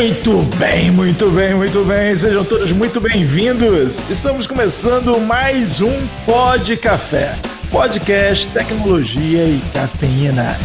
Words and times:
Muito 0.00 0.42
bem, 0.56 0.90
muito 0.90 1.30
bem, 1.30 1.52
muito 1.52 1.84
bem. 1.84 2.16
Sejam 2.16 2.42
todos 2.42 2.72
muito 2.72 3.02
bem-vindos. 3.02 4.00
Estamos 4.08 4.46
começando 4.46 5.20
mais 5.20 5.82
um 5.82 5.92
Pod 6.24 6.74
Café. 6.78 7.36
Podcast, 7.70 8.48
tecnologia 8.48 9.44
e 9.44 9.60
cafeína. 9.74 10.58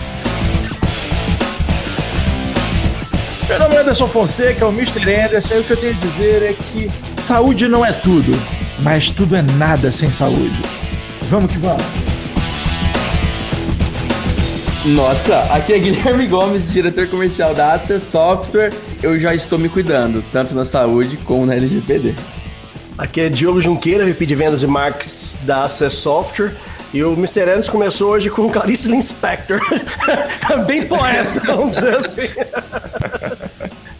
Meu 3.49 3.59
nome 3.59 3.75
é 3.75 3.79
Anderson 3.79 4.07
Fonseca, 4.07 4.65
o 4.65 4.71
Mr. 4.71 5.01
Anderson, 5.13 5.55
e 5.55 5.59
o 5.59 5.63
que 5.65 5.71
eu 5.71 5.77
tenho 5.77 5.97
a 5.97 5.99
dizer 5.99 6.41
é 6.41 6.53
que 6.53 6.89
saúde 7.21 7.67
não 7.67 7.85
é 7.85 7.91
tudo, 7.91 8.31
mas 8.79 9.11
tudo 9.11 9.35
é 9.35 9.41
nada 9.41 9.91
sem 9.91 10.09
saúde. 10.09 10.61
Vamos 11.23 11.51
que 11.51 11.57
vamos. 11.57 11.83
Nossa, 14.85 15.39
aqui 15.51 15.73
é 15.73 15.79
Guilherme 15.79 16.25
Gomes, 16.25 16.71
diretor 16.71 17.07
comercial 17.09 17.53
da 17.53 17.73
Access 17.73 18.05
Software. 18.05 18.71
Eu 19.05 19.19
já 19.19 19.35
estou 19.35 19.59
me 19.59 19.69
cuidando, 19.69 20.25
tanto 20.31 20.55
na 20.55 20.65
saúde 20.65 21.15
como 21.17 21.45
na 21.45 21.53
LGPD. 21.53 22.15
Aqui 22.97 23.21
é 23.21 23.29
Diogo 23.29 23.61
Junqueira, 23.61 24.03
VP 24.03 24.25
de 24.25 24.33
Vendas 24.33 24.63
e 24.63 24.67
Marketing 24.67 25.45
da 25.45 25.65
Access 25.65 25.97
Software. 25.97 26.55
E 26.91 27.03
o 27.03 27.13
Mr. 27.13 27.41
Anderson 27.41 27.71
começou 27.71 28.09
hoje 28.13 28.31
com 28.31 28.49
Clarice 28.49 28.89
Linspector. 28.89 29.59
Bem 30.65 30.87
poeta, 30.87 31.39
vamos 31.45 31.75
dizer 31.75 31.97
assim. 31.97 32.29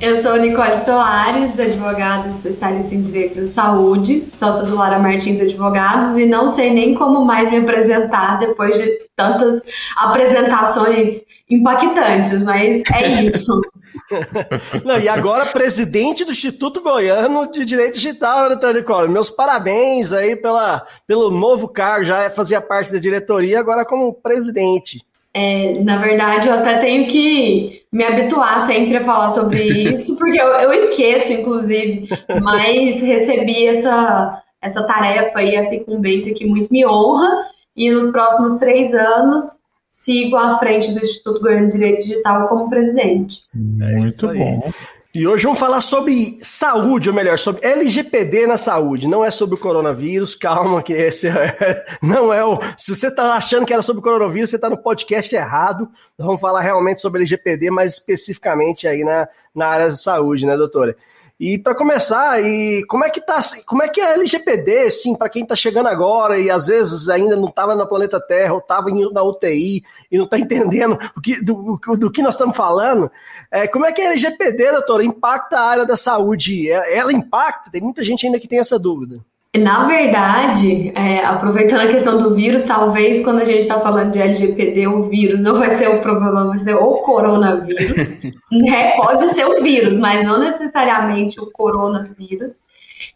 Eu 0.02 0.16
sou 0.16 0.38
Nicole 0.38 0.80
Soares, 0.80 1.60
advogada 1.60 2.30
especialista 2.30 2.96
em 2.96 3.04
Direito 3.04 3.42
da 3.42 3.48
Saúde, 3.48 4.28
sócia 4.36 4.64
do 4.64 4.76
Lara 4.76 4.98
Martins 4.98 5.40
Advogados, 5.40 6.18
e 6.18 6.26
não 6.26 6.48
sei 6.48 6.74
nem 6.74 6.96
como 6.96 7.24
mais 7.24 7.52
me 7.52 7.58
apresentar 7.58 8.40
depois 8.40 8.76
de 8.76 8.90
tantas 9.16 9.62
apresentações 9.98 11.24
impactantes, 11.50 12.42
mas 12.42 12.82
é 12.92 13.24
isso. 13.24 13.62
Não, 14.84 15.00
e 15.00 15.08
agora, 15.08 15.46
presidente 15.46 16.26
do 16.26 16.32
Instituto 16.32 16.82
Goiano 16.82 17.50
de 17.52 17.66
Direito 17.66 17.96
Digital, 17.96 18.50
doutor 18.50 18.74
Nicole. 18.74 19.12
Meus 19.12 19.30
parabéns 19.30 20.12
aí 20.12 20.36
pela, 20.36 20.86
pelo 21.08 21.32
novo 21.32 21.68
cargo, 21.68 22.06
já 22.06 22.30
fazia 22.30 22.62
parte 22.62 22.92
da 22.92 23.00
diretoria, 23.00 23.60
agora 23.60 23.86
como 23.86 24.14
presidente. 24.14 25.02
É, 25.34 25.74
na 25.82 25.98
verdade, 25.98 26.48
eu 26.48 26.54
até 26.54 26.78
tenho 26.80 27.08
que 27.08 27.84
me 27.92 28.06
habituar 28.06 28.66
sempre 28.68 28.98
a 28.98 29.04
falar 29.04 29.30
sobre 29.32 29.62
isso, 29.92 30.16
porque 30.18 30.40
eu, 30.40 30.48
eu 30.48 30.72
esqueço, 30.74 31.34
inclusive, 31.34 32.08
mas 32.42 33.02
recebi 33.02 33.68
essa, 33.68 34.42
essa 34.62 34.84
tarefa 34.84 35.42
e 35.42 35.56
essa 35.56 35.76
incumbência 35.76 36.34
que 36.34 36.46
muito 36.46 36.72
me 36.72 36.86
honra, 36.86 37.30
e 37.76 37.92
nos 37.92 38.12
próximos 38.12 38.56
três 38.58 38.94
anos 38.94 39.65
sigo 39.96 40.36
à 40.36 40.60
frente 40.60 40.92
do 40.92 41.00
Instituto 41.00 41.40
Goiano 41.40 41.68
de 41.68 41.78
Direito 41.78 42.02
Digital 42.02 42.50
como 42.50 42.70
presidente. 42.70 43.44
Muito 43.54 44.30
é 44.30 44.34
bom. 44.34 44.74
E 45.14 45.26
hoje 45.26 45.46
vamos 45.46 45.58
falar 45.58 45.80
sobre 45.80 46.38
saúde, 46.42 47.08
ou 47.08 47.16
melhor, 47.16 47.40
sobre 47.40 47.66
LGPD 47.66 48.46
na 48.46 48.58
saúde. 48.58 49.08
Não 49.08 49.24
é 49.24 49.32
sobre 49.32 49.56
o 49.56 49.58
coronavírus, 49.58 50.36
calma, 50.36 50.84
que 50.84 50.92
esse 50.92 51.30
é, 51.30 51.86
não 52.04 52.34
é 52.34 52.44
o. 52.44 52.60
Se 52.78 52.94
você 52.94 53.08
está 53.08 53.36
achando 53.36 53.66
que 53.66 53.72
era 53.72 53.82
sobre 53.82 54.02
o 54.02 54.04
coronavírus, 54.04 54.50
você 54.50 54.58
está 54.58 54.70
no 54.70 54.78
podcast 54.78 55.34
errado. 55.34 55.90
vamos 56.18 56.42
falar 56.42 56.60
realmente 56.60 57.00
sobre 57.00 57.22
LGPD, 57.22 57.72
mais 57.72 57.94
especificamente 57.94 58.90
aí 58.90 59.06
na, 59.06 59.30
na 59.56 59.68
área 59.68 59.88
da 59.88 59.96
saúde, 59.96 60.46
né, 60.46 60.58
doutora? 60.58 60.98
E 61.38 61.58
para 61.58 61.76
começar, 61.76 62.42
e 62.42 62.86
como 62.86 63.04
é 63.04 63.10
que 63.10 63.20
tá, 63.20 63.40
como 63.66 63.84
é 63.84 63.90
que 63.90 64.00
é 64.00 64.06
a 64.06 64.14
LGPD, 64.14 64.86
assim, 64.88 65.14
para 65.14 65.28
quem 65.28 65.44
está 65.44 65.54
chegando 65.54 65.88
agora 65.88 66.40
e 66.40 66.50
às 66.50 66.68
vezes 66.68 67.10
ainda 67.10 67.36
não 67.36 67.50
estava 67.50 67.76
no 67.76 67.86
planeta 67.86 68.22
Terra 68.22 68.54
ou 68.54 68.60
estava 68.60 68.90
na 68.90 69.22
UTI 69.22 69.84
e 70.10 70.18
não 70.18 70.24
está 70.24 70.40
entendendo 70.40 70.98
o 71.16 71.20
que, 71.20 71.44
do, 71.44 71.78
do, 71.98 72.10
que 72.10 72.22
nós 72.22 72.36
estamos 72.36 72.56
falando, 72.56 73.12
é, 73.52 73.68
como 73.68 73.86
é 73.86 73.92
que 73.92 74.02
a 74.02 74.06
LGPD, 74.06 74.72
doutora, 74.72 75.04
impacta 75.04 75.60
a 75.60 75.66
área 75.66 75.86
da 75.86 75.98
saúde? 75.98 76.72
É, 76.72 76.98
ela 76.98 77.12
impacta? 77.12 77.70
Tem 77.70 77.82
muita 77.82 78.02
gente 78.02 78.26
ainda 78.26 78.40
que 78.40 78.48
tem 78.48 78.60
essa 78.60 78.80
dúvida. 78.80 79.20
Na 79.58 79.86
verdade, 79.88 80.92
é, 80.96 81.24
aproveitando 81.24 81.82
a 81.82 81.92
questão 81.92 82.18
do 82.18 82.36
vírus, 82.36 82.64
talvez 82.64 83.24
quando 83.24 83.42
a 83.42 83.46
gente 83.46 83.60
está 83.60 83.80
falando 83.80 84.12
de 84.12 84.20
LGPD, 84.20 84.88
o 84.88 85.04
vírus 85.04 85.42
não 85.42 85.56
vai 85.58 85.70
ser 85.72 85.88
o 85.90 86.02
problema, 86.02 86.48
vai 86.48 86.58
ser 86.58 86.76
o 86.76 86.96
coronavírus. 86.96 88.22
né? 88.52 88.96
Pode 88.98 89.24
ser 89.30 89.46
o 89.46 89.62
vírus, 89.62 89.98
mas 90.00 90.26
não 90.26 90.40
necessariamente 90.40 91.40
o 91.40 91.52
coronavírus. 91.52 92.60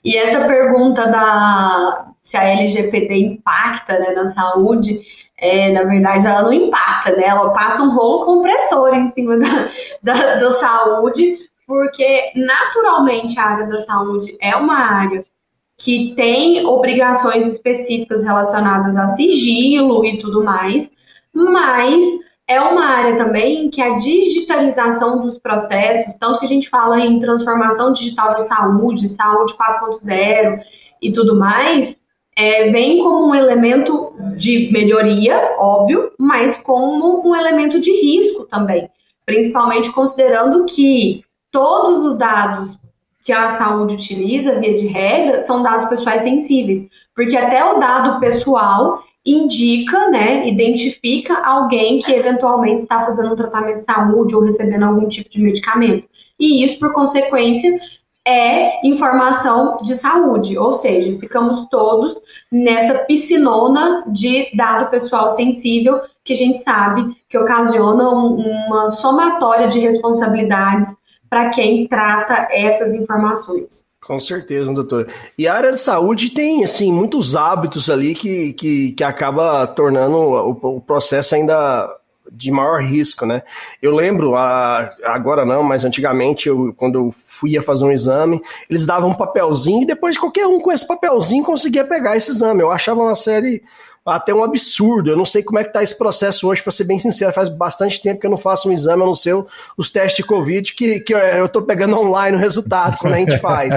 E 0.04 0.16
essa 0.16 0.46
pergunta 0.46 1.08
da 1.08 2.06
se 2.22 2.38
a 2.38 2.44
LGPD 2.44 3.16
impacta 3.16 3.98
né, 3.98 4.12
na 4.12 4.28
saúde, 4.28 5.02
é, 5.38 5.72
na 5.72 5.84
verdade 5.84 6.28
ela 6.28 6.44
não 6.44 6.54
impacta, 6.54 7.16
né? 7.16 7.26
Ela 7.26 7.54
passa 7.54 7.82
um 7.82 7.92
rolo 7.92 8.26
compressor 8.26 8.94
em 8.94 9.08
cima 9.08 9.38
da, 9.38 9.70
da, 10.04 10.36
da 10.36 10.52
saúde, 10.52 11.38
porque 11.66 12.32
naturalmente 12.36 13.40
a 13.40 13.46
área 13.46 13.68
da 13.68 13.78
saúde 13.80 14.38
é 14.42 14.56
uma 14.56 14.78
área 14.78 15.24
que 15.80 16.14
tem 16.14 16.66
obrigações 16.66 17.48
específicas 17.48 18.22
relacionadas 18.22 18.98
a 18.98 19.08
sigilo 19.08 20.04
e 20.06 20.20
tudo 20.20 20.44
mais, 20.44 20.92
mas 21.34 22.04
é 22.46 22.60
uma 22.60 22.84
área 22.84 23.16
também 23.16 23.70
que 23.70 23.82
a 23.82 23.96
digitalização 23.96 25.22
dos 25.22 25.38
processos, 25.38 26.14
tanto 26.20 26.40
que 26.40 26.46
a 26.46 26.50
gente 26.50 26.70
fala 26.70 27.00
em 27.00 27.20
transformação 27.20 27.94
digital 27.94 28.34
da 28.34 28.42
saúde, 28.42 29.08
saúde 29.08 29.54
4.0 29.54 30.60
e 31.02 31.14
tudo 31.14 31.36
mais, 31.36 32.02
é, 32.36 32.70
vem 32.70 33.00
como 33.00 33.28
um 33.28 33.36
elemento 33.36 34.14
de 34.36 34.70
melhoria, 34.72 35.56
óbvio, 35.58 36.12
mas 36.20 36.58
como 36.58 37.26
um 37.26 37.36
elemento 37.36 37.80
de 37.80 37.92
risco 37.92 38.46
também, 38.46 38.90
principalmente 39.26 39.92
considerando 39.92 40.66
que 40.66 41.24
todos 41.52 42.04
os 42.04 42.18
dados 42.18 42.80
que 43.24 43.32
a 43.32 43.50
saúde 43.50 43.96
utiliza, 43.96 44.60
via 44.60 44.76
de 44.76 44.88
regra, 44.88 45.40
são 45.40 45.62
dados 45.62 45.88
pessoais 45.88 46.22
sensíveis, 46.22 46.88
porque 47.16 47.36
até 47.36 47.64
o 47.64 47.80
dado 47.80 48.20
pessoal 48.20 49.04
indica, 49.26 50.10
né, 50.10 50.48
identifica 50.48 51.38
alguém 51.46 52.00
que 52.00 52.12
eventualmente 52.12 52.84
está 52.84 53.06
fazendo 53.06 53.34
um 53.34 53.36
tratamento 53.36 53.78
de 53.78 53.84
saúde 53.84 54.36
ou 54.36 54.44
recebendo 54.44 54.84
algum 54.84 55.08
tipo 55.08 55.30
de 55.30 55.42
medicamento. 55.42 56.08
E 56.40 56.64
isso, 56.64 56.80
por 56.80 56.94
consequência, 56.94 57.78
é 58.26 58.86
informação 58.88 59.78
de 59.82 59.96
saúde, 59.96 60.58
ou 60.58 60.72
seja, 60.74 61.18
ficamos 61.20 61.68
todos 61.70 62.22
nessa 62.52 63.00
piscinona 63.00 64.04
de 64.08 64.56
dado 64.56 64.90
pessoal 64.90 65.30
sensível 65.30 66.02
que 66.24 66.34
a 66.34 66.36
gente 66.36 66.60
sabe 66.60 67.16
que 67.28 67.38
ocasiona 67.38 68.10
uma 68.10 68.90
somatória 68.90 69.68
de 69.68 69.80
responsabilidades 69.80 70.96
para 71.30 71.50
quem 71.50 71.88
trata 71.88 72.48
essas 72.52 72.94
informações. 72.94 73.88
Com 74.02 74.20
certeza, 74.20 74.74
doutor. 74.74 75.08
E 75.38 75.48
a 75.48 75.54
área 75.54 75.72
de 75.72 75.80
saúde 75.80 76.32
tem, 76.32 76.64
assim, 76.64 76.92
muitos 76.92 77.36
hábitos 77.36 77.90
ali 77.90 78.16
que, 78.16 78.54
que, 78.54 78.92
que 78.94 79.04
acaba 79.04 79.68
tornando 79.68 80.18
o, 80.18 80.78
o 80.78 80.82
processo 80.82 81.36
ainda 81.36 81.88
de 82.32 82.52
maior 82.52 82.82
risco, 82.82 83.26
né? 83.26 83.44
Eu 83.82 83.94
lembro, 83.94 84.36
agora 84.36 85.46
não, 85.46 85.64
mas 85.64 85.84
antigamente, 85.84 86.48
eu, 86.48 86.74
quando 86.76 86.96
eu 86.96 87.16
fui 87.18 87.58
a 87.58 87.64
fazer 87.64 87.86
um 87.86 87.92
exame, 87.92 88.42
eles 88.70 88.86
davam 88.86 89.12
um 89.12 89.16
papelzinho 89.16 89.84
e 89.84 89.88
depois 89.88 90.18
qualquer 90.18 90.48
um 90.48 90.60
com 90.60 90.72
esse 90.72 90.88
papelzinho 90.88 91.44
conseguia 91.44 91.84
pegar 91.84 92.16
esse 92.16 92.32
exame. 92.32 92.62
Eu 92.62 92.72
achava 92.72 93.02
uma 93.02 93.16
série 93.16 93.64
até 94.10 94.34
um 94.34 94.44
absurdo. 94.44 95.10
Eu 95.10 95.18
não 95.18 95.26
sei 95.26 95.44
como 95.44 95.60
é 95.60 95.64
que 95.64 95.72
tá 95.72 95.84
esse 95.84 95.98
processo 95.98 96.48
hoje, 96.48 96.62
para 96.62 96.72
ser 96.72 96.84
bem 96.84 97.00
sincero, 97.00 97.34
faz 97.34 97.50
bastante 97.50 98.02
tempo 98.02 98.20
que 98.20 98.26
eu 98.26 98.32
não 98.32 98.38
faço 98.38 98.70
um 98.70 98.72
exame, 98.72 99.04
a 99.04 99.06
não 99.06 99.16
ser 99.16 99.36
os 99.78 99.92
testes 99.92 100.18
de 100.18 100.24
Covid, 100.24 100.74
que, 100.74 101.00
que 101.00 101.14
eu 101.14 101.48
tô 101.50 101.62
pegando 101.62 101.98
online 101.98 102.38
o 102.38 102.40
resultado 102.40 102.98
quando 102.98 103.14
a 103.14 103.18
gente 103.18 103.38
faz. 103.38 103.74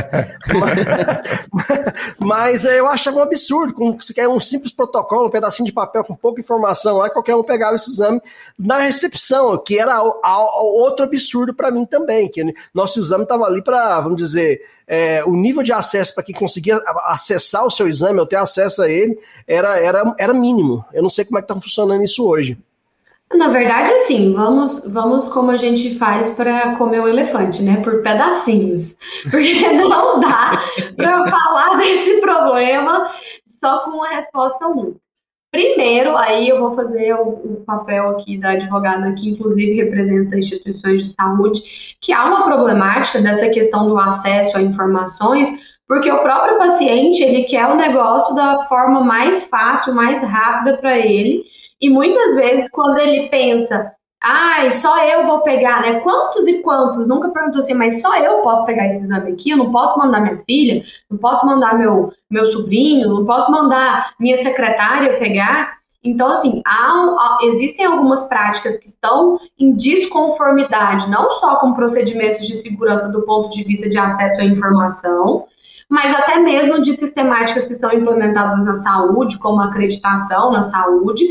mas, 2.19 2.65
eu 2.65 2.87
achava 2.87 3.19
um 3.19 3.23
absurdo, 3.23 3.75
com 3.75 3.97
um 4.29 4.41
simples 4.41 4.73
protocolo, 4.73 5.29
um 5.29 5.31
pedacinho 5.31 5.67
de 5.67 5.73
papel 5.73 6.05
com 6.05 6.15
pouca 6.15 6.41
informação 6.41 6.99
lá, 6.99 7.11
qualquer 7.11 7.35
um 7.35 7.43
pegava 7.43 7.75
esse 7.75 7.91
exame 7.91 8.21
na 8.59 8.79
recepção, 8.79 9.59
que 9.59 9.79
era 9.79 10.01
outro 10.01 11.05
absurdo 11.05 11.55
para 11.55 11.71
mim 11.71 11.85
também, 11.85 12.29
que 12.29 12.43
nosso 12.75 12.99
exame 12.99 13.25
estava 13.25 13.45
ali 13.45 13.63
para, 13.63 14.01
vamos 14.01 14.17
dizer, 14.17 14.61
é, 14.87 15.25
o 15.25 15.35
nível 15.35 15.63
de 15.63 15.73
acesso 15.73 16.15
para 16.15 16.25
quem 16.25 16.35
conseguia 16.35 16.81
acessar 17.07 17.65
o 17.65 17.71
seu 17.71 17.89
exame 17.89 18.21
ou 18.21 18.27
ter 18.27 18.37
acesso 18.37 18.83
a 18.83 18.89
ele 18.89 19.19
era, 19.47 19.79
era, 19.79 20.15
era 20.19 20.35
mínimo. 20.35 20.85
Eu 20.93 21.03
não 21.03 21.11
sei 21.11 21.25
como 21.25 21.39
é 21.39 21.43
que 21.43 21.51
está 21.51 21.61
funcionando 21.61 22.03
isso 22.03 22.27
hoje. 22.27 22.59
Na 23.35 23.49
verdade, 23.49 23.93
assim, 23.95 24.35
vamos, 24.35 24.87
vamos 24.93 25.27
como 25.29 25.51
a 25.51 25.57
gente 25.57 25.99
faz 25.99 26.31
para 26.31 26.77
comer 26.77 27.01
um 27.01 27.09
elefante, 27.09 27.63
né? 27.63 27.81
Por 27.83 28.03
pedacinhos. 28.03 28.97
Porque 29.31 29.73
não 29.73 30.21
dá 30.21 30.63
para 30.97 31.27
falar 31.27 31.77
desse 31.81 32.21
problema 32.21 33.11
só 33.49 33.85
com 33.85 33.93
uma 33.93 34.09
resposta 34.09 34.67
única. 34.67 35.01
Primeiro, 35.53 36.17
aí 36.17 36.49
eu 36.49 36.59
vou 36.59 36.75
fazer 36.75 37.13
o, 37.13 37.29
o, 37.29 37.63
papel 37.67 38.09
aqui 38.09 38.39
da 38.39 38.53
advogada 38.53 39.13
que 39.13 39.29
inclusive 39.29 39.75
representa 39.75 40.39
instituições 40.39 41.05
de 41.05 41.13
saúde, 41.13 41.63
que 42.01 42.11
há 42.11 42.25
uma 42.25 42.45
problemática 42.45 43.21
dessa 43.21 43.51
questão 43.51 43.87
do 43.87 43.99
acesso 43.99 44.57
a 44.57 44.63
informações, 44.63 45.51
porque 45.87 46.11
o 46.11 46.23
próprio 46.23 46.57
paciente, 46.57 47.23
ele 47.23 47.45
quer 47.45 47.67
o 47.67 47.77
negócio 47.77 48.35
da 48.35 48.67
forma 48.67 49.03
mais 49.03 49.45
fácil, 49.45 49.95
mais 49.95 50.23
rápida 50.23 50.79
para 50.79 50.99
ele, 50.99 51.45
e 51.79 51.91
muitas 51.91 52.35
vezes 52.35 52.71
quando 52.71 52.97
ele 52.97 53.29
pensa, 53.29 53.93
Ai, 54.23 54.71
só 54.71 55.05
eu 55.05 55.27
vou 55.27 55.41
pegar, 55.41 55.83
né? 55.83 55.99
Quantos 56.01 56.47
e 56.47 56.63
quantos? 56.63 57.09
Nunca 57.09 57.31
perguntou 57.31 57.59
assim, 57.59 57.75
mas 57.75 58.01
só 58.01 58.17
eu 58.17 58.41
posso 58.43 58.65
pegar 58.65 58.87
esse 58.87 58.99
exame 58.99 59.33
aqui? 59.33 59.51
Eu 59.51 59.57
não 59.57 59.73
posso 59.73 59.99
mandar 59.99 60.21
minha 60.21 60.39
filha, 60.39 60.85
não 61.11 61.19
posso 61.19 61.45
mandar 61.45 61.77
meu, 61.77 62.13
meu 62.31 62.47
sobrinho, 62.47 63.09
não 63.09 63.25
posso 63.25 63.51
mandar 63.51 64.15
minha 64.21 64.37
secretária 64.37 65.19
pegar. 65.19 65.79
Então, 66.05 66.29
assim, 66.29 66.63
há, 66.65 67.39
existem 67.43 67.85
algumas 67.85 68.23
práticas 68.25 68.79
que 68.79 68.87
estão 68.87 69.39
em 69.59 69.73
desconformidade, 69.73 71.11
não 71.11 71.29
só 71.31 71.57
com 71.57 71.73
procedimentos 71.73 72.47
de 72.47 72.57
segurança 72.57 73.11
do 73.13 73.23
ponto 73.23 73.49
de 73.51 73.65
vista 73.65 73.89
de 73.89 73.99
acesso 73.99 74.41
à 74.41 74.45
informação, 74.45 75.47
mas 75.93 76.15
até 76.15 76.39
mesmo 76.39 76.81
de 76.81 76.95
sistemáticas 76.95 77.67
que 77.67 77.75
são 77.75 77.93
implementadas 77.93 78.65
na 78.65 78.75
saúde, 78.75 79.39
como 79.39 79.61
acreditação 79.61 80.51
na 80.51 80.63
saúde, 80.63 81.23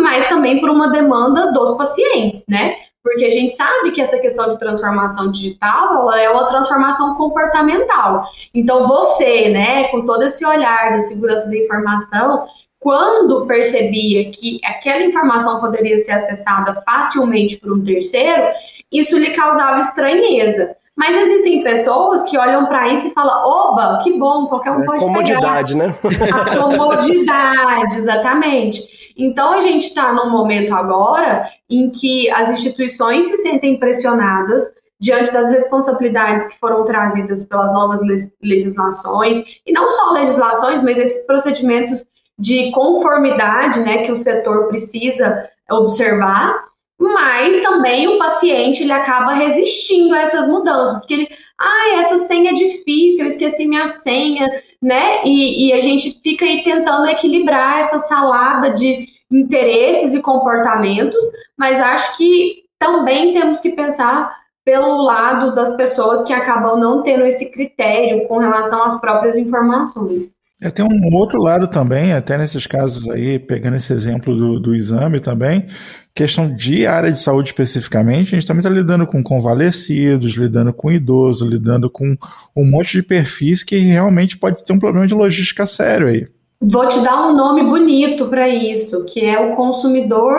mas 0.00 0.28
também 0.28 0.60
por 0.60 0.68
uma 0.68 0.92
demanda 0.92 1.50
dos 1.50 1.78
pacientes, 1.78 2.44
né? 2.46 2.76
Porque 3.02 3.24
a 3.24 3.30
gente 3.30 3.54
sabe 3.54 3.90
que 3.90 4.02
essa 4.02 4.18
questão 4.18 4.48
de 4.48 4.58
transformação 4.58 5.30
digital, 5.30 5.94
ela 6.02 6.20
é 6.20 6.28
uma 6.28 6.46
transformação 6.46 7.14
comportamental. 7.14 8.26
Então, 8.52 8.86
você, 8.86 9.48
né, 9.48 9.88
com 9.88 10.04
todo 10.04 10.24
esse 10.24 10.44
olhar 10.44 10.92
da 10.92 11.00
segurança 11.00 11.48
da 11.48 11.56
informação, 11.56 12.44
quando 12.78 13.46
percebia 13.46 14.30
que 14.30 14.60
aquela 14.62 15.04
informação 15.04 15.58
poderia 15.58 15.96
ser 15.96 16.12
acessada 16.12 16.74
facilmente 16.82 17.56
por 17.56 17.72
um 17.72 17.82
terceiro, 17.82 18.42
isso 18.92 19.16
lhe 19.16 19.32
causava 19.32 19.80
estranheza. 19.80 20.76
Mas 20.96 21.16
existem 21.16 21.62
pessoas 21.62 22.22
que 22.24 22.36
olham 22.38 22.66
para 22.66 22.92
isso 22.92 23.06
e 23.06 23.10
falam: 23.10 23.44
oba, 23.46 24.00
que 24.02 24.18
bom, 24.18 24.46
qualquer 24.46 24.72
um 24.72 24.82
é, 24.82 24.86
pode 24.86 25.00
comodidade, 25.00 25.74
pegar. 25.74 25.88
né? 25.88 25.98
A 26.32 26.56
comodidade, 26.56 27.96
exatamente. 27.96 28.82
Então 29.16 29.54
a 29.54 29.60
gente 29.60 29.88
está 29.88 30.12
num 30.12 30.30
momento 30.30 30.74
agora 30.74 31.48
em 31.68 31.90
que 31.90 32.30
as 32.30 32.50
instituições 32.50 33.26
se 33.26 33.38
sentem 33.38 33.78
pressionadas 33.78 34.62
diante 35.00 35.32
das 35.32 35.50
responsabilidades 35.52 36.46
que 36.46 36.58
foram 36.60 36.84
trazidas 36.84 37.44
pelas 37.44 37.72
novas 37.72 38.00
legislações, 38.40 39.42
e 39.66 39.72
não 39.72 39.90
só 39.90 40.12
legislações, 40.12 40.80
mas 40.80 40.96
esses 40.96 41.26
procedimentos 41.26 42.06
de 42.38 42.70
conformidade 42.70 43.80
né, 43.80 44.04
que 44.04 44.12
o 44.12 44.16
setor 44.16 44.68
precisa 44.68 45.50
observar 45.68 46.71
mas 47.02 47.60
também 47.62 48.06
o 48.06 48.18
paciente 48.18 48.82
ele 48.82 48.92
acaba 48.92 49.32
resistindo 49.32 50.14
a 50.14 50.20
essas 50.20 50.46
mudanças, 50.46 50.98
porque 50.98 51.14
ele, 51.14 51.28
ah, 51.58 51.98
essa 51.98 52.18
senha 52.18 52.50
é 52.50 52.54
difícil, 52.54 53.20
eu 53.20 53.26
esqueci 53.26 53.66
minha 53.66 53.88
senha, 53.88 54.46
né? 54.80 55.24
E, 55.24 55.68
e 55.68 55.72
a 55.72 55.80
gente 55.80 56.20
fica 56.22 56.44
aí 56.44 56.62
tentando 56.62 57.08
equilibrar 57.08 57.80
essa 57.80 57.98
salada 57.98 58.70
de 58.70 59.08
interesses 59.30 60.14
e 60.14 60.22
comportamentos, 60.22 61.24
mas 61.58 61.80
acho 61.80 62.16
que 62.16 62.62
também 62.78 63.32
temos 63.32 63.60
que 63.60 63.70
pensar 63.70 64.40
pelo 64.64 65.02
lado 65.02 65.54
das 65.54 65.74
pessoas 65.76 66.22
que 66.22 66.32
acabam 66.32 66.78
não 66.78 67.02
tendo 67.02 67.24
esse 67.24 67.50
critério 67.50 68.28
com 68.28 68.38
relação 68.38 68.84
às 68.84 69.00
próprias 69.00 69.36
informações. 69.36 70.36
É, 70.62 70.70
tem 70.70 70.84
um 70.84 71.16
outro 71.16 71.42
lado 71.42 71.66
também, 71.66 72.12
até 72.12 72.38
nesses 72.38 72.68
casos 72.68 73.10
aí, 73.10 73.36
pegando 73.36 73.76
esse 73.76 73.92
exemplo 73.92 74.36
do, 74.36 74.60
do 74.60 74.76
exame 74.76 75.18
também, 75.18 75.66
questão 76.14 76.54
de 76.54 76.86
área 76.86 77.10
de 77.10 77.18
saúde 77.18 77.48
especificamente, 77.48 78.28
a 78.28 78.38
gente 78.38 78.46
também 78.46 78.60
está 78.60 78.70
lidando 78.70 79.04
com 79.04 79.20
convalescidos, 79.24 80.34
lidando 80.34 80.72
com 80.72 80.92
idosos, 80.92 81.50
lidando 81.50 81.90
com 81.90 82.16
um 82.56 82.64
monte 82.64 82.92
de 82.92 83.02
perfis 83.02 83.64
que 83.64 83.76
realmente 83.76 84.38
pode 84.38 84.64
ter 84.64 84.72
um 84.72 84.78
problema 84.78 85.04
de 85.04 85.14
logística 85.14 85.66
sério 85.66 86.06
aí. 86.06 86.28
Vou 86.60 86.86
te 86.86 87.02
dar 87.02 87.26
um 87.26 87.36
nome 87.36 87.64
bonito 87.64 88.28
para 88.28 88.48
isso, 88.48 89.04
que 89.06 89.24
é 89.24 89.40
o 89.40 89.56
consumidor 89.56 90.32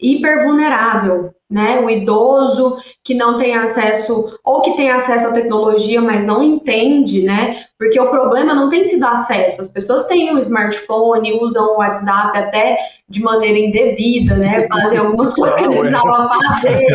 hipervulnerável 0.00 1.34
né? 1.50 1.80
O 1.80 1.90
idoso 1.90 2.78
que 3.02 3.12
não 3.12 3.36
tem 3.36 3.56
acesso 3.56 4.38
ou 4.44 4.62
que 4.62 4.76
tem 4.76 4.90
acesso 4.90 5.26
à 5.28 5.32
tecnologia, 5.32 6.00
mas 6.00 6.24
não 6.24 6.42
entende, 6.42 7.22
né? 7.22 7.64
Porque 7.76 7.98
o 7.98 8.08
problema 8.08 8.54
não 8.54 8.68
tem 8.68 8.84
sido 8.84 9.04
acesso. 9.04 9.60
As 9.60 9.68
pessoas 9.68 10.04
têm 10.04 10.32
um 10.32 10.38
smartphone, 10.38 11.38
usam 11.40 11.74
o 11.74 11.78
WhatsApp 11.78 12.38
até 12.38 12.78
de 13.08 13.20
maneira 13.20 13.58
indevida, 13.58 14.36
né? 14.36 14.66
Fazem 14.70 14.98
algumas 14.98 15.34
coisas 15.34 15.56
que 15.56 15.66
não 15.66 15.72
precisavam 15.72 16.28
fazer. 16.28 16.86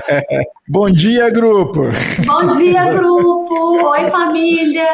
Bom 0.66 0.88
dia, 0.88 1.28
grupo. 1.28 1.82
Bom 2.24 2.52
dia, 2.52 2.94
grupo. 2.94 3.86
Oi, 3.86 4.08
família. 4.08 4.88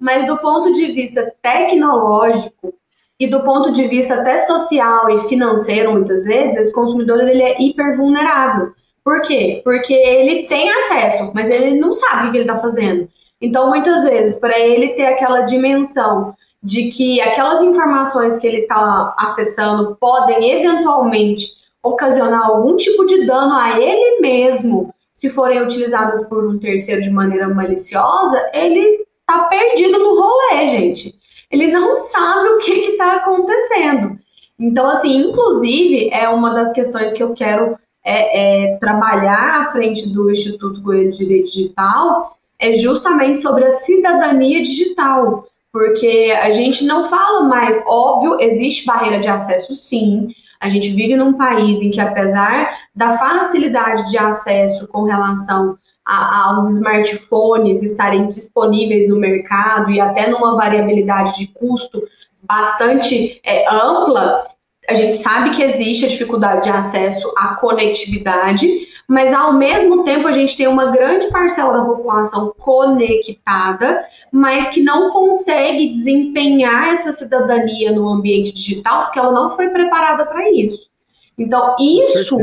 Mas 0.00 0.26
do 0.26 0.36
ponto 0.38 0.72
de 0.72 0.86
vista 0.86 1.32
tecnológico, 1.40 2.74
e 3.22 3.28
do 3.28 3.44
ponto 3.44 3.70
de 3.70 3.86
vista 3.86 4.14
até 4.14 4.36
social 4.36 5.08
e 5.08 5.28
financeiro, 5.28 5.92
muitas 5.92 6.24
vezes, 6.24 6.56
esse 6.56 6.72
consumidor 6.72 7.20
ele 7.20 7.40
é 7.40 7.62
hiper 7.62 7.96
vulnerável. 7.96 8.72
Por 9.04 9.22
quê? 9.22 9.60
Porque 9.62 9.94
ele 9.94 10.48
tem 10.48 10.68
acesso, 10.68 11.30
mas 11.32 11.48
ele 11.48 11.78
não 11.78 11.92
sabe 11.92 12.26
o 12.26 12.30
que 12.32 12.38
ele 12.38 12.50
está 12.50 12.58
fazendo. 12.58 13.08
Então, 13.40 13.68
muitas 13.68 14.02
vezes, 14.02 14.34
para 14.34 14.58
ele 14.58 14.94
ter 14.94 15.06
aquela 15.06 15.42
dimensão 15.42 16.34
de 16.60 16.88
que 16.88 17.20
aquelas 17.20 17.62
informações 17.62 18.38
que 18.38 18.46
ele 18.46 18.62
está 18.62 19.14
acessando 19.16 19.96
podem 20.00 20.58
eventualmente 20.58 21.52
ocasionar 21.80 22.44
algum 22.44 22.74
tipo 22.74 23.06
de 23.06 23.24
dano 23.24 23.54
a 23.54 23.78
ele 23.80 24.20
mesmo, 24.20 24.92
se 25.12 25.30
forem 25.30 25.62
utilizadas 25.62 26.26
por 26.26 26.44
um 26.44 26.58
terceiro 26.58 27.00
de 27.00 27.10
maneira 27.10 27.48
maliciosa, 27.48 28.50
ele 28.52 29.06
está 29.20 29.44
perdido 29.44 29.96
no 30.00 30.20
rolê, 30.20 30.66
gente 30.66 31.21
ele 31.52 31.68
não 31.68 31.92
sabe 31.92 32.48
o 32.48 32.58
que 32.58 32.72
está 32.72 33.16
acontecendo. 33.16 34.18
Então, 34.58 34.88
assim, 34.88 35.28
inclusive, 35.28 36.08
é 36.10 36.28
uma 36.28 36.54
das 36.54 36.72
questões 36.72 37.12
que 37.12 37.22
eu 37.22 37.34
quero 37.34 37.76
é, 38.04 38.72
é, 38.72 38.76
trabalhar 38.78 39.60
à 39.60 39.72
frente 39.72 40.08
do 40.08 40.30
Instituto 40.30 40.80
Goiânia 40.80 41.10
de 41.10 41.18
Direito 41.18 41.52
Digital, 41.52 42.38
é 42.58 42.72
justamente 42.74 43.40
sobre 43.40 43.64
a 43.64 43.70
cidadania 43.70 44.62
digital, 44.62 45.46
porque 45.72 46.32
a 46.40 46.50
gente 46.52 46.84
não 46.84 47.04
fala 47.04 47.42
mais, 47.42 47.82
óbvio, 47.86 48.40
existe 48.40 48.86
barreira 48.86 49.20
de 49.20 49.28
acesso, 49.28 49.74
sim. 49.74 50.28
A 50.60 50.68
gente 50.68 50.90
vive 50.90 51.16
num 51.16 51.32
país 51.32 51.82
em 51.82 51.90
que, 51.90 52.00
apesar 52.00 52.78
da 52.94 53.18
facilidade 53.18 54.10
de 54.10 54.16
acesso 54.16 54.86
com 54.86 55.02
relação 55.02 55.76
a, 56.04 56.50
aos 56.50 56.68
smartphones 56.70 57.82
estarem 57.82 58.28
disponíveis 58.28 59.08
no 59.08 59.16
mercado 59.16 59.90
e 59.90 60.00
até 60.00 60.28
numa 60.28 60.56
variabilidade 60.56 61.38
de 61.38 61.46
custo 61.48 62.02
bastante 62.42 63.40
é, 63.44 63.68
ampla, 63.72 64.46
a 64.88 64.94
gente 64.94 65.16
sabe 65.16 65.50
que 65.50 65.62
existe 65.62 66.04
a 66.04 66.08
dificuldade 66.08 66.64
de 66.64 66.70
acesso 66.70 67.32
à 67.36 67.54
conectividade, 67.54 68.66
mas 69.08 69.32
ao 69.32 69.52
mesmo 69.52 70.04
tempo 70.04 70.26
a 70.26 70.32
gente 70.32 70.56
tem 70.56 70.66
uma 70.66 70.86
grande 70.86 71.28
parcela 71.28 71.78
da 71.78 71.84
população 71.84 72.52
conectada, 72.58 74.04
mas 74.32 74.68
que 74.68 74.82
não 74.82 75.10
consegue 75.10 75.90
desempenhar 75.90 76.90
essa 76.90 77.12
cidadania 77.12 77.92
no 77.92 78.08
ambiente 78.08 78.52
digital 78.52 79.04
porque 79.04 79.18
ela 79.18 79.30
não 79.30 79.54
foi 79.54 79.68
preparada 79.68 80.26
para 80.26 80.50
isso. 80.50 80.90
Então, 81.38 81.76
isso 81.78 82.36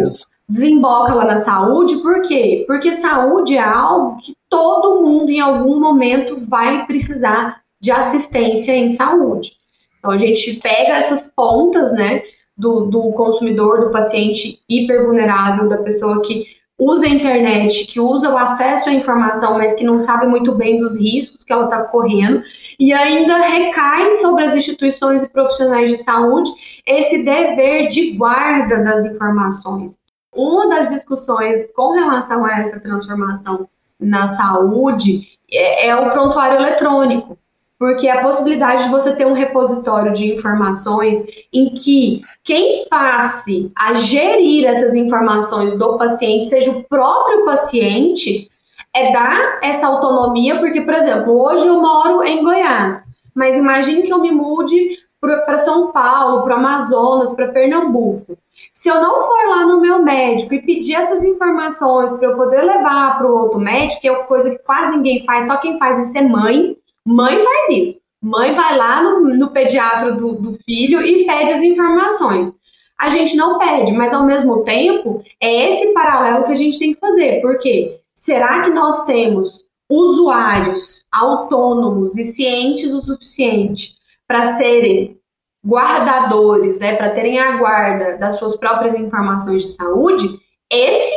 desemboca 0.49 1.13
lá 1.13 1.25
na 1.25 1.37
saúde, 1.37 1.97
por 1.97 2.23
quê? 2.23 2.63
Porque 2.65 2.91
saúde 2.91 3.55
é 3.55 3.61
algo 3.61 4.17
que 4.17 4.33
todo 4.49 5.01
mundo 5.03 5.29
em 5.29 5.39
algum 5.39 5.79
momento 5.79 6.39
vai 6.41 6.87
precisar 6.87 7.61
de 7.79 7.91
assistência 7.91 8.71
em 8.71 8.89
saúde. 8.89 9.53
Então 9.99 10.09
a 10.09 10.17
gente 10.17 10.55
pega 10.55 10.97
essas 10.97 11.31
pontas, 11.35 11.91
né, 11.93 12.23
do, 12.57 12.81
do 12.87 13.11
consumidor, 13.13 13.81
do 13.81 13.91
paciente 13.91 14.59
hipervulnerável, 14.67 15.69
da 15.69 15.77
pessoa 15.77 16.21
que 16.21 16.47
usa 16.79 17.05
a 17.05 17.09
internet, 17.09 17.85
que 17.85 17.99
usa 17.99 18.29
o 18.31 18.37
acesso 18.37 18.89
à 18.89 18.93
informação, 18.93 19.57
mas 19.57 19.73
que 19.73 19.83
não 19.83 19.99
sabe 19.99 20.25
muito 20.25 20.55
bem 20.55 20.79
dos 20.79 20.97
riscos 20.97 21.43
que 21.43 21.53
ela 21.53 21.65
está 21.65 21.83
correndo, 21.83 22.41
e 22.79 22.93
ainda 22.93 23.37
recai 23.37 24.11
sobre 24.13 24.45
as 24.45 24.55
instituições 24.55 25.23
e 25.23 25.29
profissionais 25.29 25.91
de 25.91 25.97
saúde 25.97 26.49
esse 26.87 27.23
dever 27.23 27.87
de 27.87 28.11
guarda 28.11 28.77
das 28.77 29.05
informações. 29.05 29.99
Uma 30.33 30.69
das 30.69 30.89
discussões 30.89 31.71
com 31.75 31.93
relação 31.93 32.45
a 32.45 32.53
essa 32.53 32.79
transformação 32.79 33.67
na 33.99 34.27
saúde 34.27 35.27
é, 35.51 35.87
é 35.87 35.95
o 35.95 36.11
prontuário 36.11 36.57
eletrônico, 36.57 37.37
porque 37.77 38.07
a 38.07 38.21
possibilidade 38.21 38.83
de 38.83 38.89
você 38.89 39.15
ter 39.15 39.25
um 39.25 39.33
repositório 39.33 40.13
de 40.13 40.33
informações 40.33 41.25
em 41.51 41.73
que 41.73 42.21
quem 42.43 42.87
passe 42.89 43.71
a 43.75 43.93
gerir 43.93 44.67
essas 44.67 44.95
informações 44.95 45.77
do 45.77 45.97
paciente 45.97 46.47
seja 46.47 46.71
o 46.71 46.83
próprio 46.83 47.45
paciente, 47.45 48.49
é 48.93 49.11
dar 49.11 49.59
essa 49.61 49.87
autonomia, 49.87 50.59
porque, 50.59 50.81
por 50.81 50.93
exemplo, 50.93 51.41
hoje 51.41 51.67
eu 51.67 51.79
moro 51.79 52.23
em 52.23 52.43
Goiás, 52.43 53.03
mas 53.33 53.57
imagine 53.57 54.03
que 54.03 54.11
eu 54.11 54.19
me 54.19 54.31
mude 54.31 54.97
para 55.19 55.57
São 55.57 55.91
Paulo, 55.91 56.43
para 56.43 56.55
Amazonas, 56.55 57.33
para 57.33 57.51
Pernambuco. 57.51 58.37
Se 58.73 58.89
eu 58.89 58.95
não 58.95 59.21
for 59.21 59.47
lá 59.49 59.65
no 59.65 59.81
meu 59.81 60.01
médico 60.01 60.53
e 60.53 60.61
pedir 60.61 60.95
essas 60.95 61.23
informações 61.23 62.13
para 62.13 62.29
eu 62.29 62.35
poder 62.35 62.61
levar 62.61 63.17
para 63.17 63.27
o 63.29 63.37
outro 63.37 63.59
médico, 63.59 64.01
que 64.01 64.07
é 64.07 64.11
uma 64.11 64.25
coisa 64.25 64.49
que 64.51 64.63
quase 64.63 64.91
ninguém 64.91 65.23
faz, 65.25 65.47
só 65.47 65.57
quem 65.57 65.77
faz 65.77 66.07
isso 66.07 66.17
é 66.17 66.21
mãe. 66.21 66.77
Mãe 67.05 67.39
faz 67.39 67.69
isso. 67.69 68.01
Mãe 68.21 68.53
vai 68.53 68.77
lá 68.77 69.01
no, 69.01 69.21
no 69.35 69.51
pediatra 69.51 70.11
do, 70.11 70.35
do 70.35 70.59
filho 70.65 71.01
e 71.01 71.25
pede 71.25 71.51
as 71.51 71.63
informações. 71.63 72.53
a 72.97 73.09
gente 73.09 73.35
não 73.37 73.57
perde, 73.57 73.93
mas 73.93 74.13
ao 74.13 74.25
mesmo 74.25 74.63
tempo 74.63 75.23
é 75.41 75.69
esse 75.69 75.93
paralelo 75.93 76.43
que 76.43 76.51
a 76.51 76.55
gente 76.55 76.77
tem 76.77 76.93
que 76.93 76.99
fazer, 76.99 77.41
porque 77.41 77.99
será 78.13 78.61
que 78.61 78.69
nós 78.69 79.05
temos 79.05 79.65
usuários 79.89 81.05
autônomos 81.11 82.17
e 82.17 82.25
cientes 82.25 82.93
o 82.93 83.01
suficiente 83.01 83.98
para 84.29 84.57
serem 84.57 85.17
guardadores, 85.65 86.77
né, 86.79 86.95
para 86.95 87.09
terem 87.09 87.39
a 87.39 87.57
guarda 87.57 88.17
das 88.17 88.35
suas 88.35 88.55
próprias 88.55 88.95
informações 88.95 89.63
de 89.63 89.71
saúde? 89.71 90.27
Esse 90.71 91.13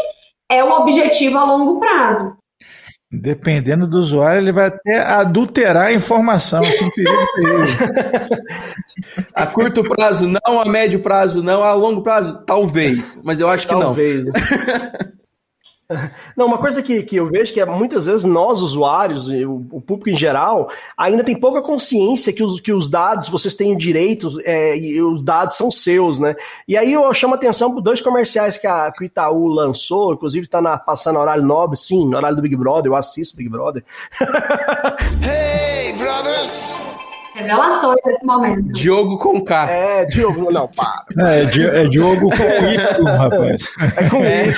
é 0.51 0.65
o 0.65 0.71
objetivo 0.71 1.37
a 1.37 1.45
longo 1.45 1.79
prazo. 1.79 2.35
Dependendo 3.15 3.87
do 3.87 3.99
usuário, 3.99 4.41
ele 4.41 4.53
vai 4.53 4.69
até 4.69 5.03
adulterar 5.03 5.89
a 5.89 5.93
informação, 5.93 6.65
assim, 6.65 6.89
perigo, 6.91 7.27
perigo. 7.35 7.65
a 9.35 9.47
curto 9.47 9.83
prazo 9.83 10.27
não, 10.27 10.59
a 10.59 10.65
médio 10.65 11.01
prazo 11.01 11.43
não, 11.43 11.63
a 11.63 11.75
longo 11.75 12.03
prazo 12.03 12.43
talvez, 12.47 13.21
mas 13.23 13.39
eu 13.39 13.51
acho 13.51 13.69
que 13.69 13.75
talvez. 13.75 14.25
não. 14.25 14.33
Talvez. 14.33 15.13
Não, 16.37 16.47
uma 16.47 16.59
coisa 16.59 16.83
que, 16.83 17.03
que 17.03 17.17
eu 17.17 17.27
vejo 17.27 17.53
que 17.53 17.61
é 17.61 17.65
muitas 17.65 18.07
vezes 18.07 18.25
nós, 18.25 18.61
usuários, 18.61 19.29
o, 19.29 19.67
o 19.71 19.81
público 19.81 20.11
em 20.11 20.17
geral, 20.17 20.71
ainda 20.97 21.25
tem 21.25 21.39
pouca 21.39 21.63
consciência 21.63 22.33
que 22.33 22.43
os, 22.43 22.61
que 22.61 22.73
os 22.73 22.89
dados, 22.89 23.29
vocês 23.29 23.55
têm 23.55 23.77
direitos 23.77 24.39
é, 24.45 24.77
e 24.77 25.01
os 25.01 25.23
dados 25.23 25.57
são 25.57 25.71
seus, 25.71 26.19
né? 26.19 26.35
E 26.67 26.77
aí 26.77 26.93
eu 26.93 27.13
chamo 27.15 27.35
atenção 27.35 27.73
por 27.73 27.81
dois 27.81 28.01
comerciais 28.01 28.57
que, 28.57 28.67
a, 28.67 28.91
que 28.91 29.03
o 29.03 29.07
Itaú 29.07 29.47
lançou, 29.49 30.15
inclusive 30.15 30.45
está 30.45 30.79
passando 30.79 31.19
horário 31.19 31.43
nobre, 31.43 31.77
sim, 31.77 32.07
no 32.07 32.17
horário 32.17 32.37
do 32.37 32.43
Big 32.43 32.57
Brother, 32.57 32.91
eu 32.91 32.97
assisto 32.97 33.37
Big 33.37 33.49
Brother. 33.49 33.85
hey, 35.23 35.93
brothers! 35.95 36.82
Revelações 37.35 37.99
nesse 38.05 38.25
momento. 38.25 38.73
Diogo 38.73 39.19
com 39.19 39.43
K. 39.43 39.71
É, 39.71 40.05
Diogo, 40.05 40.51
não, 40.51 40.69
para. 40.69 41.05
É, 41.19 41.83
é 41.83 41.85
Diogo 41.89 42.31
com 42.31 42.43
Y, 42.43 43.05
rapaz. 43.05 43.71
É 43.97 44.09
com 44.09 44.25
Y. 44.25 44.55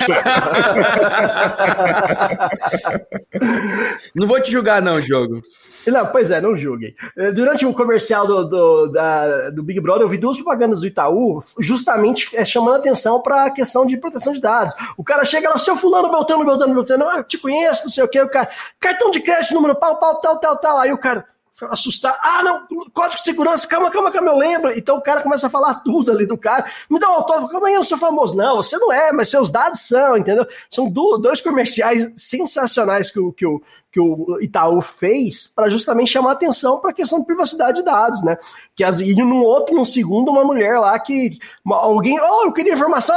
não 4.15 4.27
vou 4.27 4.41
te 4.41 4.51
julgar, 4.51 4.83
não, 4.83 5.01
Diogo. 5.01 5.41
Não, 5.87 6.07
pois 6.07 6.31
é, 6.31 6.41
não 6.41 6.57
julguem. 6.57 6.95
Eh, 7.17 7.33
durante 7.33 7.67
um 7.67 7.73
comercial 7.73 8.27
do, 8.27 8.45
do, 8.45 8.89
da, 8.89 9.51
do 9.51 9.63
Big 9.63 9.81
Brother, 9.81 10.03
eu 10.03 10.09
vi 10.09 10.17
duas 10.17 10.37
propagandas 10.37 10.81
do 10.81 10.87
Itaú, 10.87 11.43
justamente 11.59 12.35
é, 12.35 12.45
chamando 12.45 12.77
atenção 12.77 13.21
para 13.21 13.45
a 13.45 13.51
questão 13.51 13.85
de 13.85 13.97
proteção 13.97 14.33
de 14.33 14.41
dados. 14.41 14.75
O 14.97 15.05
cara 15.05 15.25
chega 15.25 15.51
lá, 15.51 15.59
seu 15.59 15.77
fulano, 15.77 16.11
Beltrano, 16.11 16.45
Beltrano, 16.45 16.75
Beltrano, 16.75 17.05
eu 17.05 17.25
te 17.25 17.39
conheço, 17.39 17.85
não 17.85 17.91
sei 17.91 18.03
o 18.03 18.09
quê, 18.09 18.23
o 18.23 18.29
cara, 18.29 18.49
cartão 18.81 19.11
de 19.11 19.21
crédito, 19.21 19.55
número 19.55 19.75
pau, 19.75 19.99
pau, 19.99 20.21
tal, 20.21 20.39
tal, 20.39 20.57
tal. 20.57 20.79
Aí 20.79 20.93
o 20.93 20.99
cara, 20.99 21.27
assustar. 21.71 22.19
Ah, 22.23 22.43
não, 22.43 22.67
código 22.93 23.17
de 23.17 23.23
segurança, 23.23 23.67
calma, 23.67 23.91
calma, 23.91 24.11
calma, 24.11 24.31
eu 24.31 24.37
lembro. 24.37 24.77
Então 24.77 24.97
o 24.97 25.01
cara 25.01 25.21
começa 25.21 25.47
a 25.47 25.51
falar 25.51 25.75
tudo 25.85 26.11
ali 26.11 26.27
do 26.27 26.37
cara. 26.37 26.71
Me 26.91 26.99
dá 26.99 27.09
um 27.09 27.15
autógrafo, 27.15 27.49
calma 27.49 27.69
aí, 27.69 27.75
eu 27.75 27.79
não 27.79 27.85
sou 27.85 27.99
famoso. 27.99 28.35
Não, 28.35 28.57
você 28.57 28.77
não 28.77 28.93
é, 28.93 29.13
mas 29.13 29.29
seus 29.29 29.51
dados 29.51 29.81
são, 29.81 30.17
entendeu? 30.17 30.47
São 30.71 30.91
dois 30.91 31.41
comerciais 31.41 32.13
sensacionais 32.17 33.11
que 33.11 33.21
o, 33.21 33.33
que 33.33 33.47
o, 33.47 33.63
que 33.95 34.01
o 34.01 34.41
Itaú 34.41 34.83
fez 34.83 35.47
para 35.47 35.71
justamente 35.71 36.11
chamar 36.11 36.33
atenção 36.33 36.81
para 36.81 36.91
a 36.91 36.93
questão 36.93 37.21
de 37.21 37.27
privacidade 37.27 37.79
de 37.79 37.85
dados, 37.85 38.25
né? 38.25 38.37
Que 38.75 38.83
as, 38.83 38.99
e 38.99 39.15
num 39.15 39.41
outro, 39.45 39.73
num 39.73 39.85
segundo, 39.85 40.33
uma 40.33 40.43
mulher 40.43 40.81
lá 40.81 40.99
que 40.99 41.39
alguém, 41.65 42.19
oh, 42.21 42.47
eu 42.47 42.53
queria 42.53 42.73
informação, 42.73 43.15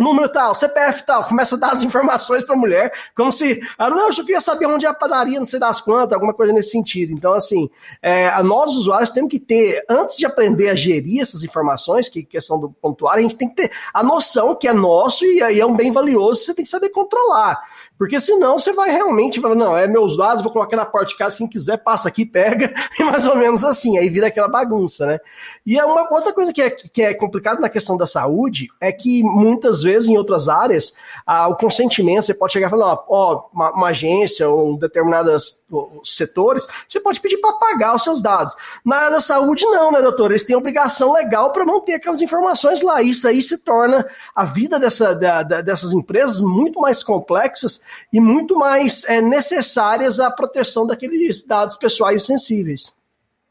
número 0.00 0.32
tal, 0.32 0.54
CPF 0.54 1.04
tal, 1.04 1.24
começa 1.24 1.56
a 1.56 1.58
dar 1.58 1.72
as 1.72 1.82
informações 1.82 2.42
para 2.42 2.54
a 2.54 2.58
mulher, 2.58 2.90
como 3.14 3.30
se, 3.30 3.60
ah, 3.76 3.90
não, 3.90 4.06
eu 4.06 4.12
só 4.14 4.22
queria 4.22 4.40
saber 4.40 4.64
onde 4.64 4.86
é 4.86 4.88
a 4.88 4.94
padaria, 4.94 5.38
não 5.38 5.44
sei 5.44 5.60
das 5.60 5.82
quantas, 5.82 6.14
alguma 6.14 6.32
coisa 6.32 6.54
nesse 6.54 6.70
sentido. 6.70 7.12
Então, 7.12 7.34
assim, 7.34 7.68
é, 8.00 8.42
nós 8.42 8.74
usuários 8.76 9.10
temos 9.10 9.30
que 9.30 9.38
ter, 9.38 9.84
antes 9.90 10.16
de 10.16 10.24
aprender 10.24 10.70
a 10.70 10.74
gerir 10.74 11.20
essas 11.20 11.44
informações, 11.44 12.08
que 12.08 12.22
questão 12.22 12.58
do 12.58 12.70
pontuário, 12.70 13.20
a 13.20 13.22
gente 13.22 13.36
tem 13.36 13.50
que 13.50 13.56
ter 13.56 13.70
a 13.92 14.02
noção 14.02 14.54
que 14.54 14.66
é 14.66 14.72
nosso 14.72 15.26
e, 15.26 15.40
e 15.40 15.60
é 15.60 15.66
um 15.66 15.76
bem 15.76 15.92
valioso, 15.92 16.40
você 16.40 16.54
tem 16.54 16.64
que 16.64 16.70
saber 16.70 16.88
controlar. 16.88 17.62
Porque 17.96 18.18
senão 18.18 18.58
você 18.58 18.72
vai 18.72 18.90
realmente 18.90 19.40
falar, 19.40 19.54
não, 19.54 19.76
é 19.76 19.86
meus 19.86 20.16
dados, 20.16 20.42
vou 20.42 20.52
colocar 20.52 20.76
na 20.76 20.84
porta 20.84 21.06
de 21.06 21.16
casa, 21.16 21.38
quem 21.38 21.46
quiser 21.46 21.78
passa 21.78 22.08
aqui, 22.08 22.26
pega, 22.26 22.72
e 22.98 23.04
mais 23.04 23.26
ou 23.26 23.36
menos 23.36 23.64
assim, 23.64 23.96
aí 23.98 24.08
vira 24.08 24.26
aquela 24.26 24.48
bagunça, 24.48 25.06
né? 25.06 25.18
E 25.64 25.78
é 25.78 25.84
uma 25.84 26.12
outra 26.12 26.32
coisa 26.32 26.52
que 26.52 26.60
é, 26.60 26.70
que 26.70 27.02
é 27.02 27.14
complicada 27.14 27.60
na 27.60 27.68
questão 27.68 27.96
da 27.96 28.06
saúde 28.06 28.68
é 28.80 28.90
que 28.92 29.22
muitas 29.22 29.82
vezes 29.82 30.08
em 30.08 30.16
outras 30.16 30.48
áreas, 30.48 30.92
ah, 31.26 31.48
o 31.48 31.56
consentimento, 31.56 32.26
você 32.26 32.34
pode 32.34 32.52
chegar 32.52 32.66
e 32.66 32.70
falar, 32.70 32.98
ó, 33.08 33.48
uma, 33.52 33.70
uma 33.70 33.88
agência 33.88 34.48
ou 34.48 34.72
um 34.72 34.76
determinados 34.76 35.62
setores, 36.04 36.66
você 36.88 37.00
pode 37.00 37.20
pedir 37.20 37.38
para 37.38 37.52
pagar 37.54 37.94
os 37.94 38.02
seus 38.02 38.20
dados. 38.20 38.54
Na 38.84 38.96
área 38.96 39.10
da 39.12 39.20
saúde, 39.20 39.64
não, 39.66 39.92
né, 39.92 40.02
doutor? 40.02 40.30
Eles 40.30 40.44
têm 40.44 40.56
obrigação 40.56 41.12
legal 41.12 41.52
para 41.52 41.64
manter 41.64 41.94
aquelas 41.94 42.20
informações 42.20 42.82
lá. 42.82 43.02
Isso 43.02 43.26
aí 43.26 43.40
se 43.40 43.58
torna 43.58 44.06
a 44.34 44.44
vida 44.44 44.78
dessa, 44.78 45.14
da, 45.14 45.42
da, 45.42 45.60
dessas 45.60 45.92
empresas 45.92 46.40
muito 46.40 46.80
mais 46.80 47.02
complexas 47.02 47.80
e 48.12 48.20
muito 48.20 48.56
mais 48.56 49.04
é, 49.08 49.20
necessárias 49.20 50.20
à 50.20 50.30
proteção 50.30 50.86
daqueles 50.86 51.46
dados 51.46 51.76
pessoais 51.76 52.24
sensíveis. 52.24 52.96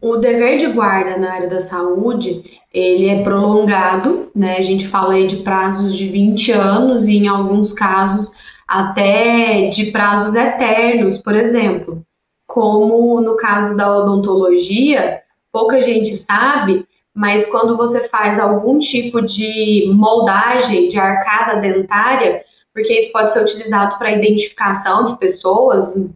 O 0.02 0.18
dever 0.18 0.58
de 0.58 0.68
guarda 0.68 1.18
na 1.18 1.32
área 1.32 1.50
da 1.50 1.60
saúde, 1.60 2.44
ele 2.74 3.08
é 3.08 3.24
prolongado, 3.24 4.30
né? 4.36 4.58
A 4.58 4.62
gente 4.62 4.88
fala 4.88 5.14
aí 5.14 5.28
de 5.28 5.38
prazos 5.38 5.96
de 5.96 6.10
20 6.10 6.52
anos 6.52 7.08
e 7.08 7.18
em 7.18 7.28
alguns 7.28 7.72
casos 7.72 8.34
até 8.68 9.70
de 9.70 9.92
prazos 9.92 10.36
eternos, 10.36 11.18
por 11.20 11.34
exemplo. 11.36 12.04
Como 12.46 13.22
no 13.22 13.38
caso 13.38 13.78
da 13.78 13.96
odontologia, 13.98 15.22
pouca 15.52 15.82
gente 15.82 16.16
sabe, 16.18 16.86
mas 17.16 17.46
quando 17.46 17.78
você 17.78 18.08
faz 18.10 18.40
algum 18.40 18.80
tipo 18.80 19.22
de 19.22 19.90
moldagem 19.94 20.90
de 20.90 20.98
arcada 20.98 21.62
dentária, 21.62 22.44
porque 22.74 22.94
isso 22.94 23.12
pode 23.12 23.32
ser 23.32 23.42
utilizado 23.42 23.98
para 23.98 24.14
identificação 24.14 25.06
de 25.06 25.18
pessoas 25.18 25.96
em, 25.96 26.14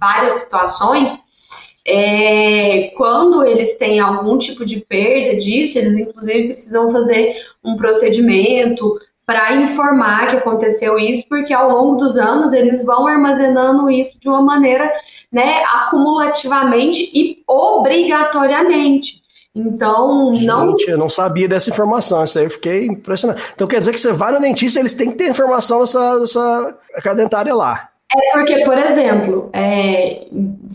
várias 0.00 0.40
situações. 0.40 1.22
É, 1.86 2.92
quando 2.96 3.44
eles 3.44 3.76
têm 3.76 4.00
algum 4.00 4.38
tipo 4.38 4.64
de 4.64 4.80
perda 4.80 5.36
disso, 5.36 5.78
eles 5.78 5.96
inclusive 5.98 6.48
precisam 6.48 6.90
fazer 6.90 7.36
um 7.62 7.76
procedimento 7.76 8.98
para 9.24 9.54
informar 9.56 10.30
que 10.30 10.36
aconteceu 10.36 10.98
isso, 10.98 11.28
porque 11.28 11.52
ao 11.52 11.70
longo 11.70 11.96
dos 11.96 12.16
anos 12.16 12.52
eles 12.52 12.84
vão 12.84 13.06
armazenando 13.06 13.90
isso 13.90 14.18
de 14.18 14.28
uma 14.28 14.40
maneira 14.40 14.90
né, 15.30 15.62
acumulativamente 15.64 17.10
e 17.12 17.42
obrigatoriamente. 17.46 19.22
Então, 19.56 20.34
Gente, 20.34 20.46
não. 20.46 20.74
eu 20.86 20.98
não 20.98 21.08
sabia 21.08 21.48
dessa 21.48 21.70
informação, 21.70 22.22
isso 22.22 22.38
aí 22.38 22.44
eu 22.44 22.50
fiquei 22.50 22.86
impressionado. 22.86 23.40
Então 23.54 23.66
quer 23.66 23.78
dizer 23.78 23.92
que 23.92 23.98
você 23.98 24.12
vai 24.12 24.30
no 24.30 24.38
dentista, 24.38 24.78
eles 24.78 24.94
têm 24.94 25.10
que 25.10 25.16
ter 25.16 25.30
informação 25.30 25.80
dessa, 25.80 26.20
dessa 26.20 26.78
cadentária 27.02 27.54
lá. 27.54 27.88
É 28.14 28.32
porque, 28.32 28.64
por 28.64 28.76
exemplo, 28.76 29.48
é, 29.54 30.26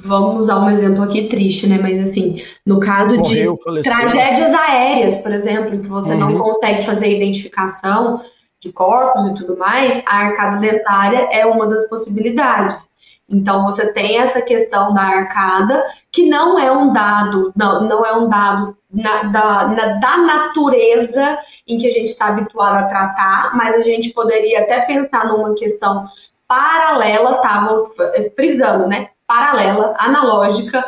vamos 0.04 0.42
usar 0.42 0.60
um 0.60 0.70
exemplo 0.70 1.04
aqui 1.04 1.30
triste, 1.30 1.68
né? 1.68 1.78
Mas 1.80 2.02
assim, 2.02 2.42
no 2.66 2.80
caso 2.80 3.16
Morreu, 3.18 3.56
de 3.56 3.64
faleceu. 3.64 3.94
tragédias 3.94 4.54
aéreas, 4.54 5.18
por 5.18 5.32
exemplo, 5.32 5.76
em 5.76 5.82
que 5.84 5.88
você 5.88 6.14
uhum. 6.14 6.20
não 6.20 6.40
consegue 6.40 6.84
fazer 6.84 7.16
identificação 7.16 8.22
de 8.60 8.72
corpos 8.72 9.28
e 9.28 9.36
tudo 9.36 9.58
mais, 9.58 10.04
a 10.06 10.26
arcada 10.26 10.58
dentária 10.58 11.30
é 11.32 11.46
uma 11.46 11.68
das 11.68 11.88
possibilidades. 11.88 12.90
Então 13.32 13.64
você 13.64 13.94
tem 13.94 14.20
essa 14.20 14.42
questão 14.42 14.94
da 14.94 15.02
arcada, 15.02 15.86
que 16.12 16.28
não 16.28 16.60
é 16.60 16.70
um 16.72 16.92
dado, 16.92 17.54
não, 17.56 17.88
não 17.88 18.06
é 18.06 18.14
um 18.14 18.28
dado 18.28 18.78
na, 18.92 19.24
da, 19.24 19.68
na, 19.70 19.86
da 20.00 20.18
natureza 20.18 21.40
em 21.66 21.78
que 21.78 21.88
a 21.88 21.92
gente 21.92 22.08
está 22.08 22.28
habituado 22.28 22.84
a 22.84 22.88
tratar, 22.88 23.56
mas 23.56 23.76
a 23.76 23.84
gente 23.84 24.10
poderia 24.10 24.62
até 24.62 24.82
pensar 24.82 25.28
numa 25.28 25.56
questão 25.56 26.06
paralela, 26.46 27.38
estavam 27.38 27.90
frisando, 28.36 28.88
né? 28.88 29.08
Paralela, 29.26 29.94
analógica, 29.98 30.84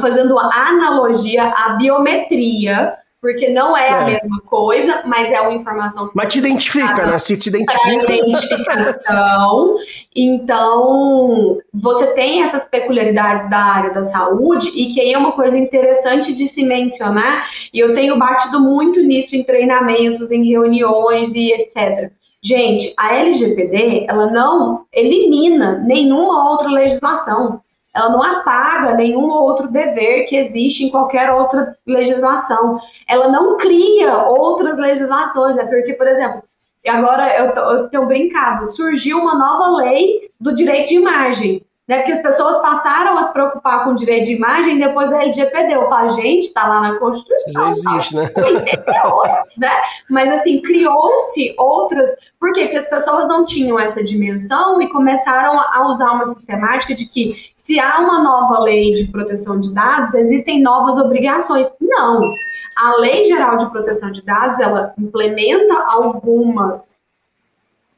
fazendo 0.00 0.38
analogia 0.38 1.42
à 1.44 1.70
biometria, 1.70 2.96
porque 3.20 3.50
não 3.50 3.76
é, 3.76 3.88
é, 3.88 3.92
a 3.92 4.04
mesma 4.06 4.40
coisa, 4.40 5.02
mas 5.04 5.30
é 5.30 5.40
uma 5.42 5.52
informação 5.52 6.08
que 6.08 6.16
Mas 6.16 6.32
te 6.32 6.38
identifica, 6.38 7.06
né? 7.06 7.18
Se 7.18 7.36
te 7.36 7.50
identifica. 7.50 8.14
identificação. 8.14 9.76
Então, 10.16 11.58
você 11.72 12.06
tem 12.14 12.42
essas 12.42 12.64
peculiaridades 12.64 13.48
da 13.50 13.58
área 13.58 13.92
da 13.92 14.02
saúde 14.02 14.70
e 14.74 14.86
que 14.86 15.00
aí 15.00 15.12
é 15.12 15.18
uma 15.18 15.32
coisa 15.32 15.58
interessante 15.58 16.32
de 16.32 16.48
se 16.48 16.64
mencionar, 16.64 17.50
e 17.74 17.78
eu 17.78 17.92
tenho 17.92 18.18
batido 18.18 18.58
muito 18.58 19.00
nisso 19.02 19.36
em 19.36 19.44
treinamentos, 19.44 20.30
em 20.30 20.48
reuniões 20.48 21.34
e 21.34 21.52
etc. 21.52 22.10
Gente, 22.42 22.94
a 22.96 23.14
LGPD, 23.16 24.06
ela 24.08 24.30
não 24.30 24.86
elimina 24.92 25.78
nenhuma 25.78 26.50
outra 26.50 26.68
legislação 26.68 27.60
ela 27.94 28.08
não 28.10 28.22
apaga 28.22 28.94
nenhum 28.94 29.28
outro 29.28 29.68
dever 29.68 30.26
que 30.26 30.36
existe 30.36 30.84
em 30.84 30.90
qualquer 30.90 31.30
outra 31.32 31.76
legislação. 31.86 32.78
Ela 33.06 33.28
não 33.28 33.56
cria 33.56 34.24
outras 34.28 34.76
legislações. 34.76 35.58
É 35.58 35.64
porque, 35.64 35.94
por 35.94 36.06
exemplo, 36.06 36.42
agora 36.86 37.36
eu, 37.36 37.46
eu 37.46 37.88
tenho 37.88 38.06
brincado, 38.06 38.68
surgiu 38.68 39.18
uma 39.18 39.34
nova 39.34 39.82
lei 39.82 40.30
do 40.40 40.54
direito 40.54 40.88
de 40.88 40.96
imagem. 40.96 41.62
Né? 41.90 41.96
Porque 41.96 42.12
as 42.12 42.22
pessoas 42.22 42.56
passaram 42.62 43.18
a 43.18 43.22
se 43.24 43.32
preocupar 43.32 43.82
com 43.82 43.90
o 43.90 43.96
direito 43.96 44.26
de 44.26 44.34
imagem 44.34 44.78
depois 44.78 45.10
da 45.10 45.22
LGPD. 45.24 45.74
Eu 45.74 45.88
falo, 45.88 46.10
gente, 46.10 46.52
tá 46.52 46.68
lá 46.68 46.80
na 46.80 46.98
Constituição. 47.00 47.52
Já 47.52 47.70
existe, 47.70 48.14
tá, 48.14 48.22
né? 48.22 48.30
88, 48.36 49.48
né? 49.58 49.70
Mas 50.08 50.30
assim, 50.30 50.62
criou-se 50.62 51.52
outras. 51.58 52.08
Por 52.38 52.52
quê? 52.52 52.66
Porque 52.66 52.76
as 52.76 52.88
pessoas 52.88 53.26
não 53.26 53.44
tinham 53.44 53.76
essa 53.76 54.04
dimensão 54.04 54.80
e 54.80 54.88
começaram 54.88 55.58
a 55.58 55.88
usar 55.88 56.12
uma 56.12 56.26
sistemática 56.26 56.94
de 56.94 57.06
que 57.06 57.50
se 57.56 57.80
há 57.80 57.98
uma 57.98 58.22
nova 58.22 58.60
lei 58.60 58.94
de 58.94 59.10
proteção 59.10 59.58
de 59.58 59.74
dados, 59.74 60.14
existem 60.14 60.62
novas 60.62 60.96
obrigações. 60.96 61.66
Não. 61.80 62.32
A 62.76 62.96
Lei 62.98 63.24
Geral 63.24 63.56
de 63.56 63.68
Proteção 63.68 64.12
de 64.12 64.22
Dados, 64.22 64.60
ela 64.60 64.94
implementa 64.96 65.74
algumas 65.88 66.96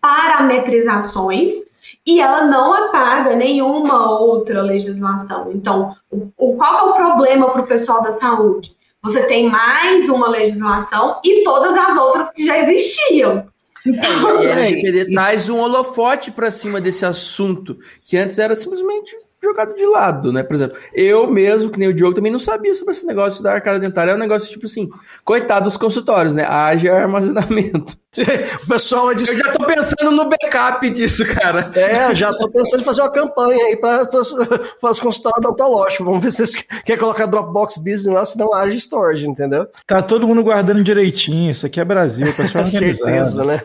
parametrizações 0.00 1.50
e 2.06 2.20
ela 2.20 2.46
não 2.46 2.72
apaga 2.74 3.34
nenhuma 3.36 4.18
outra 4.20 4.62
legislação. 4.62 5.50
Então, 5.52 5.94
o, 6.10 6.30
o 6.36 6.56
qual 6.56 6.88
é 6.88 6.90
o 6.90 6.94
problema 6.94 7.50
para 7.50 7.62
o 7.62 7.66
pessoal 7.66 8.02
da 8.02 8.10
saúde? 8.10 8.74
Você 9.02 9.26
tem 9.26 9.50
mais 9.50 10.08
uma 10.08 10.28
legislação 10.28 11.20
e 11.24 11.42
todas 11.42 11.76
as 11.76 11.96
outras 11.96 12.30
que 12.30 12.46
já 12.46 12.58
existiam. 12.58 13.46
Então, 13.84 14.40
e 14.40 14.46
a 14.46 14.60
LGPD 14.60 15.10
traz 15.12 15.48
um 15.48 15.58
holofote 15.58 16.30
para 16.30 16.52
cima 16.52 16.80
desse 16.80 17.04
assunto, 17.04 17.74
que 18.06 18.16
antes 18.16 18.38
era 18.38 18.54
simplesmente 18.54 19.16
jogado 19.42 19.74
de 19.74 19.84
lado, 19.84 20.32
né? 20.32 20.42
Por 20.42 20.54
exemplo, 20.54 20.76
eu 20.94 21.26
mesmo, 21.26 21.70
que 21.70 21.78
nem 21.78 21.88
o 21.88 21.94
Diogo, 21.94 22.14
também 22.14 22.30
não 22.30 22.38
sabia 22.38 22.74
sobre 22.74 22.92
esse 22.92 23.06
negócio 23.06 23.42
da 23.42 23.52
arcada 23.52 23.78
dentária. 23.78 24.12
É 24.12 24.14
um 24.14 24.18
negócio 24.18 24.48
tipo 24.50 24.66
assim, 24.66 24.88
coitado 25.24 25.64
dos 25.64 25.76
consultórios, 25.76 26.34
né? 26.34 26.44
Haja 26.44 26.94
armazenamento. 26.94 27.96
o 28.64 28.68
pessoal 28.68 29.10
é 29.10 29.14
de... 29.14 29.26
Eu 29.26 29.38
já 29.38 29.52
tô 29.52 29.66
pensando 29.66 30.10
no 30.10 30.28
backup 30.28 30.88
disso, 30.90 31.24
cara. 31.24 31.70
É, 31.74 32.14
já 32.14 32.32
tô 32.32 32.48
pensando 32.50 32.80
em 32.80 32.84
fazer 32.84 33.00
uma 33.00 33.10
campanha 33.10 33.64
aí 33.64 33.76
para 33.76 34.08
os 34.12 35.00
consultórios 35.00 35.44
odontológicos. 35.44 36.06
Vamos 36.06 36.22
ver 36.22 36.30
se 36.30 36.46
vocês 36.46 36.64
querem 36.84 37.00
colocar 37.00 37.26
Dropbox 37.26 37.78
Business 37.78 38.06
lá, 38.06 38.24
senão 38.24 38.52
haja 38.52 38.76
storage, 38.76 39.26
entendeu? 39.26 39.66
Tá 39.86 40.02
todo 40.02 40.28
mundo 40.28 40.42
guardando 40.44 40.84
direitinho. 40.84 41.50
Isso 41.50 41.66
aqui 41.66 41.80
é 41.80 41.84
Brasil, 41.84 42.28
o 42.28 42.34
pessoal 42.34 42.64
Certeza, 42.72 43.44
né? 43.44 43.62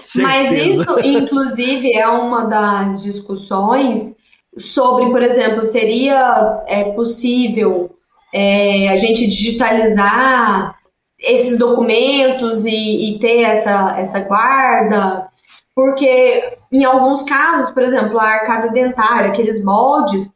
Certeza. 0.00 0.22
Mas 0.22 0.52
isso, 0.52 1.00
inclusive, 1.00 1.96
é 1.96 2.06
uma 2.06 2.44
das 2.44 3.02
discussões 3.02 4.14
sobre, 4.56 5.10
por 5.10 5.22
exemplo, 5.22 5.62
seria 5.62 6.62
é, 6.66 6.84
possível 6.92 7.96
é, 8.32 8.88
a 8.88 8.96
gente 8.96 9.26
digitalizar 9.26 10.76
esses 11.18 11.58
documentos 11.58 12.64
e, 12.64 13.14
e, 13.14 13.18
ter 13.18 13.42
essa, 13.42 13.98
essa 13.98 14.20
guarda, 14.20 15.28
porque 15.74 16.56
em 16.70 16.84
alguns 16.84 17.22
casos, 17.22 17.70
por 17.70 17.82
exemplo, 17.82 18.18
a 18.18 18.24
arcada 18.24 18.68
dentária, 18.68 19.30
aqueles 19.30 19.62
moldes, 19.64 20.32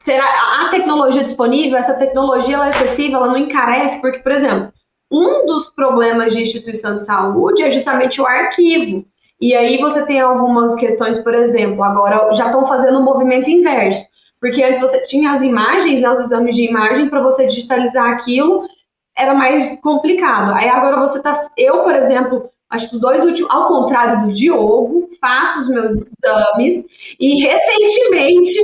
será 0.00 0.24
a 0.62 0.68
tecnologia 0.70 1.24
disponível, 1.24 1.78
essa 1.78 1.94
tecnologia 1.94 2.56
ela 2.56 2.66
é 2.66 2.70
acessível, 2.70 3.18
ela 3.18 3.28
não 3.28 3.38
encarece, 3.38 4.00
porque, 4.00 4.18
por 4.18 4.32
exemplo, 4.32 4.72
um 5.10 5.46
dos 5.46 5.66
problemas 5.66 6.34
de 6.34 6.42
instituição 6.42 6.96
de 6.96 7.04
saúde 7.04 7.62
é 7.62 7.70
justamente 7.70 8.20
o 8.20 8.26
arquivo. 8.26 9.06
E 9.40 9.54
aí 9.54 9.78
você 9.78 10.04
tem 10.04 10.20
algumas 10.20 10.74
questões, 10.74 11.18
por 11.18 11.34
exemplo, 11.34 11.82
agora 11.82 12.32
já 12.32 12.46
estão 12.46 12.66
fazendo 12.66 12.98
um 12.98 13.04
movimento 13.04 13.48
inverso. 13.48 14.04
Porque 14.40 14.62
antes 14.62 14.80
você 14.80 15.04
tinha 15.06 15.32
as 15.32 15.42
imagens, 15.42 16.00
né, 16.00 16.10
os 16.10 16.20
exames 16.20 16.54
de 16.54 16.64
imagem, 16.64 17.08
para 17.08 17.22
você 17.22 17.46
digitalizar 17.46 18.10
aquilo 18.10 18.68
era 19.16 19.34
mais 19.34 19.80
complicado. 19.80 20.52
Aí 20.54 20.68
agora 20.68 20.96
você 20.96 21.20
tá. 21.20 21.50
Eu, 21.56 21.82
por 21.82 21.94
exemplo, 21.94 22.48
acho 22.70 22.88
que 22.88 22.94
os 22.94 23.00
dois 23.00 23.24
últimos, 23.24 23.50
ao 23.50 23.66
contrário 23.66 24.26
do 24.26 24.32
Diogo, 24.32 25.08
faço 25.20 25.60
os 25.60 25.68
meus 25.68 25.94
exames 25.94 26.84
e 27.18 27.42
recentemente 27.42 28.54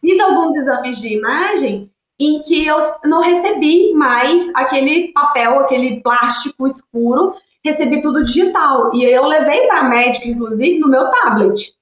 fiz 0.00 0.18
alguns 0.20 0.56
exames 0.56 0.98
de 0.98 1.14
imagem 1.14 1.90
em 2.18 2.40
que 2.40 2.66
eu 2.66 2.78
não 3.04 3.20
recebi 3.20 3.92
mais 3.94 4.50
aquele 4.54 5.12
papel, 5.12 5.60
aquele 5.60 6.00
plástico 6.00 6.66
escuro 6.66 7.34
recebi 7.64 8.02
tudo 8.02 8.24
digital. 8.24 8.94
E 8.94 9.04
eu 9.04 9.24
levei 9.24 9.66
para 9.66 9.80
a 9.80 9.88
médica, 9.88 10.28
inclusive, 10.28 10.78
no 10.78 10.88
meu 10.88 11.10
tablet, 11.10 11.74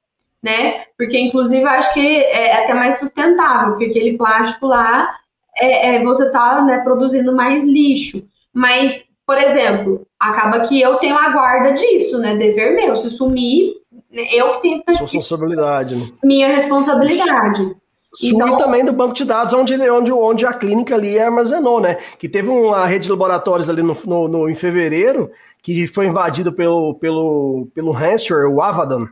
né? 0.43 0.85
Porque, 0.97 1.19
inclusive, 1.19 1.63
eu 1.63 1.69
acho 1.69 1.93
que 1.95 2.17
é 2.19 2.63
até 2.63 2.75
mais 2.75 2.99
sustentável, 2.99 3.71
porque 3.71 3.87
aquele 3.87 4.17
plástico 4.17 4.67
lá, 4.67 5.11
é, 5.59 5.97
é 5.97 6.05
você 6.05 6.27
está 6.27 6.63
né, 6.63 6.79
produzindo 6.79 7.35
mais 7.35 7.65
lixo. 7.65 8.27
Mas, 8.53 9.05
por 9.27 9.39
exemplo, 9.39 10.07
acaba 10.19 10.61
que 10.61 10.81
eu 10.81 10.97
tenho 10.97 11.17
a 11.17 11.31
guarda 11.31 11.73
disso, 11.73 12.19
né? 12.19 12.37
Dever 12.37 12.75
meu. 12.75 12.97
Se 12.97 13.11
sumir, 13.11 13.75
né, 14.11 14.27
eu 14.33 14.61
que 14.61 14.83
tenho. 14.85 14.99
Responsabilidade. 14.99 15.97
Né? 15.97 16.07
Minha 16.23 16.49
responsabilidade. 16.49 17.77
Então, 18.23 18.49
e 18.49 18.59
também 18.59 18.85
do 18.85 18.93
banco 18.93 19.15
de 19.15 19.25
dados 19.25 19.55
onde, 19.55 19.75
onde, 19.89 20.13
onde 20.13 20.45
a 20.45 20.53
clínica 20.53 20.97
ali 20.97 21.19
armazenou, 21.19 21.81
né? 21.81 21.97
Que 22.19 22.29
teve 22.29 22.49
uma 22.49 22.85
rede 22.85 23.05
de 23.05 23.11
laboratórios 23.11 23.71
ali 23.71 23.83
no, 23.83 23.97
no, 24.05 24.27
no 24.27 24.51
em 24.51 24.55
fevereiro 24.55 25.31
que 25.63 25.87
foi 25.87 26.07
invadido 26.07 26.53
pelo, 26.53 26.95
pelo, 26.95 27.69
pelo 27.75 27.93
ransomware, 27.93 28.51
o 28.51 28.61
Avadon. 28.61 29.07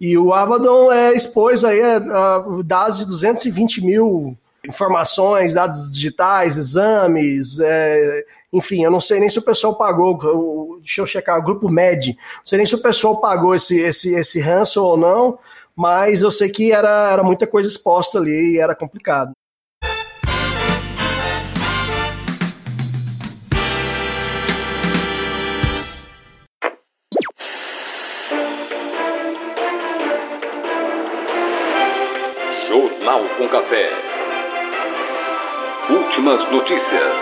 E 0.00 0.18
o 0.18 0.32
Avadon 0.32 0.92
é, 0.92 1.14
expôs 1.14 1.64
aí 1.64 1.80
a, 1.80 1.96
a, 1.96 2.44
dados 2.64 2.98
de 2.98 3.06
220 3.06 3.84
mil 3.84 4.36
informações, 4.66 5.54
dados 5.54 5.90
digitais, 5.92 6.56
exames, 6.56 7.58
é, 7.58 8.24
enfim, 8.52 8.84
eu 8.84 8.90
não 8.90 9.00
sei 9.00 9.18
nem 9.18 9.28
se 9.28 9.38
o 9.38 9.42
pessoal 9.42 9.76
pagou, 9.76 10.78
deixa 10.78 11.00
eu 11.00 11.06
checar, 11.06 11.38
o 11.38 11.42
grupo 11.42 11.68
MED, 11.68 12.16
não 12.36 12.44
sei 12.44 12.58
nem 12.58 12.66
se 12.66 12.74
o 12.74 12.82
pessoal 12.82 13.20
pagou 13.20 13.54
esse, 13.54 13.78
esse, 13.80 14.14
esse 14.14 14.40
ransom 14.40 14.82
ou 14.82 14.96
não, 14.96 15.38
mas 15.76 16.22
eu 16.22 16.30
sei 16.30 16.50
que 16.50 16.72
era, 16.72 17.10
era 17.12 17.22
muita 17.22 17.46
coisa 17.46 17.68
exposta 17.68 18.18
ali 18.18 18.54
e 18.54 18.58
era 18.58 18.74
complicado. 18.74 19.32
Jornal 32.68 33.28
com 33.36 33.48
Café. 33.48 33.90
Últimas 35.90 36.50
notícias. 36.50 37.16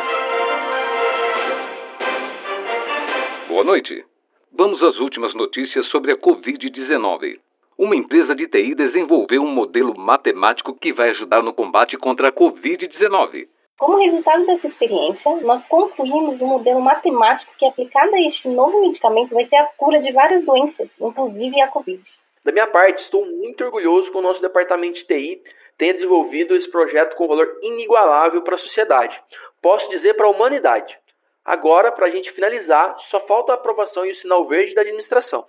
Boa 3.49 3.65
noite. 3.65 4.05
Vamos 4.53 4.83
às 4.83 4.99
últimas 4.99 5.35
notícias 5.35 5.87
sobre 5.87 6.13
a 6.13 6.17
Covid-19 6.17 7.39
uma 7.81 7.97
empresa 7.97 8.35
de 8.35 8.47
TI 8.47 8.75
desenvolveu 8.75 9.41
um 9.41 9.51
modelo 9.51 9.99
matemático 9.99 10.75
que 10.75 10.93
vai 10.93 11.09
ajudar 11.09 11.43
no 11.43 11.55
combate 11.55 11.97
contra 11.97 12.29
a 12.29 12.33
Covid-19. 12.33 13.49
Como 13.79 13.97
resultado 13.97 14.45
dessa 14.45 14.67
experiência, 14.67 15.35
nós 15.37 15.67
concluímos 15.67 16.43
um 16.43 16.47
modelo 16.47 16.83
matemático 16.83 17.55
que, 17.59 17.65
aplicado 17.65 18.15
a 18.15 18.21
este 18.21 18.51
novo 18.51 18.83
medicamento, 18.83 19.35
vai 19.35 19.45
ser 19.45 19.57
a 19.57 19.65
cura 19.79 19.99
de 19.99 20.13
várias 20.13 20.45
doenças, 20.45 20.95
inclusive 21.01 21.59
a 21.63 21.69
Covid. 21.69 22.03
Da 22.45 22.53
minha 22.53 22.67
parte, 22.67 23.03
estou 23.03 23.25
muito 23.25 23.65
orgulhoso 23.65 24.11
que 24.11 24.19
o 24.19 24.23
nosso 24.23 24.43
departamento 24.43 24.99
de 24.99 25.07
TI 25.07 25.43
tenha 25.79 25.95
desenvolvido 25.95 26.55
esse 26.55 26.71
projeto 26.71 27.17
com 27.17 27.29
valor 27.29 27.49
inigualável 27.63 28.43
para 28.43 28.57
a 28.57 28.59
sociedade. 28.59 29.19
Posso 29.63 29.89
dizer 29.89 30.13
para 30.13 30.27
a 30.27 30.31
humanidade. 30.31 30.99
Agora, 31.43 31.91
para 31.91 32.09
a 32.09 32.11
gente 32.11 32.31
finalizar, 32.33 32.95
só 33.11 33.21
falta 33.21 33.53
a 33.53 33.55
aprovação 33.55 34.05
e 34.05 34.13
o 34.13 34.17
sinal 34.17 34.47
verde 34.47 34.75
da 34.75 34.83
administração. 34.83 35.47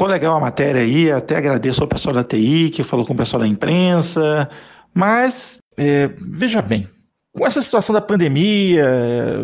Ficou 0.00 0.10
legal 0.10 0.38
a 0.38 0.40
matéria 0.40 0.80
aí, 0.80 1.12
até 1.12 1.36
agradeço 1.36 1.82
ao 1.82 1.86
pessoal 1.86 2.14
da 2.14 2.24
TI 2.24 2.70
que 2.70 2.82
falou 2.82 3.04
com 3.04 3.12
o 3.12 3.16
pessoal 3.16 3.42
da 3.42 3.46
imprensa, 3.46 4.48
mas 4.94 5.58
é, 5.76 6.08
veja 6.18 6.62
bem, 6.62 6.88
com 7.34 7.46
essa 7.46 7.62
situação 7.62 7.92
da 7.92 8.00
pandemia, 8.00 8.86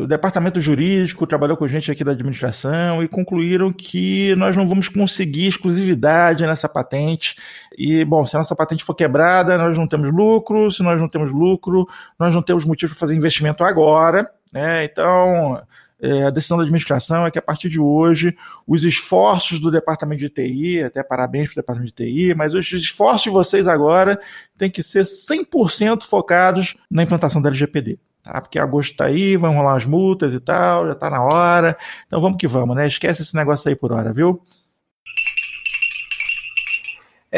o 0.02 0.06
departamento 0.06 0.58
jurídico 0.58 1.26
trabalhou 1.26 1.58
com 1.58 1.66
a 1.66 1.68
gente 1.68 1.90
aqui 1.90 2.02
da 2.02 2.12
administração 2.12 3.02
e 3.02 3.06
concluíram 3.06 3.70
que 3.70 4.34
nós 4.36 4.56
não 4.56 4.66
vamos 4.66 4.88
conseguir 4.88 5.46
exclusividade 5.46 6.46
nessa 6.46 6.70
patente. 6.70 7.36
E, 7.76 8.02
bom, 8.06 8.24
se 8.24 8.34
a 8.34 8.38
nossa 8.38 8.56
patente 8.56 8.82
for 8.82 8.94
quebrada, 8.94 9.58
nós 9.58 9.76
não 9.76 9.86
temos 9.86 10.10
lucro, 10.10 10.70
se 10.70 10.82
nós 10.82 10.98
não 10.98 11.06
temos 11.06 11.32
lucro, 11.32 11.86
nós 12.18 12.34
não 12.34 12.40
temos 12.40 12.64
motivo 12.64 12.92
para 12.92 13.00
fazer 13.00 13.14
investimento 13.14 13.62
agora. 13.62 14.26
Né? 14.50 14.86
Então, 14.86 15.60
é, 16.00 16.24
a 16.24 16.30
decisão 16.30 16.56
da 16.58 16.62
administração 16.62 17.24
é 17.24 17.30
que 17.30 17.38
a 17.38 17.42
partir 17.42 17.68
de 17.68 17.80
hoje 17.80 18.36
os 18.66 18.84
esforços 18.84 19.60
do 19.60 19.70
departamento 19.70 20.20
de 20.20 20.28
TI, 20.28 20.82
até 20.82 21.02
parabéns 21.02 21.48
para 21.48 21.60
o 21.60 21.62
departamento 21.62 21.94
de 21.94 22.04
TI, 22.04 22.34
mas 22.34 22.54
os 22.54 22.70
esforços 22.72 23.22
de 23.22 23.30
vocês 23.30 23.66
agora 23.66 24.20
têm 24.58 24.70
que 24.70 24.82
ser 24.82 25.04
100% 25.04 26.02
focados 26.04 26.76
na 26.90 27.02
implantação 27.02 27.40
da 27.40 27.48
LGPD. 27.48 27.98
Tá? 28.22 28.40
Porque 28.40 28.58
agosto 28.58 28.90
está 28.90 29.06
aí, 29.06 29.36
vão 29.36 29.54
rolar 29.54 29.76
as 29.76 29.86
multas 29.86 30.34
e 30.34 30.40
tal, 30.40 30.86
já 30.86 30.92
está 30.92 31.08
na 31.08 31.22
hora. 31.22 31.78
Então 32.06 32.20
vamos 32.20 32.36
que 32.36 32.48
vamos, 32.48 32.74
né? 32.74 32.86
Esquece 32.86 33.22
esse 33.22 33.34
negócio 33.36 33.68
aí 33.68 33.76
por 33.76 33.92
hora, 33.92 34.12
viu? 34.12 34.42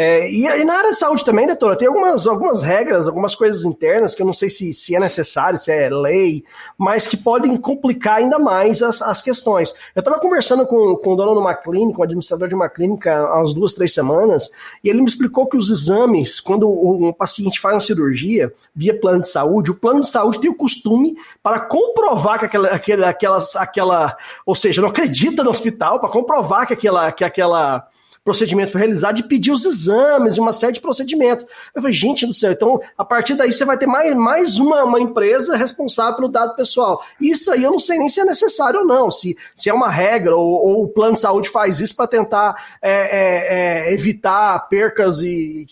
É, 0.00 0.30
e, 0.30 0.46
e, 0.46 0.64
na 0.64 0.74
área 0.74 0.90
de 0.90 0.96
saúde 0.96 1.24
também, 1.24 1.44
doutora, 1.44 1.74
tem 1.74 1.88
algumas, 1.88 2.24
algumas 2.24 2.62
regras, 2.62 3.08
algumas 3.08 3.34
coisas 3.34 3.64
internas 3.64 4.14
que 4.14 4.22
eu 4.22 4.26
não 4.26 4.32
sei 4.32 4.48
se, 4.48 4.72
se 4.72 4.94
é 4.94 5.00
necessário, 5.00 5.58
se 5.58 5.72
é 5.72 5.90
lei, 5.90 6.44
mas 6.78 7.04
que 7.04 7.16
podem 7.16 7.56
complicar 7.56 8.18
ainda 8.18 8.38
mais 8.38 8.80
as, 8.80 9.02
as 9.02 9.20
questões. 9.20 9.74
Eu 9.96 9.98
estava 9.98 10.20
conversando 10.20 10.64
com, 10.66 10.94
com 10.94 11.14
o 11.14 11.16
dono 11.16 11.32
de 11.32 11.40
uma 11.40 11.52
clínica, 11.52 11.98
um 11.98 12.04
administrador 12.04 12.46
de 12.46 12.54
uma 12.54 12.68
clínica, 12.68 13.12
há 13.12 13.38
umas 13.38 13.52
duas, 13.52 13.72
três 13.72 13.92
semanas, 13.92 14.48
e 14.84 14.88
ele 14.88 15.00
me 15.00 15.08
explicou 15.08 15.48
que 15.48 15.56
os 15.56 15.68
exames, 15.68 16.38
quando 16.38 16.70
um 16.70 17.12
paciente 17.12 17.58
faz 17.58 17.74
uma 17.74 17.80
cirurgia 17.80 18.54
via 18.72 18.96
plano 18.96 19.22
de 19.22 19.28
saúde, 19.28 19.72
o 19.72 19.80
plano 19.80 20.02
de 20.02 20.08
saúde 20.08 20.38
tem 20.38 20.48
o 20.48 20.54
costume 20.54 21.16
para 21.42 21.58
comprovar 21.58 22.38
que 22.38 22.44
aquela, 22.44 22.68
aquela, 22.68 23.08
aquela, 23.08 23.44
aquela 23.56 24.16
ou 24.46 24.54
seja, 24.54 24.80
não 24.80 24.90
acredita 24.90 25.42
no 25.42 25.50
hospital 25.50 25.98
para 25.98 26.08
comprovar 26.08 26.68
que 26.68 26.74
aquela, 26.74 27.10
que 27.10 27.24
aquela 27.24 27.88
procedimento 28.28 28.72
foi 28.72 28.82
realizado 28.82 29.18
e 29.18 29.22
pedir 29.22 29.50
os 29.52 29.64
exames 29.64 30.36
e 30.36 30.40
uma 30.40 30.52
série 30.52 30.74
de 30.74 30.82
procedimentos. 30.82 31.46
Eu 31.74 31.80
falei, 31.80 31.96
gente 31.96 32.26
do 32.26 32.34
céu, 32.34 32.52
então 32.52 32.78
a 32.96 33.02
partir 33.02 33.34
daí 33.34 33.50
você 33.50 33.64
vai 33.64 33.78
ter 33.78 33.86
mais, 33.86 34.14
mais 34.14 34.58
uma, 34.58 34.84
uma 34.84 35.00
empresa 35.00 35.56
responsável 35.56 36.16
pelo 36.16 36.28
dado 36.28 36.54
pessoal. 36.54 37.02
Isso 37.18 37.50
aí 37.50 37.64
eu 37.64 37.70
não 37.70 37.78
sei 37.78 37.96
nem 37.96 38.10
se 38.10 38.20
é 38.20 38.26
necessário 38.26 38.80
ou 38.80 38.86
não, 38.86 39.10
se, 39.10 39.34
se 39.54 39.70
é 39.70 39.72
uma 39.72 39.88
regra 39.88 40.36
ou, 40.36 40.46
ou 40.46 40.84
o 40.84 40.88
plano 40.88 41.14
de 41.14 41.20
saúde 41.20 41.48
faz 41.48 41.80
isso 41.80 41.96
para 41.96 42.06
tentar 42.06 42.54
é, 42.82 42.92
é, 42.92 43.88
é, 43.88 43.94
evitar 43.94 44.58
percas 44.68 45.20
e 45.20 45.66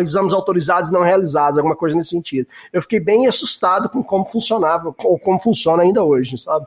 exames 0.00 0.34
autorizados 0.34 0.90
não 0.90 1.02
realizados, 1.02 1.56
alguma 1.56 1.76
coisa 1.76 1.96
nesse 1.96 2.10
sentido. 2.10 2.46
Eu 2.74 2.82
fiquei 2.82 3.00
bem 3.00 3.26
assustado 3.26 3.88
com 3.88 4.02
como 4.02 4.26
funcionava, 4.26 4.94
ou 4.98 5.18
como 5.18 5.38
funciona 5.38 5.82
ainda 5.82 6.04
hoje, 6.04 6.36
sabe? 6.36 6.66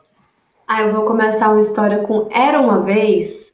Ah, 0.66 0.82
eu 0.82 0.92
vou 0.92 1.04
começar 1.04 1.50
uma 1.50 1.60
história 1.60 1.98
com 1.98 2.26
Era 2.32 2.60
uma 2.60 2.80
vez 2.80 3.53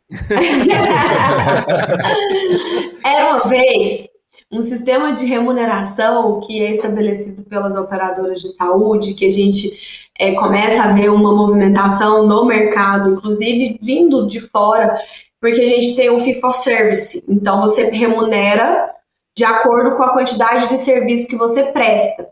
Era 3.05 3.31
uma 3.31 3.49
vez 3.49 4.11
um 4.53 4.63
sistema 4.63 5.13
de 5.13 5.25
remuneração 5.25 6.41
que 6.41 6.61
é 6.61 6.73
estabelecido 6.73 7.43
pelas 7.45 7.77
operadoras 7.77 8.41
de 8.41 8.51
saúde, 8.51 9.15
que 9.15 9.25
a 9.27 9.31
gente 9.31 9.71
é, 10.19 10.35
começa 10.35 10.83
a 10.83 10.93
ver 10.93 11.11
uma 11.11 11.33
movimentação 11.33 12.27
no 12.27 12.45
mercado, 12.45 13.11
inclusive 13.11 13.79
vindo 13.81 14.27
de 14.27 14.41
fora, 14.41 15.01
porque 15.41 15.61
a 15.61 15.67
gente 15.67 15.95
tem 15.95 16.11
o 16.11 16.21
fee 16.21 16.41
for 16.41 16.53
service. 16.53 17.25
Então 17.29 17.61
você 17.61 17.91
remunera 17.91 18.91
de 19.37 19.45
acordo 19.45 19.97
com 19.97 20.03
a 20.03 20.13
quantidade 20.13 20.69
de 20.69 20.79
serviço 20.79 21.29
que 21.29 21.37
você 21.37 21.65
presta. 21.65 22.29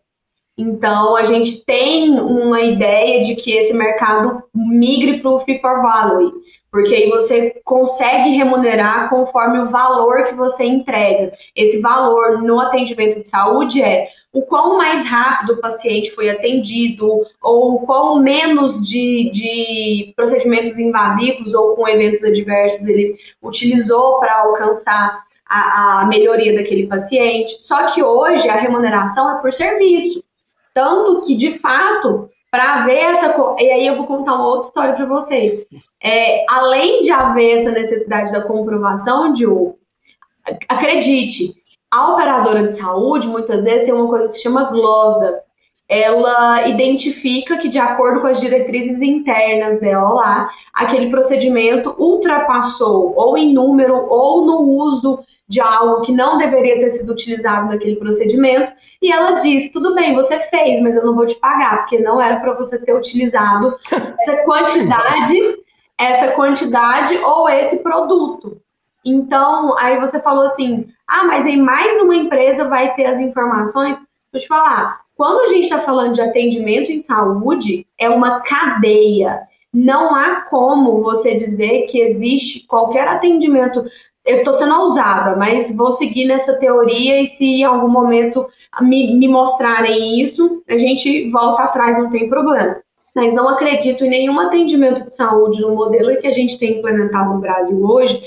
Então 0.58 1.14
a 1.14 1.22
gente 1.22 1.64
tem 1.64 2.18
uma 2.18 2.60
ideia 2.60 3.22
de 3.22 3.36
que 3.36 3.52
esse 3.52 3.72
mercado 3.72 4.42
migre 4.52 5.20
para 5.20 5.30
o 5.30 5.38
fee 5.38 5.60
for 5.60 5.80
value 5.80 6.32
porque 6.70 6.94
aí 6.94 7.08
você 7.08 7.60
consegue 7.64 8.30
remunerar 8.30 9.08
conforme 9.08 9.58
o 9.60 9.68
valor 9.68 10.24
que 10.24 10.34
você 10.34 10.64
entrega. 10.64 11.32
Esse 11.56 11.80
valor 11.80 12.42
no 12.42 12.60
atendimento 12.60 13.20
de 13.20 13.28
saúde 13.28 13.82
é 13.82 14.08
o 14.32 14.42
quão 14.42 14.76
mais 14.76 15.08
rápido 15.08 15.54
o 15.54 15.60
paciente 15.60 16.10
foi 16.10 16.28
atendido, 16.28 17.22
ou 17.42 17.74
o 17.74 17.86
quão 17.86 18.20
menos 18.20 18.86
de, 18.86 19.30
de 19.32 20.12
procedimentos 20.14 20.78
invasivos 20.78 21.54
ou 21.54 21.74
com 21.74 21.88
eventos 21.88 22.22
adversos 22.22 22.86
ele 22.86 23.16
utilizou 23.42 24.20
para 24.20 24.42
alcançar 24.42 25.24
a, 25.48 26.02
a 26.02 26.06
melhoria 26.06 26.54
daquele 26.54 26.86
paciente. 26.86 27.56
Só 27.60 27.86
que 27.86 28.02
hoje 28.02 28.48
a 28.48 28.56
remuneração 28.56 29.38
é 29.38 29.40
por 29.40 29.52
serviço. 29.52 30.22
Tanto 30.74 31.22
que, 31.22 31.34
de 31.34 31.58
fato, 31.58 32.30
para 32.50 32.84
ver 32.84 32.98
essa. 32.98 33.34
E 33.58 33.70
aí 33.70 33.86
eu 33.86 33.96
vou 33.96 34.06
contar 34.06 34.34
uma 34.34 34.46
outra 34.46 34.68
história 34.68 34.94
para 34.94 35.06
vocês. 35.06 35.66
É, 36.02 36.44
além 36.48 37.00
de 37.00 37.10
haver 37.10 37.60
essa 37.60 37.70
necessidade 37.70 38.32
da 38.32 38.46
comprovação, 38.46 39.32
Diogo, 39.32 39.78
acredite, 40.68 41.54
a 41.90 42.12
operadora 42.12 42.64
de 42.64 42.76
saúde 42.76 43.28
muitas 43.28 43.64
vezes 43.64 43.84
tem 43.84 43.94
uma 43.94 44.08
coisa 44.08 44.28
que 44.28 44.34
se 44.34 44.42
chama 44.42 44.70
glosa. 44.70 45.42
Ela 45.88 46.68
identifica 46.68 47.56
que, 47.56 47.68
de 47.68 47.78
acordo 47.78 48.20
com 48.20 48.26
as 48.26 48.40
diretrizes 48.40 49.00
internas 49.00 49.80
dela 49.80 50.10
lá, 50.10 50.50
aquele 50.74 51.10
procedimento 51.10 51.94
ultrapassou 51.98 53.14
ou 53.16 53.38
em 53.38 53.54
número 53.54 54.06
ou 54.08 54.44
no 54.44 54.60
uso 54.60 55.24
de 55.48 55.60
algo 55.60 56.02
que 56.02 56.12
não 56.12 56.36
deveria 56.36 56.78
ter 56.78 56.90
sido 56.90 57.10
utilizado 57.10 57.68
naquele 57.68 57.96
procedimento, 57.96 58.70
e 59.00 59.10
ela 59.10 59.32
diz: 59.32 59.72
tudo 59.72 59.94
bem, 59.94 60.14
você 60.14 60.38
fez, 60.38 60.80
mas 60.80 60.94
eu 60.94 61.06
não 61.06 61.14
vou 61.14 61.26
te 61.26 61.36
pagar, 61.36 61.78
porque 61.78 61.98
não 61.98 62.20
era 62.20 62.38
para 62.40 62.52
você 62.52 62.78
ter 62.78 62.92
utilizado 62.92 63.74
essa 64.20 64.44
quantidade, 64.44 65.62
essa 65.96 66.28
quantidade 66.32 67.16
ou 67.18 67.48
esse 67.48 67.78
produto. 67.78 68.60
Então, 69.04 69.76
aí 69.78 69.98
você 69.98 70.20
falou 70.20 70.44
assim: 70.44 70.86
ah, 71.06 71.24
mas 71.24 71.46
aí 71.46 71.56
mais 71.56 72.02
uma 72.02 72.14
empresa 72.14 72.68
vai 72.68 72.94
ter 72.94 73.06
as 73.06 73.18
informações. 73.18 73.96
Vou 74.30 74.40
te 74.40 74.46
falar, 74.46 75.00
quando 75.18 75.40
a 75.40 75.46
gente 75.48 75.64
está 75.64 75.80
falando 75.80 76.14
de 76.14 76.20
atendimento 76.20 76.92
em 76.92 76.98
saúde, 76.98 77.84
é 77.98 78.08
uma 78.08 78.40
cadeia. 78.40 79.40
Não 79.74 80.14
há 80.14 80.42
como 80.42 81.02
você 81.02 81.34
dizer 81.34 81.86
que 81.86 82.00
existe 82.00 82.64
qualquer 82.68 83.08
atendimento 83.08 83.84
eu 84.24 84.38
estou 84.38 84.52
sendo 84.52 84.74
ousada, 84.74 85.36
mas 85.36 85.74
vou 85.74 85.92
seguir 85.92 86.26
nessa 86.26 86.58
teoria 86.58 87.20
e 87.20 87.26
se 87.26 87.46
em 87.46 87.64
algum 87.64 87.88
momento 87.88 88.46
me, 88.80 89.16
me 89.16 89.26
mostrarem 89.26 90.20
isso, 90.20 90.62
a 90.68 90.76
gente 90.76 91.30
volta 91.30 91.62
atrás, 91.62 91.98
não 91.98 92.10
tem 92.10 92.28
problema. 92.28 92.76
Mas 93.14 93.32
não 93.32 93.48
acredito 93.48 94.04
em 94.04 94.10
nenhum 94.10 94.38
atendimento 94.38 95.04
de 95.04 95.14
saúde 95.14 95.62
no 95.62 95.74
modelo 95.74 96.16
que 96.20 96.26
a 96.26 96.32
gente 96.32 96.58
tem 96.58 96.78
implementado 96.78 97.32
no 97.32 97.40
Brasil 97.40 97.82
hoje, 97.82 98.22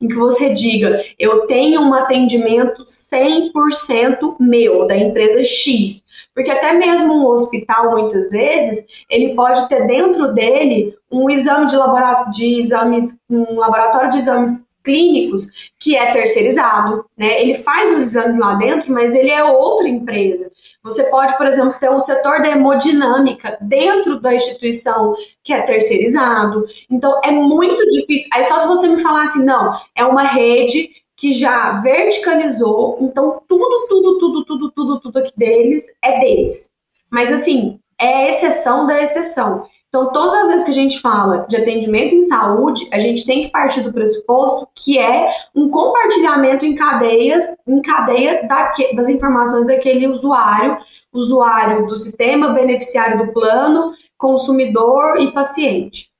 em 0.00 0.08
que 0.08 0.14
você 0.14 0.52
diga, 0.52 1.02
eu 1.18 1.46
tenho 1.46 1.80
um 1.80 1.94
atendimento 1.94 2.82
100% 2.82 4.36
meu, 4.38 4.86
da 4.86 4.96
empresa 4.96 5.42
X. 5.42 6.04
Porque 6.36 6.50
até 6.50 6.74
mesmo 6.74 7.14
um 7.14 7.26
hospital, 7.28 7.92
muitas 7.92 8.28
vezes, 8.28 8.84
ele 9.08 9.34
pode 9.34 9.66
ter 9.70 9.86
dentro 9.86 10.34
dele 10.34 10.94
um 11.10 11.30
exame 11.30 11.64
de, 11.64 11.74
laboratório, 11.74 12.30
de 12.30 12.60
exames, 12.60 13.18
um 13.30 13.58
laboratório 13.58 14.10
de 14.10 14.18
exames 14.18 14.66
clínicos 14.84 15.48
que 15.80 15.96
é 15.96 16.12
terceirizado, 16.12 17.06
né? 17.16 17.40
Ele 17.40 17.54
faz 17.54 17.90
os 17.94 18.02
exames 18.02 18.36
lá 18.38 18.54
dentro, 18.54 18.92
mas 18.92 19.14
ele 19.14 19.30
é 19.30 19.42
outra 19.42 19.88
empresa. 19.88 20.52
Você 20.82 21.04
pode, 21.04 21.34
por 21.38 21.46
exemplo, 21.46 21.74
ter 21.80 21.90
um 21.90 22.00
setor 22.00 22.42
da 22.42 22.50
hemodinâmica 22.50 23.56
dentro 23.62 24.20
da 24.20 24.34
instituição 24.34 25.16
que 25.42 25.54
é 25.54 25.62
terceirizado. 25.62 26.66
Então 26.90 27.18
é 27.24 27.30
muito 27.30 27.82
difícil. 27.86 28.28
Aí 28.34 28.44
só 28.44 28.60
se 28.60 28.66
você 28.66 28.86
me 28.86 29.02
falar 29.02 29.22
assim, 29.22 29.42
não, 29.42 29.74
é 29.94 30.04
uma 30.04 30.22
rede 30.22 30.90
que 31.16 31.32
já 31.32 31.80
verticalizou, 31.80 32.98
então 33.00 33.40
tudo, 33.48 33.86
tudo, 33.88 34.18
tudo, 34.18 34.44
tudo, 34.44 34.70
tudo, 34.70 35.00
tudo 35.00 35.18
aqui 35.18 35.32
deles 35.36 35.86
é 36.02 36.20
deles. 36.20 36.70
Mas 37.10 37.32
assim, 37.32 37.80
é 37.98 38.28
exceção 38.28 38.86
da 38.86 39.00
exceção. 39.02 39.66
Então, 39.88 40.12
todas 40.12 40.34
as 40.34 40.48
vezes 40.48 40.64
que 40.64 40.70
a 40.72 40.74
gente 40.74 41.00
fala 41.00 41.46
de 41.48 41.56
atendimento 41.56 42.14
em 42.14 42.20
saúde, 42.20 42.86
a 42.92 42.98
gente 42.98 43.24
tem 43.24 43.44
que 43.44 43.50
partir 43.50 43.80
do 43.80 43.92
pressuposto 43.92 44.68
que 44.74 44.98
é 44.98 45.32
um 45.54 45.70
compartilhamento 45.70 46.66
em 46.66 46.74
cadeias, 46.74 47.56
em 47.66 47.80
cadeia 47.80 48.46
das 48.94 49.08
informações 49.08 49.66
daquele 49.66 50.06
usuário, 50.08 50.76
usuário 51.12 51.86
do 51.86 51.96
sistema, 51.96 52.50
beneficiário 52.50 53.24
do 53.24 53.32
plano, 53.32 53.94
consumidor 54.18 55.18
e 55.18 55.32
paciente. 55.32 56.10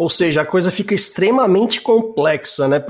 Ou 0.00 0.08
seja, 0.08 0.40
a 0.40 0.46
coisa 0.46 0.70
fica 0.70 0.94
extremamente 0.94 1.82
complexa, 1.82 2.66
né? 2.66 2.82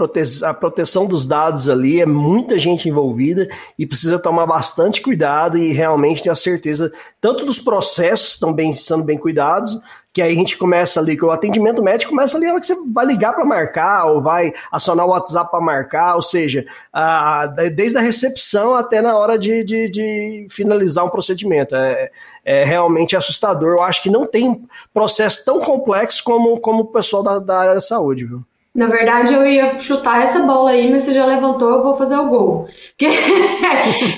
A 0.44 0.54
proteção 0.54 1.06
dos 1.06 1.26
dados 1.26 1.68
ali 1.68 2.00
é 2.00 2.06
muita 2.06 2.56
gente 2.56 2.88
envolvida 2.88 3.48
e 3.76 3.84
precisa 3.84 4.16
tomar 4.16 4.46
bastante 4.46 5.02
cuidado 5.02 5.58
e 5.58 5.72
realmente 5.72 6.22
ter 6.22 6.30
a 6.30 6.36
certeza 6.36 6.92
tanto 7.20 7.44
dos 7.44 7.58
processos 7.58 8.34
estão 8.34 8.52
bem, 8.52 8.72
sendo 8.74 9.02
bem 9.02 9.18
cuidados, 9.18 9.80
que 10.20 10.24
aí 10.24 10.33
a 10.33 10.37
gente 10.37 10.59
começa 10.59 11.00
ali, 11.00 11.16
que 11.16 11.24
o 11.24 11.30
atendimento 11.30 11.83
médico 11.83 12.11
começa 12.11 12.37
ali 12.37 12.46
hora 12.46 12.61
que 12.61 12.66
você 12.66 12.76
vai 12.92 13.06
ligar 13.06 13.33
para 13.33 13.42
marcar, 13.42 14.04
ou 14.04 14.20
vai 14.20 14.52
acionar 14.70 15.06
o 15.06 15.09
WhatsApp 15.09 15.50
para 15.50 15.62
marcar, 15.62 16.14
ou 16.14 16.20
seja, 16.20 16.66
a, 16.92 17.46
desde 17.46 17.96
a 17.96 18.02
recepção 18.02 18.74
até 18.74 19.00
na 19.00 19.16
hora 19.16 19.38
de, 19.38 19.64
de, 19.64 19.88
de 19.88 20.46
finalizar 20.50 21.06
um 21.06 21.09
procedimento. 21.09 21.74
É, 21.74 22.11
é, 22.44 22.64
realmente 22.64 23.16
assustador. 23.16 23.76
Eu 23.76 23.83
acho 23.83 24.02
que 24.02 24.11
não 24.11 24.26
tem 24.26 24.62
processo 24.92 25.42
tão 25.44 25.61
complexo 25.61 26.22
como, 26.22 26.61
como 26.61 26.83
o 26.83 26.87
pessoal 26.87 27.22
da, 27.22 27.38
da 27.38 27.59
área 27.59 27.74
da 27.74 27.80
saúde, 27.80 28.26
viu? 28.26 28.44
Na 28.72 28.87
verdade, 28.87 29.35
eu 29.35 29.44
ia 29.44 29.80
chutar 29.80 30.22
essa 30.22 30.40
bola 30.40 30.70
aí, 30.70 30.88
mas 30.88 31.02
você 31.02 31.12
já 31.12 31.26
levantou, 31.26 31.70
eu 31.70 31.83
vou 31.83 31.96
fazer 31.96 32.16
o 32.16 32.28
gol. 32.28 32.68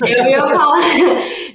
Eu, 0.05 0.27
ia 0.27 0.47
falar, 0.47 0.81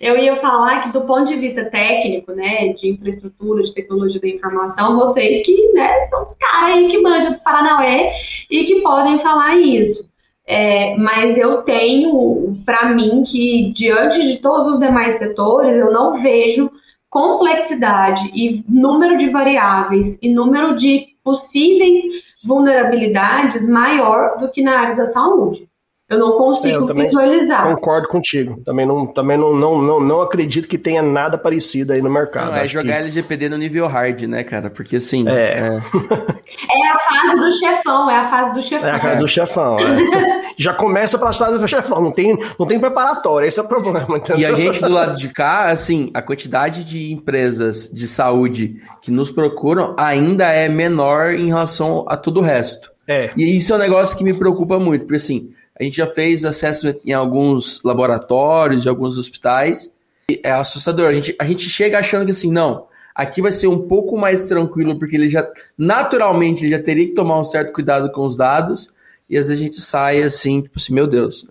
eu 0.00 0.18
ia 0.18 0.36
falar 0.36 0.82
que 0.82 0.92
do 0.92 1.02
ponto 1.02 1.26
de 1.26 1.36
vista 1.36 1.64
técnico, 1.64 2.32
né, 2.32 2.72
de 2.72 2.88
infraestrutura, 2.88 3.62
de 3.62 3.74
tecnologia 3.74 4.20
da 4.20 4.28
informação, 4.28 4.96
vocês 4.96 5.44
que 5.44 5.72
né, 5.72 6.00
são 6.08 6.22
os 6.22 6.34
caras 6.36 6.76
aí 6.76 6.88
que 6.88 6.98
manjam 6.98 7.32
do 7.32 7.40
Paranauê 7.40 8.10
e 8.50 8.64
que 8.64 8.80
podem 8.80 9.18
falar 9.18 9.56
isso. 9.56 10.08
É, 10.46 10.96
mas 10.96 11.36
eu 11.36 11.62
tenho 11.62 12.56
para 12.64 12.88
mim 12.88 13.22
que, 13.22 13.70
diante 13.74 14.26
de 14.26 14.38
todos 14.38 14.72
os 14.72 14.80
demais 14.80 15.16
setores, 15.16 15.76
eu 15.76 15.92
não 15.92 16.22
vejo 16.22 16.70
complexidade 17.10 18.30
e 18.34 18.64
número 18.68 19.18
de 19.18 19.28
variáveis 19.28 20.18
e 20.22 20.32
número 20.32 20.74
de 20.74 21.08
possíveis 21.22 22.02
vulnerabilidades 22.48 23.68
maior 23.68 24.38
do 24.38 24.50
que 24.50 24.62
na 24.62 24.80
área 24.80 24.96
da 24.96 25.04
saúde. 25.04 25.67
Eu 26.10 26.18
não 26.18 26.38
consigo 26.38 26.88
É, 26.88 26.90
eu 26.90 26.94
visualizar. 26.94 27.64
Concordo 27.68 28.08
contigo. 28.08 28.62
Também 28.64 28.86
não, 28.86 29.06
também 29.06 29.36
não, 29.36 29.54
não, 29.54 29.82
não, 29.82 30.00
não 30.00 30.20
acredito 30.22 30.66
que 30.66 30.78
tenha 30.78 31.02
nada 31.02 31.36
parecido 31.36 31.92
aí 31.92 32.00
no 32.00 32.08
mercado. 32.08 32.52
Não, 32.52 32.56
é 32.56 32.66
jogar 32.66 32.94
que- 32.94 32.98
LGPD 33.00 33.50
no 33.50 33.58
nível 33.58 33.86
hard, 33.86 34.22
né, 34.22 34.42
cara? 34.42 34.70
Porque 34.70 34.96
assim. 34.96 35.28
É. 35.28 35.68
É 35.68 35.76
a 36.88 36.98
fase 36.98 37.36
do 37.38 37.52
chefão, 37.52 38.10
é 38.10 38.16
a 38.16 38.30
fase 38.30 38.54
do 38.54 38.62
chefão. 38.62 38.88
É 38.88 38.92
a 38.92 38.98
casa 38.98 39.20
do 39.20 39.28
chefão, 39.28 39.76
é. 39.78 40.48
Já 40.56 40.72
começa 40.72 41.18
pra 41.18 41.28
estrada 41.30 41.58
do 41.58 41.68
chefão, 41.68 42.00
não 42.00 42.10
tem, 42.10 42.36
não 42.58 42.66
tem 42.66 42.80
preparatório, 42.80 43.46
esse 43.46 43.60
é 43.60 43.62
o 43.62 43.68
problema, 43.68 44.16
entendeu? 44.16 44.38
E 44.38 44.46
a 44.46 44.54
gente 44.54 44.80
do 44.80 44.88
lado 44.88 45.16
de 45.16 45.28
cá, 45.28 45.68
assim, 45.68 46.10
a 46.14 46.22
quantidade 46.22 46.84
de 46.84 47.12
empresas 47.12 47.88
de 47.92 48.08
saúde 48.08 48.76
que 49.02 49.10
nos 49.10 49.30
procuram 49.30 49.94
ainda 49.98 50.46
é 50.46 50.68
menor 50.68 51.34
em 51.34 51.46
relação 51.48 52.04
a 52.08 52.16
todo 52.16 52.40
o 52.40 52.42
resto. 52.42 52.90
É. 53.06 53.30
E 53.36 53.56
isso 53.56 53.72
é 53.72 53.76
um 53.76 53.78
negócio 53.78 54.16
que 54.16 54.24
me 54.24 54.34
preocupa 54.34 54.78
muito, 54.78 55.02
porque 55.02 55.16
assim, 55.16 55.50
a 55.78 55.84
gente 55.84 55.96
já 55.96 56.06
fez 56.06 56.44
assessment 56.44 56.96
em 57.04 57.12
alguns 57.12 57.80
laboratórios, 57.84 58.84
em 58.84 58.88
alguns 58.88 59.16
hospitais, 59.16 59.92
e 60.30 60.40
é 60.42 60.50
assustador. 60.50 61.06
A 61.06 61.12
gente, 61.12 61.34
a 61.38 61.44
gente 61.44 61.68
chega 61.68 61.98
achando 61.98 62.24
que 62.24 62.32
assim, 62.32 62.50
não, 62.50 62.86
aqui 63.14 63.40
vai 63.40 63.52
ser 63.52 63.68
um 63.68 63.86
pouco 63.86 64.16
mais 64.18 64.48
tranquilo, 64.48 64.98
porque 64.98 65.16
ele 65.16 65.28
já, 65.28 65.48
naturalmente, 65.76 66.64
ele 66.64 66.72
já 66.72 66.82
teria 66.82 67.06
que 67.06 67.14
tomar 67.14 67.40
um 67.40 67.44
certo 67.44 67.72
cuidado 67.72 68.10
com 68.10 68.26
os 68.26 68.36
dados, 68.36 68.92
e 69.28 69.36
às 69.38 69.48
vezes 69.48 69.60
a 69.60 69.64
gente 69.64 69.80
sai 69.80 70.22
assim, 70.22 70.62
tipo 70.62 70.78
assim, 70.78 70.92
meu 70.92 71.06
Deus, 71.06 71.46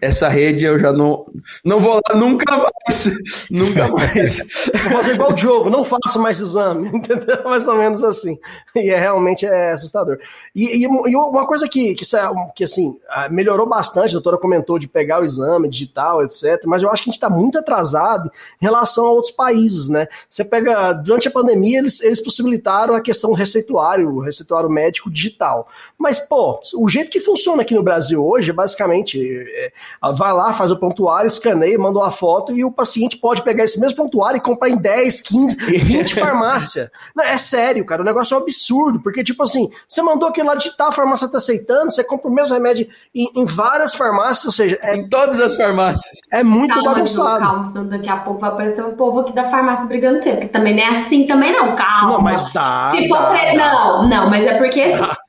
essa 0.00 0.28
rede 0.28 0.64
eu 0.64 0.78
já 0.78 0.92
não, 0.92 1.24
não 1.64 1.80
vou 1.80 1.94
lá 2.08 2.14
nunca 2.14 2.44
mais, 2.56 3.10
nunca 3.50 3.88
mais. 3.88 4.38
Vou 4.82 4.92
fazer 4.92 5.14
igual 5.14 5.30
o 5.30 5.34
Diogo, 5.34 5.70
não 5.70 5.84
faço 5.84 6.18
mais 6.20 6.40
exame, 6.40 6.88
entendeu? 6.92 7.42
Mais 7.44 7.66
ou 7.66 7.76
menos 7.76 8.04
assim. 8.04 8.38
E 8.76 8.90
é 8.90 8.98
realmente 8.98 9.46
é 9.46 9.72
assustador. 9.72 10.18
E, 10.54 10.84
e- 10.84 11.10
e 11.10 11.16
uma 11.16 11.46
coisa 11.46 11.66
que, 11.68 11.94
que, 11.94 12.04
sa- 12.04 12.32
que, 12.54 12.64
assim, 12.64 12.96
ah, 13.08 13.28
melhorou 13.30 13.66
bastante, 13.66 14.10
a 14.10 14.12
doutora 14.12 14.36
comentou 14.36 14.78
de 14.78 14.86
pegar 14.88 15.20
o 15.22 15.24
exame 15.24 15.68
digital, 15.68 16.22
etc. 16.22 16.62
Mas 16.66 16.82
eu 16.82 16.90
acho 16.90 17.02
que 17.02 17.08
a 17.08 17.12
gente 17.12 17.20
está 17.22 17.30
muito 17.30 17.58
atrasado 17.58 18.30
em 18.60 18.64
relação 18.64 19.06
a 19.06 19.10
outros 19.12 19.32
países, 19.32 19.88
né? 19.88 20.06
Você 20.28 20.44
pega, 20.44 20.92
durante 20.92 21.28
a 21.28 21.30
pandemia, 21.30 21.78
eles, 21.78 22.02
eles 22.02 22.20
possibilitaram 22.20 22.94
a 22.94 23.00
questão 23.00 23.30
do 23.30 23.36
receituário, 23.36 24.08
o 24.16 24.20
receituário 24.20 24.68
médico 24.68 25.10
digital. 25.10 25.66
Mas, 25.96 26.18
pô, 26.18 26.60
o 26.76 26.88
jeito 26.88 27.10
que 27.10 27.20
funciona 27.20 27.62
aqui 27.62 27.74
no 27.74 27.82
Brasil 27.82 28.22
hoje 28.24 28.50
é 28.50 28.52
basicamente. 28.52 29.18
é, 29.56 29.72
vai 30.14 30.32
lá, 30.32 30.52
faz 30.52 30.70
o 30.70 30.76
prontuário, 30.76 31.26
escaneia, 31.26 31.78
manda 31.78 31.98
uma 31.98 32.10
foto 32.10 32.52
e 32.52 32.64
o 32.64 32.70
paciente 32.70 33.16
pode 33.16 33.42
pegar 33.42 33.64
esse 33.64 33.80
mesmo 33.80 33.96
prontuário 33.96 34.38
e 34.38 34.40
comprar 34.40 34.68
em 34.68 34.76
10, 34.76 35.22
15, 35.22 35.56
20 35.56 36.14
farmácia. 36.14 36.90
Não, 37.14 37.24
é 37.24 37.36
sério, 37.38 37.84
cara, 37.84 38.02
o 38.02 38.04
negócio 38.04 38.34
é 38.34 38.38
um 38.38 38.42
absurdo, 38.42 39.00
porque, 39.00 39.22
tipo 39.24 39.42
assim, 39.42 39.70
você 39.86 40.02
mandou 40.02 40.28
aquilo 40.28 40.48
lá 40.48 40.54
digital, 40.54 40.88
a 40.88 40.92
farmácia 40.92 41.28
tá 41.28 41.38
aceitando, 41.38 41.90
você 41.90 42.04
compra 42.04 42.28
o 42.28 42.32
mesmo 42.34 42.54
remédio 42.54 42.88
em, 43.14 43.30
em 43.34 43.44
várias 43.44 43.94
farmácias, 43.94 44.44
ou 44.46 44.52
seja, 44.52 44.78
é, 44.82 44.96
em 44.96 45.08
todas 45.08 45.40
as 45.40 45.56
farmácias. 45.56 46.20
é 46.30 46.42
muito 46.42 46.74
Calma, 46.74 46.94
bagunçado. 46.94 47.40
calma, 47.40 47.66
senão 47.66 47.88
daqui 47.88 48.08
a 48.08 48.16
pouco 48.18 48.40
vai 48.40 48.50
aparecer 48.50 48.84
um 48.84 48.96
povo 48.96 49.20
aqui 49.20 49.34
da 49.34 49.50
farmácia 49.50 49.86
brigando 49.86 50.20
sempre, 50.20 50.40
porque 50.40 50.52
também 50.52 50.74
não 50.74 50.82
é 50.82 50.88
assim 50.88 51.26
também 51.26 51.52
não, 51.52 51.74
calma. 51.76 52.12
Não, 52.12 52.20
mas 52.20 52.52
dá. 52.52 52.86
Se 52.86 53.08
for 53.08 53.18
dá, 53.18 53.52
dá. 53.52 53.54
Não, 53.54 54.08
não, 54.08 54.30
mas 54.30 54.46
é 54.46 54.58
porque 54.58 54.82
assim, 54.82 55.04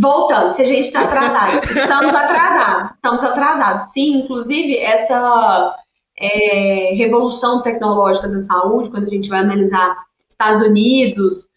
voltando, 0.00 0.54
se 0.54 0.62
a 0.62 0.64
gente 0.64 0.80
está 0.86 1.02
atrasado, 1.02 1.64
estamos 1.70 2.14
atrasados, 2.14 2.90
estamos 2.90 3.24
atrasados. 3.24 3.92
Sim, 3.92 4.18
inclusive 4.24 4.76
essa 4.78 5.74
é, 6.18 6.92
revolução 6.94 7.62
tecnológica 7.62 8.28
da 8.28 8.40
saúde, 8.40 8.90
quando 8.90 9.04
a 9.04 9.08
gente 9.08 9.28
vai 9.28 9.40
analisar 9.40 9.96
Estados 10.28 10.62
Unidos, 10.66 11.50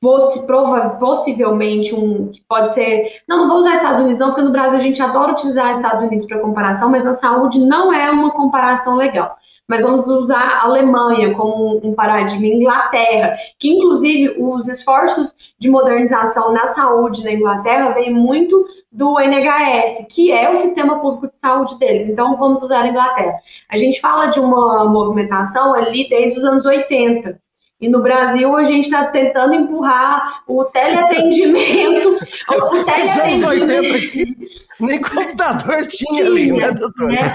possi- 0.00 0.46
prova- 0.46 0.90
possivelmente 0.98 1.94
um 1.94 2.28
que 2.30 2.40
pode 2.48 2.72
ser. 2.72 3.20
Não, 3.28 3.38
não 3.42 3.48
vou 3.48 3.58
usar 3.58 3.74
Estados 3.74 4.00
Unidos, 4.00 4.18
não, 4.18 4.28
porque 4.28 4.42
no 4.42 4.52
Brasil 4.52 4.78
a 4.78 4.82
gente 4.82 5.02
adora 5.02 5.32
utilizar 5.32 5.70
Estados 5.72 6.02
Unidos 6.06 6.26
para 6.26 6.40
comparação, 6.40 6.90
mas 6.90 7.04
na 7.04 7.12
saúde 7.12 7.60
não 7.60 7.92
é 7.92 8.10
uma 8.10 8.30
comparação 8.30 8.96
legal. 8.96 9.36
Mas 9.70 9.84
vamos 9.84 10.04
usar 10.08 10.42
a 10.42 10.64
Alemanha 10.64 11.32
como 11.36 11.80
um 11.86 11.94
paradigma, 11.94 12.44
Inglaterra, 12.44 13.36
que 13.56 13.68
inclusive 13.68 14.34
os 14.36 14.66
esforços 14.66 15.32
de 15.60 15.70
modernização 15.70 16.52
na 16.52 16.66
saúde 16.66 17.22
na 17.22 17.30
Inglaterra 17.30 17.90
vêm 17.90 18.12
muito 18.12 18.66
do 18.90 19.20
NHS, 19.20 20.08
que 20.10 20.32
é 20.32 20.50
o 20.50 20.56
sistema 20.56 20.98
público 20.98 21.30
de 21.30 21.38
saúde 21.38 21.78
deles. 21.78 22.08
Então 22.08 22.36
vamos 22.36 22.64
usar 22.64 22.82
a 22.82 22.88
Inglaterra. 22.88 23.36
A 23.68 23.76
gente 23.76 24.00
fala 24.00 24.26
de 24.26 24.40
uma 24.40 24.86
movimentação 24.88 25.72
ali 25.72 26.08
desde 26.08 26.40
os 26.40 26.44
anos 26.44 26.64
80. 26.64 27.40
E 27.80 27.88
no 27.88 28.02
Brasil 28.02 28.54
a 28.56 28.62
gente 28.62 28.84
está 28.84 29.06
tentando 29.06 29.54
empurrar 29.54 30.42
o 30.46 30.64
teleatendimento. 30.64 32.18
o 32.50 32.76
Nos 32.76 33.18
anos 33.18 33.42
80 33.42 33.66
teleatendimento. 33.66 34.40
nem 34.80 35.00
computador 35.00 35.86
tinha 35.86 36.26
ali, 36.26 36.52
né, 36.52 36.70
doutor? 36.72 37.10
né? 37.10 37.32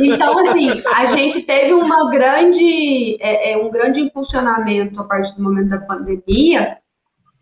Então, 0.00 0.46
assim, 0.46 0.68
a 0.94 1.06
gente 1.06 1.42
teve 1.42 1.72
uma 1.72 2.10
grande, 2.10 3.16
é, 3.20 3.52
é, 3.52 3.56
um 3.56 3.70
grande 3.70 4.00
impulsionamento 4.00 5.00
a 5.00 5.04
partir 5.04 5.34
do 5.36 5.42
momento 5.42 5.70
da 5.70 5.78
pandemia, 5.78 6.76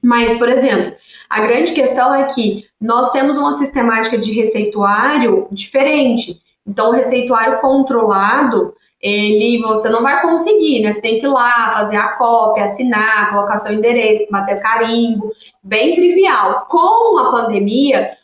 mas, 0.00 0.38
por 0.38 0.48
exemplo, 0.48 0.94
a 1.28 1.40
grande 1.40 1.72
questão 1.72 2.14
é 2.14 2.24
que 2.26 2.64
nós 2.80 3.10
temos 3.10 3.36
uma 3.36 3.54
sistemática 3.54 4.16
de 4.16 4.32
receituário 4.32 5.48
diferente. 5.50 6.40
Então, 6.64 6.90
o 6.90 6.92
receituário 6.92 7.58
controlado, 7.60 8.72
ele 9.00 9.60
você 9.62 9.88
não 9.88 10.02
vai 10.02 10.22
conseguir, 10.22 10.80
né? 10.80 10.90
Você 10.90 11.00
tem 11.00 11.18
que 11.18 11.26
ir 11.26 11.28
lá, 11.28 11.70
fazer 11.72 11.96
a 11.96 12.12
cópia, 12.16 12.64
assinar, 12.64 13.30
colocar 13.30 13.58
seu 13.58 13.72
endereço, 13.72 14.30
bater 14.30 14.60
carimbo, 14.60 15.30
bem 15.62 15.94
trivial. 15.94 16.66
Com 16.68 17.18
a 17.18 17.30
pandemia, 17.30 18.16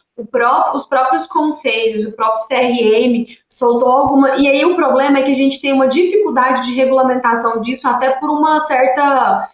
os 0.74 0.86
próprios 0.86 1.26
conselhos, 1.26 2.04
o 2.04 2.12
próprio 2.12 2.44
CRM 2.46 3.26
soltou 3.48 3.88
alguma. 3.88 4.36
E 4.36 4.48
aí 4.48 4.64
o 4.64 4.76
problema 4.76 5.18
é 5.18 5.22
que 5.22 5.30
a 5.32 5.36
gente 5.36 5.60
tem 5.60 5.72
uma 5.72 5.88
dificuldade 5.88 6.66
de 6.66 6.74
regulamentação 6.74 7.60
disso, 7.60 7.86
até 7.86 8.10
por 8.10 8.30
uma 8.30 8.60
certa, 8.60 9.48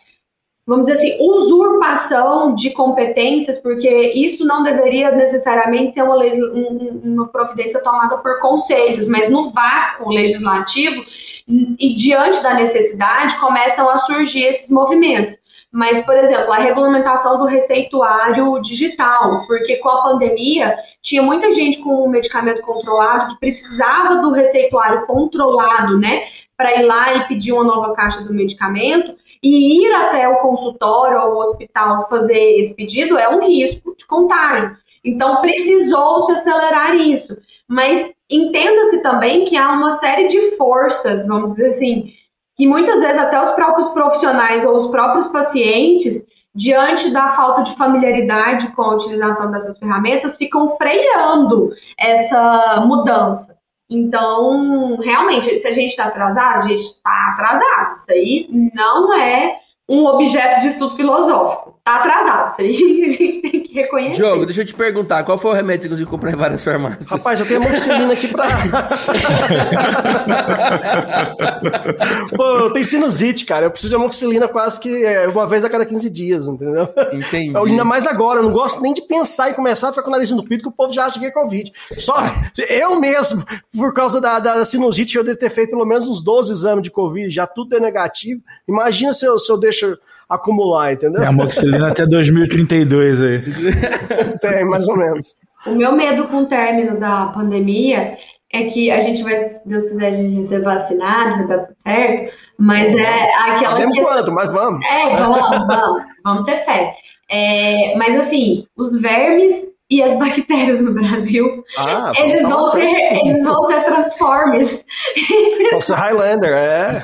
vamos 0.68 0.85
dizer 0.87 0.98
assim, 0.98 1.16
usurpação 1.18 2.54
de 2.54 2.70
competências, 2.72 3.59
porque 3.59 3.88
isso 4.14 4.44
não 4.46 4.62
deveria 4.62 5.11
necessariamente 5.12 5.94
ser 5.94 6.02
uma, 6.02 6.16
um- 6.18 7.00
uma 7.04 7.28
providência 7.28 7.83
tomada 7.83 8.18
por 8.18 8.38
conselhos, 8.40 9.09
mas 9.09 9.31
no 9.31 9.48
vácuo 9.50 10.11
legislativo 10.11 11.02
e, 11.48 11.74
e 11.81 11.94
diante 11.94 12.42
da 12.42 12.52
necessidade 12.52 13.35
começam 13.38 13.88
a 13.88 13.96
surgir 13.96 14.42
esses 14.44 14.68
movimentos. 14.70 15.38
Mas, 15.72 16.00
por 16.02 16.16
exemplo, 16.16 16.52
a 16.52 16.57
regulamentação 16.57 17.38
do 17.38 17.44
receituário 17.46 18.61
digital, 18.61 19.46
porque 19.46 19.76
com 19.76 19.88
a 19.88 20.02
pandemia 20.02 20.74
tinha 21.02 21.22
muita 21.22 21.50
gente 21.52 21.78
com 21.78 22.04
o 22.04 22.09
medicamento 22.09 22.62
controlado 22.62 23.35
que 23.35 23.40
precisava 23.40 24.16
do 24.22 24.33
receituário 24.33 25.07
controlado, 25.07 25.98
né, 25.98 26.24
para 26.57 26.74
ir 26.76 26.85
lá 26.87 27.14
e 27.14 27.28
pedir 27.28 27.52
uma 27.52 27.64
nova 27.64 27.94
caixa 27.94 28.22
do 28.22 28.33
medicamento 28.35 29.14
e 29.42 29.85
ir 29.85 29.92
até 29.94 30.29
o 30.29 30.40
consultório 30.40 31.20
ou 31.20 31.35
o 31.35 31.40
hospital 31.40 32.09
fazer 32.09 32.59
esse 32.59 32.74
pedido 32.74 33.18
é 33.18 33.29
um 33.29 33.46
risco 33.46 33.94
de 33.96 34.07
contágio. 34.07 34.77
Então, 35.05 35.40
precisou-se 35.40 36.33
acelerar 36.33 36.96
isso. 36.96 37.37
Mas 37.68 38.11
entenda-se 38.29 39.03
também 39.03 39.44
que 39.44 39.57
há 39.57 39.70
uma 39.72 39.92
série 39.92 40.29
de 40.29 40.53
forças, 40.57 41.27
vamos 41.27 41.55
dizer 41.55 41.68
assim, 41.68 42.12
que 42.57 42.66
muitas 42.66 43.01
vezes 43.01 43.18
até 43.18 43.40
os 43.40 43.53
próprios 43.53 43.88
profissionais 43.90 44.64
ou 44.64 44.77
os 44.77 44.88
próprios 44.88 45.29
pacientes, 45.29 46.27
diante 46.55 47.11
da 47.11 47.29
falta 47.29 47.62
de 47.62 47.77
familiaridade 47.77 48.72
com 48.74 48.83
a 48.83 48.94
utilização 48.94 49.51
dessas 49.51 49.79
ferramentas, 49.79 50.37
ficam 50.37 50.68
freando 50.70 51.70
essa 51.96 52.85
mudança. 52.87 53.58
Então, 53.90 54.96
realmente, 54.96 55.57
se 55.59 55.66
a 55.66 55.72
gente 55.72 55.90
está 55.90 56.05
atrasado, 56.05 56.59
a 56.59 56.68
gente 56.68 56.81
está 56.83 57.33
atrasado. 57.33 57.94
Isso 57.94 58.11
aí 58.11 58.48
não 58.74 59.14
é 59.14 59.61
um 59.88 60.05
objeto 60.07 60.61
de 60.61 60.68
estudo 60.68 60.94
filosófico. 60.94 61.67
Tá 61.88 61.96
atrasado. 61.96 62.51
Isso 62.51 62.61
aí 62.61 62.74
a 63.05 63.09
gente 63.09 63.40
tem 63.40 63.62
que 63.62 63.72
reconhecer. 63.72 64.16
Diogo, 64.16 64.44
deixa 64.44 64.61
eu 64.61 64.66
te 64.66 64.74
perguntar, 64.74 65.24
qual 65.24 65.38
foi 65.38 65.53
o 65.53 65.55
remédio 65.55 65.88
que 65.88 65.96
você 65.96 66.05
conseguiu 66.05 66.11
comprar 66.11 66.33
em 66.33 66.37
várias 66.37 66.62
farmácias? 66.62 67.09
Rapaz, 67.09 67.40
eu 67.40 67.46
tenho 67.46 67.62
amoxicilina 67.62 68.12
aqui 68.12 68.29
pra. 68.29 68.46
Pô, 72.37 72.44
eu 72.59 72.70
tenho 72.74 72.85
sinusite, 72.85 73.46
cara. 73.46 73.64
Eu 73.64 73.70
preciso 73.70 73.88
de 73.88 73.96
amoxicilina 73.96 74.46
quase 74.46 74.79
que 74.79 75.03
é, 75.03 75.27
uma 75.29 75.46
vez 75.46 75.64
a 75.64 75.70
cada 75.70 75.87
15 75.87 76.11
dias, 76.11 76.46
entendeu? 76.46 76.87
Entendi. 77.11 77.57
Eu, 77.57 77.64
ainda 77.64 77.87
mais 77.87 78.07
agora, 78.07 78.40
eu 78.40 78.42
não 78.42 78.53
gosto 78.53 78.83
nem 78.83 78.92
de 78.92 79.01
pensar 79.01 79.51
em 79.51 79.55
começar 79.55 79.88
a 79.88 79.90
ficar 79.90 80.03
com 80.03 80.11
o 80.11 80.12
nariz 80.12 80.31
entupido, 80.31 80.64
que 80.64 80.68
o 80.68 80.72
povo 80.72 80.92
já 80.92 81.07
acha 81.07 81.18
que 81.18 81.24
é 81.24 81.31
Covid. 81.31 81.72
Só 81.96 82.16
eu 82.68 83.01
mesmo, 83.01 83.42
por 83.74 83.94
causa 83.94 84.20
da, 84.20 84.38
da 84.38 84.62
sinusite, 84.62 85.16
eu 85.16 85.24
devo 85.24 85.38
ter 85.38 85.48
feito 85.48 85.70
pelo 85.70 85.87
menos 85.87 86.07
uns 86.07 86.22
12 86.22 86.53
exames 86.53 86.83
de 86.83 86.90
Covid, 86.90 87.31
já 87.31 87.46
tudo 87.46 87.74
é 87.74 87.81
negativo. 87.81 88.42
Imagina 88.68 89.14
se 89.14 89.24
eu, 89.24 89.38
se 89.38 89.51
eu 89.51 89.57
deixo 89.57 89.96
acumular, 90.29 90.93
entendeu? 90.93 91.23
É 91.23 91.27
a 91.27 91.29
amoxicilina 91.31 91.88
até 91.88 92.07
2032 92.07 93.23
aí. 93.23 93.43
Tem, 94.41 94.64
mais 94.64 94.87
ou 94.88 94.97
menos. 94.97 95.35
O 95.67 95.71
meu 95.75 95.93
medo 95.93 96.27
com 96.29 96.43
o 96.43 96.47
término 96.47 96.99
da 96.99 97.27
pandemia 97.27 98.17
é 98.53 98.64
que 98.64 98.91
a 98.91 99.01
gente 99.01 99.23
vai, 99.23 99.45
se 99.47 99.61
Deus 99.69 99.87
quiser, 99.87 100.07
a 100.07 100.12
gente 100.12 100.35
vai 100.37 100.45
ser 100.45 100.62
vacinado, 100.62 101.37
vai 101.38 101.47
dar 101.47 101.59
tudo 101.67 101.75
certo, 101.79 102.35
mas 102.59 102.95
é 102.95 103.33
aquela 103.43 103.73
Sabemos 103.73 103.95
questão- 103.95 104.14
quanto, 104.14 104.33
mas 104.33 104.53
vamos. 104.53 104.85
É, 104.87 105.17
vamos, 105.17 105.67
vamos, 105.67 106.03
vamos 106.25 106.45
ter 106.47 106.57
fé. 106.64 106.95
É, 107.31 107.95
mas 107.97 108.17
assim, 108.17 108.67
os 108.77 108.99
vermes 109.01 109.67
e 109.90 110.03
as 110.03 110.18
bactérias 110.18 110.83
no 110.83 110.92
Brasil, 110.92 111.64
Ah, 111.77 112.12
eles 112.18 112.46
vão 112.46 112.66
ser, 112.66 112.87
eles 112.87 113.42
vão 113.42 113.64
ser 113.64 113.85
Transformers. 113.85 114.85
Vão 115.70 115.81
ser 115.81 115.94
Highlander, 115.94 116.53
é. 116.53 117.01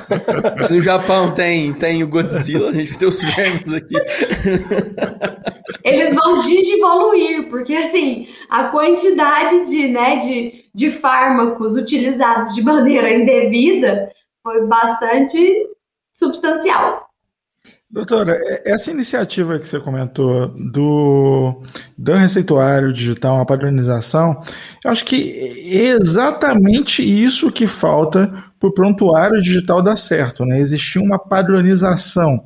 Se 0.67 0.73
no 0.73 0.81
Japão 0.81 1.33
tem, 1.33 1.73
tem 1.73 2.03
o 2.03 2.07
Godzilla, 2.07 2.69
a 2.69 2.73
gente 2.73 2.89
vai 2.89 2.99
ter 2.99 3.05
os 3.07 3.21
vermes 3.23 3.73
aqui. 3.73 3.95
Eles 5.83 6.13
vão 6.13 6.41
digivoluir, 6.41 7.49
porque 7.49 7.75
assim, 7.75 8.27
a 8.49 8.65
quantidade 8.65 9.65
de, 9.65 9.87
né, 9.87 10.17
de, 10.17 10.65
de 10.73 10.91
fármacos 10.91 11.75
utilizados 11.75 12.53
de 12.53 12.63
maneira 12.63 13.11
indevida 13.11 14.11
foi 14.43 14.65
bastante 14.67 15.67
substancial. 16.13 17.04
Doutora, 17.95 18.37
essa 18.65 18.91
iniciativa 18.91 19.57
que 19.57 19.65
você 19.65 19.79
comentou 19.79 20.49
do, 20.49 21.63
do 21.97 22.11
receituário 22.11 22.91
digital, 22.91 23.35
uma 23.35 23.45
padronização, 23.45 24.37
eu 24.83 24.91
acho 24.91 25.05
que 25.05 25.31
é 25.71 25.91
exatamente 25.91 27.01
isso 27.01 27.49
que 27.49 27.65
falta 27.65 28.27
para 28.59 28.67
o 28.67 28.73
prontuário 28.73 29.41
digital 29.41 29.81
dar 29.81 29.95
certo, 29.95 30.45
né? 30.45 30.59
Existir 30.59 30.99
uma 30.99 31.17
padronização, 31.17 32.43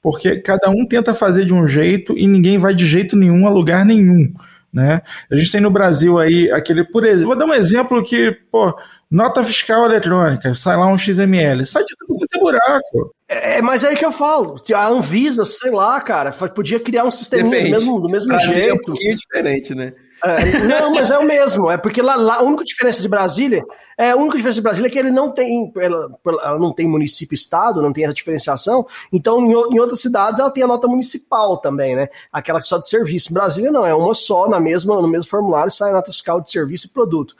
porque 0.00 0.36
cada 0.36 0.70
um 0.70 0.86
tenta 0.86 1.12
fazer 1.12 1.46
de 1.46 1.52
um 1.52 1.66
jeito 1.66 2.16
e 2.16 2.28
ninguém 2.28 2.56
vai 2.56 2.72
de 2.72 2.86
jeito 2.86 3.16
nenhum 3.16 3.44
a 3.44 3.50
lugar 3.50 3.84
nenhum, 3.84 4.32
né? 4.72 5.02
A 5.28 5.34
gente 5.34 5.50
tem 5.50 5.60
no 5.60 5.70
Brasil 5.72 6.16
aí 6.16 6.48
aquele, 6.52 6.84
por 6.84 7.02
exemplo, 7.02 7.26
vou 7.26 7.36
dar 7.36 7.46
um 7.46 7.54
exemplo 7.54 8.04
que, 8.04 8.30
pô, 8.52 8.72
nota 9.12 9.44
fiscal 9.44 9.84
eletrônica, 9.84 10.54
sai 10.54 10.76
lá 10.76 10.86
um 10.86 10.96
XML, 10.96 11.66
sai 11.66 11.84
de 11.84 11.94
tudo 11.98 12.18
quanto 12.18 12.34
é 12.34 12.40
buraco. 12.40 13.14
É, 13.28 13.62
mas 13.62 13.84
é 13.84 13.90
aí 13.90 13.96
que 13.96 14.04
eu 14.04 14.12
falo. 14.12 14.56
A 14.74 14.88
Anvisa, 14.88 15.44
sei 15.44 15.70
lá, 15.70 16.00
cara, 16.00 16.32
podia 16.32 16.80
criar 16.80 17.04
um 17.04 17.10
sistema 17.10 17.44
do 17.44 17.50
mesmo, 17.50 18.00
do 18.00 18.08
mesmo 18.08 18.38
jeito. 18.40 18.70
É 18.70 18.72
um 18.72 18.78
pouquinho 18.78 19.16
diferente, 19.16 19.74
né? 19.74 19.92
É, 20.24 20.60
não, 20.60 20.92
mas 20.92 21.10
é 21.10 21.18
o 21.18 21.24
mesmo. 21.24 21.68
É 21.68 21.76
porque 21.76 22.00
lá, 22.00 22.14
lá 22.14 22.36
a 22.36 22.42
única 22.42 22.62
diferença 22.62 23.02
de 23.02 23.08
Brasília 23.08 23.64
é 23.98 24.10
a 24.10 24.16
única 24.16 24.36
diferença 24.36 24.56
de 24.56 24.62
Brasília 24.62 24.88
é 24.88 24.90
que 24.90 24.98
ele 24.98 25.10
não 25.10 25.32
tem, 25.32 25.72
ela, 25.76 26.08
ela 26.24 26.58
não 26.60 26.72
tem 26.72 26.86
município-estado, 26.86 27.82
não 27.82 27.92
tem 27.92 28.04
essa 28.04 28.14
diferenciação. 28.14 28.86
Então, 29.12 29.44
em, 29.44 29.50
em, 29.50 29.80
outras 29.80 30.00
cidades, 30.00 30.38
ela 30.38 30.50
tem 30.50 30.62
a 30.62 30.66
nota 30.68 30.86
municipal 30.86 31.56
também, 31.56 31.96
né? 31.96 32.08
Aquela 32.32 32.60
só 32.60 32.78
de 32.78 32.88
serviço. 32.88 33.32
Brasília 33.32 33.72
não, 33.72 33.84
é 33.84 33.92
uma 33.92 34.14
só 34.14 34.48
na 34.48 34.60
mesma, 34.60 34.94
no 35.00 35.08
mesmo 35.08 35.28
formulário 35.28 35.72
sai 35.72 35.90
a 35.90 35.94
nota 35.94 36.12
fiscal 36.12 36.40
de 36.40 36.50
serviço 36.50 36.86
e 36.86 36.90
produto. 36.90 37.34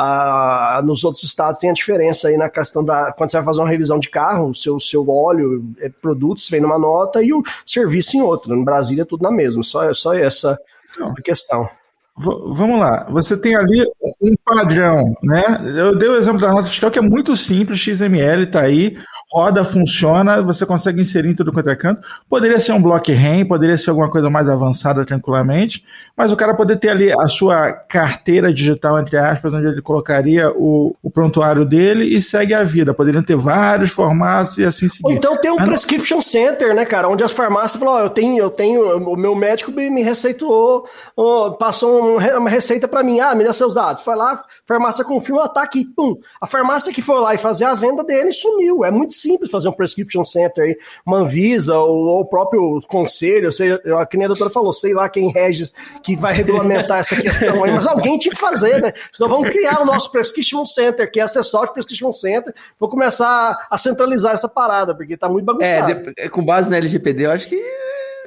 Ah, 0.00 0.80
nos 0.84 1.02
outros 1.02 1.24
estados 1.24 1.58
tem 1.58 1.70
a 1.70 1.72
diferença 1.72 2.28
aí 2.28 2.36
na 2.36 2.48
questão 2.48 2.84
da. 2.84 3.10
Quando 3.10 3.32
você 3.32 3.36
vai 3.38 3.44
fazer 3.46 3.60
uma 3.62 3.68
revisão 3.68 3.98
de 3.98 4.08
carro, 4.08 4.50
o 4.50 4.54
seu, 4.54 4.78
seu 4.78 5.04
óleo, 5.10 5.64
é, 5.80 5.88
produtos 5.88 6.48
vem 6.48 6.60
numa 6.60 6.78
nota 6.78 7.20
e 7.20 7.32
o 7.32 7.42
serviço 7.66 8.16
em 8.16 8.22
outra. 8.22 8.54
No 8.54 8.64
Brasília 8.64 9.02
é 9.02 9.04
tudo 9.04 9.22
na 9.22 9.32
mesma, 9.32 9.64
só, 9.64 9.92
só 9.92 10.14
essa 10.14 10.56
não. 10.96 11.08
a 11.08 11.20
questão. 11.20 11.68
V 12.16 12.30
vamos 12.46 12.78
lá, 12.78 13.08
você 13.10 13.36
tem 13.36 13.56
ali 13.56 13.84
um 14.20 14.36
padrão, 14.44 15.16
né? 15.20 15.42
Eu 15.76 15.98
dei 15.98 16.08
o 16.08 16.16
exemplo 16.16 16.40
da 16.40 16.52
nota 16.52 16.68
fiscal 16.68 16.92
que 16.92 17.00
é 17.00 17.02
muito 17.02 17.34
simples, 17.34 17.80
XML 17.80 18.44
está 18.44 18.60
aí, 18.60 18.96
roda, 19.30 19.62
funciona, 19.62 20.40
você 20.40 20.64
consegue 20.64 21.02
inserir 21.02 21.28
em 21.28 21.34
tudo 21.34 21.52
quanto 21.52 21.68
é 21.68 21.76
canto. 21.76 22.06
Poderia 22.28 22.58
ser 22.58 22.72
um 22.72 22.80
block 22.80 23.12
REM, 23.12 23.44
poderia 23.44 23.76
ser 23.76 23.90
alguma 23.90 24.10
coisa 24.10 24.30
mais 24.30 24.48
avançada 24.48 25.04
tranquilamente, 25.04 25.84
mas 26.16 26.32
o 26.32 26.36
cara 26.36 26.54
poder 26.54 26.76
ter 26.76 26.88
ali 26.88 27.12
a 27.12 27.28
sua 27.28 27.72
carteira 27.72 28.52
digital, 28.52 28.98
entre 28.98 29.18
aspas, 29.18 29.52
onde 29.52 29.66
ele 29.66 29.82
colocaria 29.82 30.50
o, 30.50 30.96
o 31.02 31.10
prontuário 31.10 31.66
dele 31.66 32.04
e 32.06 32.22
segue 32.22 32.54
a 32.54 32.62
vida. 32.62 32.94
Poderiam 32.94 33.22
ter 33.22 33.36
vários 33.36 33.90
formatos 33.90 34.56
e 34.56 34.64
assim 34.64 34.88
seguir. 34.88 35.04
Ou 35.04 35.12
então 35.12 35.38
tem 35.38 35.50
um 35.50 35.56
mas 35.56 35.68
prescription 35.68 36.20
center, 36.22 36.74
né, 36.74 36.86
cara, 36.86 37.08
onde 37.08 37.22
as 37.22 37.32
farmácias 37.32 37.78
falam, 37.78 37.94
ó, 37.94 37.98
oh, 37.98 38.04
eu 38.04 38.10
tenho, 38.10 38.38
eu 38.38 38.50
tenho, 38.50 38.96
o 38.96 39.16
meu 39.16 39.34
médico 39.34 39.70
me 39.70 40.02
receitou, 40.02 40.88
oh, 41.14 41.52
passou 41.52 42.16
uma 42.18 42.48
receita 42.48 42.88
para 42.88 43.02
mim, 43.02 43.20
ah, 43.20 43.34
me 43.34 43.44
dá 43.44 43.52
seus 43.52 43.74
dados. 43.74 44.02
Foi 44.02 44.16
lá, 44.16 44.42
farmácia 44.66 45.04
confirma, 45.04 45.46
tá 45.48 45.62
aqui, 45.62 45.84
pum. 45.84 46.16
A 46.40 46.46
farmácia 46.46 46.92
que 46.92 47.02
foi 47.02 47.20
lá 47.20 47.34
e 47.34 47.38
fazer 47.38 47.64
a 47.64 47.74
venda 47.74 48.02
dele 48.02 48.32
sumiu. 48.32 48.84
É 48.84 48.90
muito 48.90 49.17
simples 49.20 49.50
fazer 49.50 49.68
um 49.68 49.72
prescription 49.72 50.24
center 50.24 50.64
aí, 50.64 50.78
uma 51.04 51.18
Anvisa 51.18 51.76
ou, 51.76 51.96
ou 51.96 52.20
o 52.20 52.24
próprio 52.24 52.80
conselho, 52.88 53.52
seja, 53.52 53.80
que 54.10 54.16
nem 54.16 54.24
a 54.24 54.28
doutora 54.28 54.50
falou, 54.50 54.72
sei 54.72 54.94
lá 54.94 55.08
quem 55.08 55.30
rege, 55.30 55.70
que 56.02 56.16
vai 56.16 56.32
regulamentar 56.32 56.98
essa 56.98 57.16
questão 57.16 57.64
aí, 57.64 57.72
mas 57.72 57.86
alguém 57.86 58.18
tinha 58.18 58.34
que 58.34 58.40
fazer, 58.40 58.80
né? 58.80 58.92
Senão 59.12 59.30
vamos 59.30 59.50
criar 59.50 59.80
o 59.80 59.84
nosso 59.84 60.10
prescription 60.10 60.64
center, 60.64 61.10
que 61.10 61.20
é 61.20 61.22
acessório 61.22 61.68
de 61.68 61.74
prescription 61.74 62.12
center, 62.12 62.54
vou 62.78 62.88
começar 62.88 63.66
a 63.70 63.78
centralizar 63.78 64.32
essa 64.34 64.48
parada, 64.48 64.94
porque 64.94 65.16
tá 65.16 65.28
muito 65.28 65.44
bagunçado. 65.44 65.90
É, 65.90 66.24
de, 66.24 66.30
com 66.30 66.44
base 66.44 66.70
na 66.70 66.76
LGPD, 66.76 67.26
eu 67.26 67.30
acho 67.30 67.48
que 67.48 67.62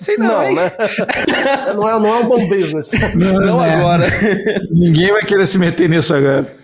Sei 0.01 0.17
não, 0.17 0.27
não 0.27 0.55
né? 0.55 0.71
não, 1.75 1.87
é, 1.87 1.99
não 1.99 2.07
é 2.07 2.19
um 2.19 2.27
bom 2.27 2.49
business. 2.49 2.91
Não, 3.13 3.33
não 3.33 3.63
é. 3.63 3.75
agora. 3.75 4.05
Ninguém 4.71 5.11
vai 5.11 5.23
querer 5.23 5.45
se 5.45 5.59
meter 5.59 5.87
nisso 5.87 6.11
agora. 6.11 6.60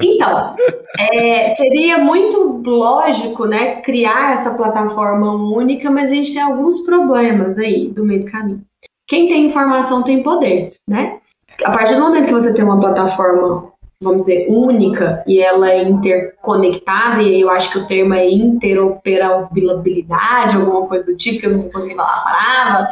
Então, 0.00 0.56
é, 0.98 1.54
seria 1.54 1.98
muito 1.98 2.60
lógico, 2.64 3.44
né, 3.46 3.82
criar 3.82 4.32
essa 4.34 4.50
plataforma 4.50 5.32
única, 5.32 5.88
mas 5.90 6.10
a 6.10 6.14
gente 6.14 6.34
tem 6.34 6.42
alguns 6.42 6.80
problemas 6.80 7.56
aí 7.58 7.88
do 7.88 8.04
meio 8.04 8.24
do 8.24 8.30
caminho. 8.30 8.62
Quem 9.06 9.28
tem 9.28 9.46
informação 9.46 10.02
tem 10.02 10.22
poder, 10.22 10.72
né? 10.86 11.18
A 11.64 11.72
partir 11.72 11.94
do 11.94 12.02
momento 12.02 12.26
que 12.26 12.32
você 12.32 12.52
tem 12.54 12.62
uma 12.62 12.78
plataforma, 12.78 13.72
vamos 14.02 14.26
dizer, 14.26 14.46
única 14.48 15.24
e 15.26 15.40
ela 15.40 15.70
é 15.70 15.82
interconectada, 15.82 17.22
e 17.22 17.40
eu 17.40 17.48
acho 17.50 17.72
que 17.72 17.78
o 17.78 17.86
termo 17.86 18.12
é 18.14 18.30
interoperabilidade, 18.30 20.56
alguma 20.56 20.86
coisa 20.86 21.06
do 21.06 21.16
tipo, 21.16 21.40
que 21.40 21.46
eu 21.46 21.56
não 21.56 21.70
consegui 21.70 21.96
falar 21.96 22.16
a 22.16 22.20
palavra, 22.20 22.88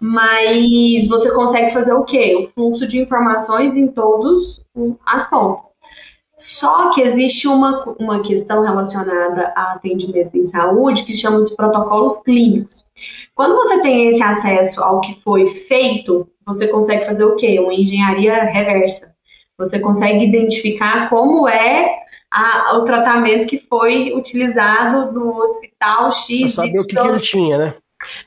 mas 0.00 1.08
você 1.08 1.30
consegue 1.32 1.72
fazer 1.72 1.92
o 1.92 2.04
quê? 2.04 2.36
O 2.40 2.46
fluxo 2.54 2.86
de 2.86 3.00
informações 3.00 3.76
em 3.76 3.88
todas 3.88 4.64
as 5.04 5.28
pontas. 5.28 5.74
Só 6.36 6.90
que 6.90 7.00
existe 7.00 7.48
uma, 7.48 7.84
uma 7.98 8.20
questão 8.20 8.62
relacionada 8.62 9.52
a 9.56 9.72
atendimentos 9.72 10.34
em 10.34 10.44
saúde 10.44 11.04
que 11.04 11.12
se 11.12 11.20
chama 11.20 11.38
os 11.38 11.50
protocolos 11.50 12.18
clínicos. 12.18 12.84
Quando 13.34 13.56
você 13.56 13.80
tem 13.80 14.08
esse 14.08 14.22
acesso 14.22 14.82
ao 14.82 15.00
que 15.00 15.18
foi 15.22 15.46
feito, 15.46 16.28
você 16.44 16.68
consegue 16.68 17.06
fazer 17.06 17.24
o 17.24 17.36
quê? 17.36 17.58
Uma 17.58 17.74
engenharia 17.74 18.44
reversa. 18.44 19.14
Você 19.58 19.78
consegue 19.78 20.26
identificar 20.26 21.08
como 21.08 21.48
é 21.48 21.96
a, 22.30 22.76
o 22.76 22.84
tratamento 22.84 23.46
que 23.46 23.58
foi 23.58 24.12
utilizado 24.14 25.12
no 25.12 25.38
hospital 25.40 26.12
X. 26.12 26.54
Para 26.54 26.64
saber 26.64 26.78
o 26.78 26.86
que, 26.86 26.96
que, 26.96 27.08
ele 27.08 27.20
tinha, 27.20 27.58
né? 27.58 27.74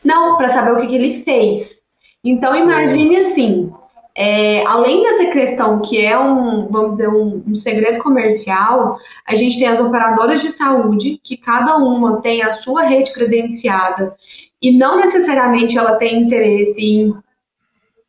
Não, 0.04 0.36
para 0.36 0.50
saber 0.50 0.72
o 0.72 0.82
que, 0.82 0.88
que 0.88 0.96
ele 0.96 1.24
fez. 1.24 1.84
Então, 2.24 2.56
imagine 2.56 3.18
assim: 3.18 3.72
é, 4.16 4.66
além 4.66 5.04
dessa 5.04 5.28
questão 5.28 5.80
que 5.80 6.04
é 6.04 6.20
um, 6.20 6.68
vamos 6.68 6.94
dizer, 6.94 7.10
um, 7.10 7.44
um, 7.48 7.56
segredo 7.56 8.04
comercial, 8.04 8.98
a 9.26 9.36
gente 9.36 9.58
tem 9.58 9.68
as 9.68 9.80
operadoras 9.80 10.42
de 10.42 10.52
saúde, 10.52 11.20
que 11.24 11.38
cada 11.38 11.78
uma 11.78 12.22
tem 12.22 12.42
a 12.42 12.52
sua 12.52 12.84
rede 12.84 13.14
credenciada 13.14 14.16
e 14.62 14.72
não 14.72 14.98
necessariamente 14.98 15.78
ela 15.78 15.96
tem 15.96 16.22
interesse 16.22 16.84
em 16.84 17.16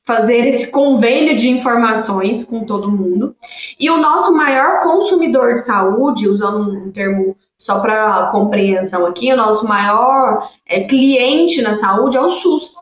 fazer 0.02 0.48
esse 0.48 0.68
convênio 0.68 1.36
de 1.36 1.48
informações 1.48 2.44
com 2.44 2.64
todo 2.64 2.90
mundo. 2.90 3.36
E 3.78 3.88
o 3.88 3.98
nosso 3.98 4.34
maior 4.34 4.82
consumidor 4.82 5.54
de 5.54 5.60
saúde, 5.60 6.28
usando 6.28 6.72
um 6.72 6.90
termo 6.90 7.36
só 7.56 7.80
para 7.80 8.28
compreensão 8.32 9.06
aqui, 9.06 9.32
o 9.32 9.36
nosso 9.36 9.68
maior 9.68 10.50
é, 10.66 10.82
cliente 10.84 11.62
na 11.62 11.74
saúde 11.74 12.16
é 12.16 12.20
o 12.20 12.30
SUS. 12.30 12.72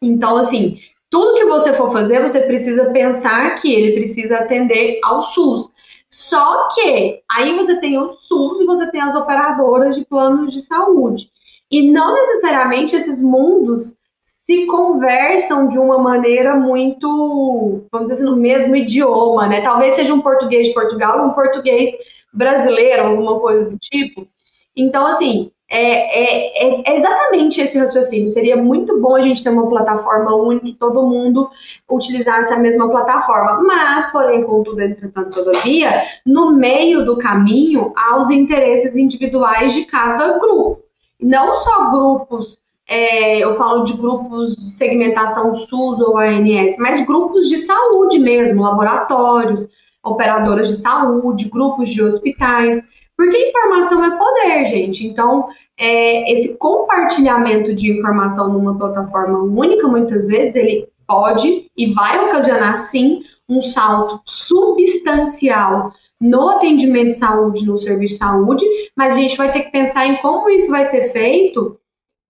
Então, 0.00 0.36
assim, 0.36 0.78
tudo 1.10 1.34
que 1.36 1.46
você 1.46 1.72
for 1.72 1.90
fazer, 1.90 2.20
você 2.20 2.40
precisa 2.40 2.90
pensar 2.90 3.54
que 3.56 3.72
ele 3.72 3.92
precisa 3.92 4.38
atender 4.38 5.00
ao 5.02 5.22
SUS. 5.22 5.72
Só 6.10 6.68
que 6.68 7.22
aí 7.30 7.54
você 7.56 7.80
tem 7.80 7.98
o 7.98 8.08
SUS 8.08 8.60
e 8.60 8.66
você 8.66 8.90
tem 8.90 9.00
as 9.00 9.14
operadoras 9.14 9.94
de 9.94 10.04
planos 10.04 10.52
de 10.52 10.62
saúde. 10.62 11.30
E 11.70 11.90
não 11.90 12.14
necessariamente 12.14 12.96
esses 12.96 13.20
mundos 13.20 13.98
se 14.20 14.64
conversam 14.64 15.68
de 15.68 15.78
uma 15.78 15.98
maneira 15.98 16.56
muito, 16.56 17.84
vamos 17.92 18.08
dizer 18.08 18.22
assim, 18.22 18.30
no 18.30 18.40
mesmo 18.40 18.74
idioma, 18.74 19.46
né? 19.46 19.60
Talvez 19.60 19.92
seja 19.94 20.14
um 20.14 20.22
português 20.22 20.68
de 20.68 20.74
Portugal 20.74 21.18
e 21.18 21.28
um 21.28 21.34
português 21.34 21.90
brasileiro, 22.32 23.02
alguma 23.02 23.38
coisa 23.38 23.70
do 23.70 23.78
tipo. 23.78 24.26
Então, 24.74 25.06
assim, 25.06 25.50
é, 25.70 25.80
é, 25.80 26.82
é, 26.86 26.96
exatamente 26.96 27.60
esse 27.60 27.78
raciocínio. 27.78 28.28
Seria 28.28 28.56
muito 28.56 29.00
bom 29.00 29.16
a 29.16 29.20
gente 29.20 29.42
ter 29.42 29.50
uma 29.50 29.68
plataforma 29.68 30.34
única 30.34 30.66
e 30.66 30.74
todo 30.74 31.06
mundo 31.06 31.50
utilizasse 31.88 32.52
a 32.54 32.58
mesma 32.58 32.88
plataforma. 32.88 33.62
Mas, 33.62 34.10
porém, 34.10 34.42
contudo, 34.44 34.80
entretanto, 34.80 35.44
todavia, 35.44 36.04
no 36.24 36.52
meio 36.52 37.04
do 37.04 37.18
caminho 37.18 37.92
há 37.94 38.16
os 38.16 38.30
interesses 38.30 38.96
individuais 38.96 39.74
de 39.74 39.84
cada 39.84 40.38
grupo. 40.38 40.82
Não 41.20 41.54
só 41.56 41.90
grupos, 41.90 42.60
é, 42.88 43.38
eu 43.38 43.52
falo 43.54 43.84
de 43.84 43.92
grupos 43.94 44.56
de 44.56 44.70
segmentação 44.70 45.52
SUS 45.52 46.00
ou 46.00 46.16
ANS, 46.16 46.78
mas 46.78 47.04
grupos 47.04 47.48
de 47.48 47.58
saúde 47.58 48.18
mesmo, 48.18 48.62
laboratórios, 48.62 49.68
operadoras 50.02 50.68
de 50.68 50.76
saúde, 50.78 51.50
grupos 51.50 51.90
de 51.90 52.02
hospitais 52.02 52.82
porque 53.18 53.48
informação 53.48 54.04
é 54.04 54.16
poder, 54.16 54.64
gente. 54.66 55.04
Então, 55.04 55.48
é, 55.76 56.32
esse 56.32 56.56
compartilhamento 56.56 57.74
de 57.74 57.90
informação 57.90 58.52
numa 58.52 58.78
plataforma 58.78 59.42
única, 59.42 59.88
muitas 59.88 60.28
vezes, 60.28 60.54
ele 60.54 60.88
pode 61.04 61.68
e 61.76 61.92
vai 61.92 62.24
ocasionar 62.26 62.76
sim 62.76 63.24
um 63.48 63.60
salto 63.60 64.20
substancial 64.24 65.92
no 66.20 66.50
atendimento 66.50 67.08
de 67.08 67.16
saúde, 67.16 67.66
no 67.66 67.78
serviço 67.78 68.14
de 68.14 68.20
saúde, 68.20 68.64
mas 68.96 69.14
a 69.14 69.16
gente 69.16 69.36
vai 69.36 69.50
ter 69.50 69.62
que 69.62 69.72
pensar 69.72 70.06
em 70.06 70.18
como 70.18 70.48
isso 70.48 70.70
vai 70.70 70.84
ser 70.84 71.10
feito 71.10 71.76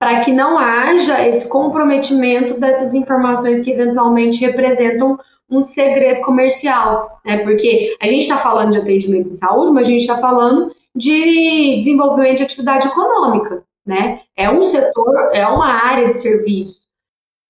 para 0.00 0.20
que 0.20 0.30
não 0.30 0.58
haja 0.58 1.26
esse 1.26 1.48
comprometimento 1.48 2.58
dessas 2.58 2.94
informações 2.94 3.60
que 3.60 3.72
eventualmente 3.72 4.40
representam 4.40 5.18
um 5.50 5.62
segredo 5.62 6.20
comercial, 6.22 7.20
né? 7.24 7.38
Porque 7.38 7.96
a 8.00 8.06
gente 8.06 8.22
está 8.22 8.36
falando 8.36 8.72
de 8.72 8.78
atendimento 8.78 9.30
de 9.30 9.36
saúde, 9.36 9.72
mas 9.72 9.86
a 9.86 9.90
gente 9.90 10.00
está 10.00 10.18
falando 10.18 10.72
de 10.94 11.76
desenvolvimento 11.78 12.38
de 12.38 12.42
atividade 12.42 12.86
econômica, 12.86 13.62
né? 13.86 14.20
É 14.36 14.50
um 14.50 14.62
setor, 14.62 15.30
é 15.32 15.46
uma 15.46 15.68
área 15.68 16.08
de 16.08 16.20
serviço. 16.20 16.80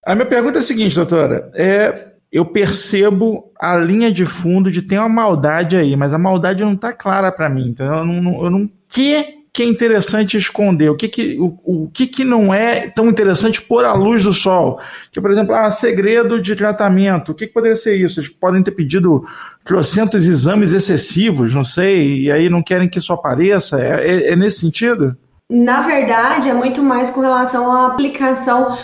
A 0.05 0.15
minha 0.15 0.27
pergunta 0.27 0.59
é 0.59 0.61
a 0.61 0.65
seguinte, 0.65 0.95
doutora. 0.95 1.51
É, 1.55 2.13
eu 2.31 2.45
percebo 2.45 3.53
a 3.59 3.77
linha 3.77 4.13
de 4.13 4.25
fundo 4.25 4.71
de 4.71 4.83
ter 4.83 4.99
uma 4.99 5.09
maldade 5.09 5.77
aí, 5.77 5.97
mas 5.97 6.15
a 6.15 6.19
maldade 6.19 6.65
não 6.65 6.75
está 6.75 6.93
clara 6.93 7.33
para 7.33 7.49
mim. 7.49 7.69
Então 7.71 7.87
eu 7.87 8.05
não, 8.05 8.45
eu 8.45 8.51
não 8.51 8.71
que 8.89 9.38
que 9.53 9.63
é 9.63 9.67
interessante 9.67 10.37
esconder, 10.37 10.91
o 10.91 10.97
que 10.97 11.09
que, 11.09 11.39
o, 11.39 11.59
o 11.65 11.91
que 11.91 12.07
que 12.07 12.25
não 12.25 12.53
é 12.53 12.89
tão 12.89 13.09
interessante 13.09 13.61
pôr 13.63 13.85
à 13.85 13.93
luz 13.93 14.25
do 14.25 14.33
sol. 14.33 14.81
Que, 15.11 15.21
por 15.21 15.31
exemplo, 15.31 15.55
ah, 15.55 15.71
segredo 15.71 16.41
de 16.41 16.55
tratamento, 16.55 17.33
o 17.33 17.35
que, 17.35 17.47
que 17.47 17.53
poderia 17.53 17.77
ser 17.77 17.97
isso? 17.97 18.21
Eles 18.21 18.31
podem 18.31 18.63
ter 18.63 18.73
pedido 18.73 19.25
trocentos 19.65 20.27
exames 20.27 20.73
excessivos, 20.73 21.55
não 21.55 21.65
sei, 21.65 22.23
e 22.23 22.31
aí 22.31 22.49
não 22.49 22.63
querem 22.63 22.89
que 22.89 22.99
isso 22.99 23.13
apareça. 23.13 23.81
É, 23.81 24.07
é, 24.07 24.33
é 24.33 24.37
nesse 24.37 24.61
sentido? 24.61 25.17
Na 25.51 25.81
verdade, 25.83 26.49
é 26.49 26.55
muito 26.55 26.83
mais 26.83 27.11
com 27.11 27.21
relação 27.21 27.73
à 27.73 27.87
aplicação 27.87 28.77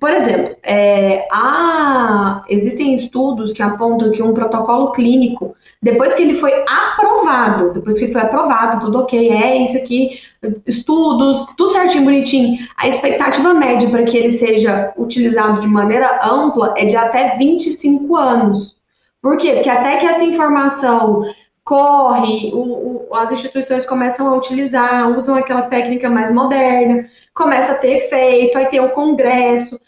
por 0.00 0.10
exemplo, 0.10 0.56
é, 0.62 1.28
há, 1.30 2.42
existem 2.48 2.94
estudos 2.94 3.52
que 3.52 3.62
apontam 3.62 4.10
que 4.10 4.22
um 4.22 4.32
protocolo 4.32 4.92
clínico, 4.92 5.54
depois 5.82 6.14
que 6.14 6.22
ele 6.22 6.34
foi 6.34 6.52
aprovado, 6.66 7.74
depois 7.74 7.98
que 7.98 8.04
ele 8.04 8.12
foi 8.12 8.22
aprovado, 8.22 8.80
tudo 8.80 9.00
ok, 9.00 9.30
é 9.30 9.62
isso 9.62 9.76
aqui, 9.76 10.18
estudos, 10.66 11.46
tudo 11.54 11.70
certinho, 11.70 12.04
bonitinho, 12.04 12.58
a 12.78 12.88
expectativa 12.88 13.52
média 13.52 13.90
para 13.90 14.04
que 14.04 14.16
ele 14.16 14.30
seja 14.30 14.90
utilizado 14.96 15.60
de 15.60 15.68
maneira 15.68 16.20
ampla 16.24 16.74
é 16.78 16.86
de 16.86 16.96
até 16.96 17.36
25 17.36 18.16
anos. 18.16 18.76
Por 19.20 19.36
quê? 19.36 19.52
Porque 19.52 19.68
até 19.68 19.98
que 19.98 20.06
essa 20.06 20.24
informação 20.24 21.22
corre, 21.62 22.52
o, 22.54 23.08
o, 23.10 23.14
as 23.14 23.32
instituições 23.32 23.84
começam 23.84 24.28
a 24.28 24.34
utilizar, 24.34 25.10
usam 25.14 25.36
aquela 25.36 25.62
técnica 25.62 26.08
mais 26.08 26.32
moderna, 26.32 27.06
começa 27.34 27.72
a 27.72 27.76
ter 27.76 27.96
efeito, 27.96 28.56
aí 28.56 28.66
tem 28.66 28.80
o 28.80 28.90
congresso, 28.90 29.78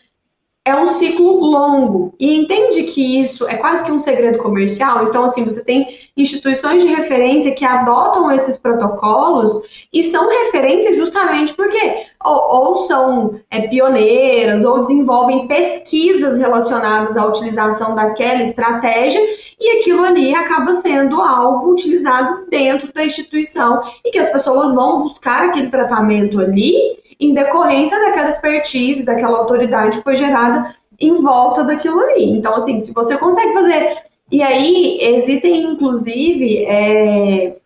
é 0.64 0.76
um 0.76 0.86
ciclo 0.86 1.40
longo. 1.40 2.14
E 2.20 2.36
entende 2.36 2.84
que 2.84 3.20
isso 3.20 3.48
é 3.48 3.56
quase 3.56 3.84
que 3.84 3.90
um 3.90 3.98
segredo 3.98 4.38
comercial. 4.38 5.06
Então, 5.08 5.24
assim, 5.24 5.42
você 5.42 5.64
tem 5.64 5.98
instituições 6.16 6.82
de 6.82 6.88
referência 6.88 7.54
que 7.54 7.64
adotam 7.64 8.30
esses 8.30 8.56
protocolos 8.56 9.50
e 9.92 10.04
são 10.04 10.28
referência 10.28 10.94
justamente 10.94 11.54
porque 11.54 12.06
ou, 12.22 12.68
ou 12.68 12.76
são 12.76 13.40
é, 13.50 13.66
pioneiras 13.66 14.64
ou 14.64 14.80
desenvolvem 14.80 15.48
pesquisas 15.48 16.38
relacionadas 16.38 17.16
à 17.16 17.26
utilização 17.26 17.94
daquela 17.94 18.42
estratégia 18.42 19.20
e 19.58 19.78
aquilo 19.78 20.04
ali 20.04 20.34
acaba 20.34 20.72
sendo 20.74 21.20
algo 21.20 21.72
utilizado 21.72 22.46
dentro 22.50 22.92
da 22.92 23.04
instituição 23.04 23.82
e 24.04 24.10
que 24.10 24.18
as 24.18 24.30
pessoas 24.30 24.74
vão 24.74 25.02
buscar 25.02 25.48
aquele 25.48 25.70
tratamento 25.70 26.38
ali 26.38 27.01
em 27.24 27.34
decorrência 27.34 27.98
daquela 28.00 28.28
expertise, 28.28 29.04
daquela 29.04 29.38
autoridade 29.38 29.98
que 29.98 30.04
foi 30.04 30.16
gerada 30.16 30.74
em 31.00 31.14
volta 31.16 31.64
daquilo 31.64 32.00
ali. 32.00 32.30
Então, 32.30 32.54
assim, 32.54 32.78
se 32.78 32.92
você 32.92 33.16
consegue 33.16 33.52
fazer. 33.52 33.96
E 34.30 34.42
aí, 34.42 34.98
existem, 35.00 35.62
inclusive, 35.62 36.64
é, 36.64 37.56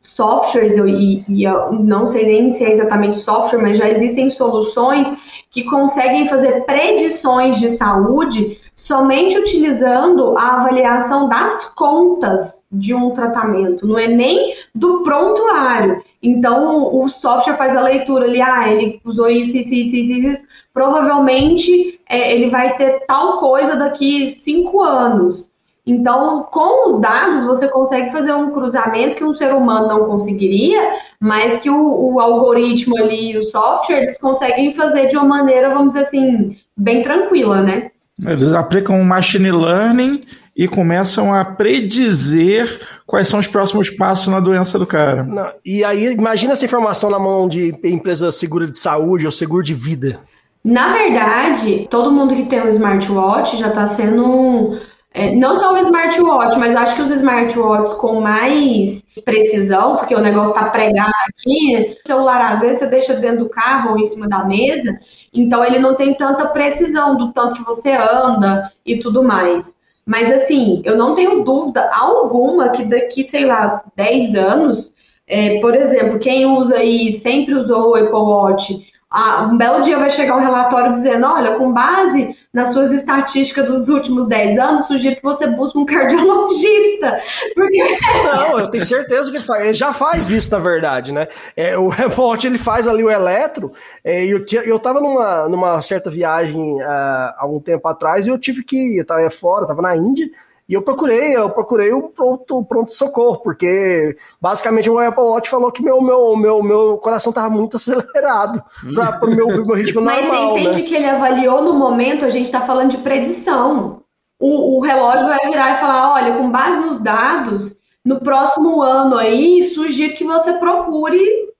softwares, 0.00 0.76
e, 0.76 1.24
e 1.28 1.44
eu 1.44 1.72
não 1.72 2.06
sei 2.06 2.26
nem 2.26 2.50
se 2.50 2.64
é 2.64 2.72
exatamente 2.72 3.18
software, 3.18 3.62
mas 3.62 3.78
já 3.78 3.88
existem 3.88 4.28
soluções 4.28 5.12
que 5.50 5.64
conseguem 5.64 6.26
fazer 6.28 6.64
predições 6.64 7.58
de 7.58 7.70
saúde 7.70 8.58
somente 8.82 9.38
utilizando 9.38 10.36
a 10.36 10.56
avaliação 10.56 11.28
das 11.28 11.66
contas 11.66 12.64
de 12.70 12.92
um 12.92 13.10
tratamento, 13.10 13.86
não 13.86 13.96
é 13.96 14.08
nem 14.08 14.56
do 14.74 15.04
prontuário. 15.04 16.02
Então, 16.20 16.92
o 16.92 17.06
software 17.06 17.54
faz 17.54 17.76
a 17.76 17.80
leitura 17.80 18.24
ali, 18.24 18.42
ah, 18.42 18.72
ele 18.72 19.00
usou 19.04 19.30
isso, 19.30 19.56
isso, 19.56 19.72
isso, 19.72 19.94
isso, 19.94 20.26
isso. 20.26 20.44
provavelmente 20.74 22.00
é, 22.08 22.34
ele 22.34 22.50
vai 22.50 22.76
ter 22.76 23.06
tal 23.06 23.38
coisa 23.38 23.76
daqui 23.76 24.30
cinco 24.30 24.80
anos. 24.80 25.52
Então, 25.86 26.48
com 26.50 26.88
os 26.88 27.00
dados, 27.00 27.44
você 27.44 27.68
consegue 27.68 28.10
fazer 28.10 28.32
um 28.32 28.50
cruzamento 28.50 29.16
que 29.16 29.24
um 29.24 29.32
ser 29.32 29.54
humano 29.54 29.86
não 29.86 30.06
conseguiria, 30.06 30.90
mas 31.20 31.58
que 31.58 31.70
o, 31.70 32.14
o 32.14 32.18
algoritmo 32.18 32.96
ali, 32.96 33.38
o 33.38 33.42
software, 33.44 33.98
eles 33.98 34.18
conseguem 34.18 34.72
fazer 34.72 35.06
de 35.06 35.16
uma 35.16 35.26
maneira, 35.26 35.70
vamos 35.70 35.94
dizer 35.94 36.06
assim, 36.06 36.56
bem 36.76 37.02
tranquila, 37.02 37.62
né? 37.62 37.91
Eles 38.24 38.52
aplicam 38.52 39.02
machine 39.02 39.50
learning 39.50 40.24
e 40.56 40.68
começam 40.68 41.32
a 41.32 41.44
predizer 41.44 42.80
quais 43.06 43.26
são 43.26 43.40
os 43.40 43.46
próximos 43.46 43.88
passos 43.90 44.28
na 44.28 44.38
doença 44.38 44.78
do 44.78 44.86
cara. 44.86 45.24
Não, 45.24 45.50
e 45.64 45.82
aí, 45.82 46.12
imagina 46.12 46.52
essa 46.52 46.64
informação 46.64 47.10
na 47.10 47.18
mão 47.18 47.48
de 47.48 47.74
empresa 47.84 48.30
segura 48.30 48.66
de 48.66 48.78
saúde 48.78 49.24
ou 49.24 49.32
seguro 49.32 49.62
de 49.62 49.74
vida. 49.74 50.20
Na 50.64 50.92
verdade, 50.92 51.88
todo 51.90 52.12
mundo 52.12 52.36
que 52.36 52.44
tem 52.44 52.62
um 52.62 52.68
smartwatch 52.68 53.56
já 53.56 53.68
está 53.68 53.86
sendo. 53.86 54.78
É, 55.14 55.34
não 55.34 55.54
só 55.54 55.74
o 55.74 55.78
smartwatch, 55.78 56.58
mas 56.58 56.74
acho 56.74 56.96
que 56.96 57.02
os 57.02 57.10
smartwatches 57.10 57.92
com 57.94 58.20
mais 58.20 59.04
precisão, 59.24 59.96
porque 59.96 60.14
o 60.14 60.20
negócio 60.20 60.54
está 60.54 60.70
pregado 60.70 61.12
aqui. 61.28 61.96
O 62.02 62.06
celular, 62.06 62.52
às 62.52 62.60
vezes, 62.60 62.78
você 62.78 62.86
deixa 62.86 63.14
dentro 63.14 63.40
do 63.40 63.50
carro 63.50 63.90
ou 63.90 63.98
em 63.98 64.04
cima 64.04 64.26
da 64.26 64.44
mesa, 64.44 64.98
então 65.32 65.62
ele 65.64 65.78
não 65.78 65.94
tem 65.94 66.14
tanta 66.14 66.46
precisão 66.46 67.16
do 67.16 67.32
tanto 67.32 67.56
que 67.56 67.64
você 67.64 67.92
anda 67.92 68.72
e 68.86 68.98
tudo 68.98 69.22
mais. 69.22 69.76
Mas 70.04 70.32
assim, 70.32 70.82
eu 70.84 70.96
não 70.96 71.14
tenho 71.14 71.44
dúvida 71.44 71.88
alguma 71.92 72.70
que 72.70 72.84
daqui, 72.84 73.22
sei 73.22 73.44
lá, 73.44 73.82
10 73.94 74.34
anos, 74.34 74.92
é, 75.26 75.60
por 75.60 75.74
exemplo, 75.74 76.18
quem 76.18 76.46
usa 76.46 76.76
aí, 76.76 77.12
sempre 77.18 77.54
usou 77.54 77.90
o 77.90 77.94
Apple 77.94 78.12
Watch 78.14 78.91
ah, 79.12 79.48
um 79.52 79.58
belo 79.58 79.82
dia 79.82 79.98
vai 79.98 80.08
chegar 80.08 80.36
um 80.36 80.40
relatório 80.40 80.90
dizendo: 80.90 81.26
olha, 81.26 81.56
com 81.56 81.70
base 81.70 82.34
nas 82.52 82.68
suas 82.68 82.92
estatísticas 82.92 83.68
dos 83.68 83.88
últimos 83.88 84.26
10 84.26 84.58
anos, 84.58 84.86
sugiro 84.86 85.16
que 85.16 85.22
você 85.22 85.46
busque 85.46 85.78
um 85.78 85.84
cardiologista. 85.86 87.20
Porque... 87.54 87.98
Não, 88.24 88.58
eu 88.60 88.68
tenho 88.68 88.84
certeza 88.84 89.30
que 89.30 89.36
ele 89.36 89.44
faz. 89.44 89.64
Ele 89.64 89.74
já 89.74 89.92
faz 89.92 90.30
isso, 90.30 90.50
na 90.50 90.58
verdade, 90.58 91.12
né? 91.12 91.28
É, 91.54 91.76
o 91.76 91.90
Watch 92.16 92.46
ele 92.46 92.58
faz 92.58 92.88
ali 92.88 93.04
o 93.04 93.10
eletro. 93.10 93.72
É, 94.02 94.24
eu, 94.24 94.44
tinha, 94.44 94.62
eu 94.62 94.78
tava 94.78 95.00
numa, 95.00 95.48
numa 95.48 95.82
certa 95.82 96.10
viagem 96.10 96.80
uh, 96.80 97.34
há 97.36 97.46
um 97.46 97.60
tempo 97.60 97.86
atrás 97.88 98.26
e 98.26 98.30
eu 98.30 98.38
tive 98.38 98.64
que. 98.64 98.96
Eu 98.98 99.04
tava 99.04 99.28
fora, 99.28 99.66
tava 99.66 99.82
na 99.82 99.94
Índia. 99.94 100.30
E 100.72 100.74
eu 100.74 100.80
procurei, 100.80 101.36
eu 101.36 101.50
procurei 101.50 101.92
o 101.92 102.08
pronto, 102.08 102.64
pronto 102.64 102.90
socorro, 102.90 103.42
porque 103.42 104.16
basicamente 104.40 104.88
o 104.88 104.98
Apple 104.98 105.22
Watch 105.22 105.50
falou 105.50 105.70
que 105.70 105.82
meu, 105.82 106.00
meu, 106.00 106.34
meu, 106.34 106.62
meu 106.62 106.96
coração 106.96 107.28
estava 107.28 107.50
muito 107.50 107.76
acelerado 107.76 108.64
para 108.94 109.28
o 109.28 109.36
meu, 109.36 109.48
meu 109.66 109.76
ritmo 109.76 110.00
Mas 110.00 110.26
normal. 110.26 110.54
Mas 110.54 110.54
você 110.54 110.60
entende 110.60 110.82
né? 110.82 110.88
que 110.88 110.94
ele 110.94 111.10
avaliou 111.10 111.62
no 111.62 111.74
momento, 111.74 112.24
a 112.24 112.30
gente 112.30 112.46
está 112.46 112.62
falando 112.62 112.92
de 112.92 112.96
predição. 112.96 114.00
O, 114.40 114.78
o 114.78 114.80
relógio 114.80 115.28
vai 115.28 115.40
virar 115.40 115.72
e 115.72 115.78
falar: 115.78 116.14
olha, 116.14 116.38
com 116.38 116.50
base 116.50 116.80
nos 116.80 116.98
dados, 117.00 117.76
no 118.02 118.20
próximo 118.20 118.80
ano 118.80 119.18
aí, 119.18 119.62
sugiro 119.64 120.14
que 120.14 120.24
você 120.24 120.54
procure 120.54 121.52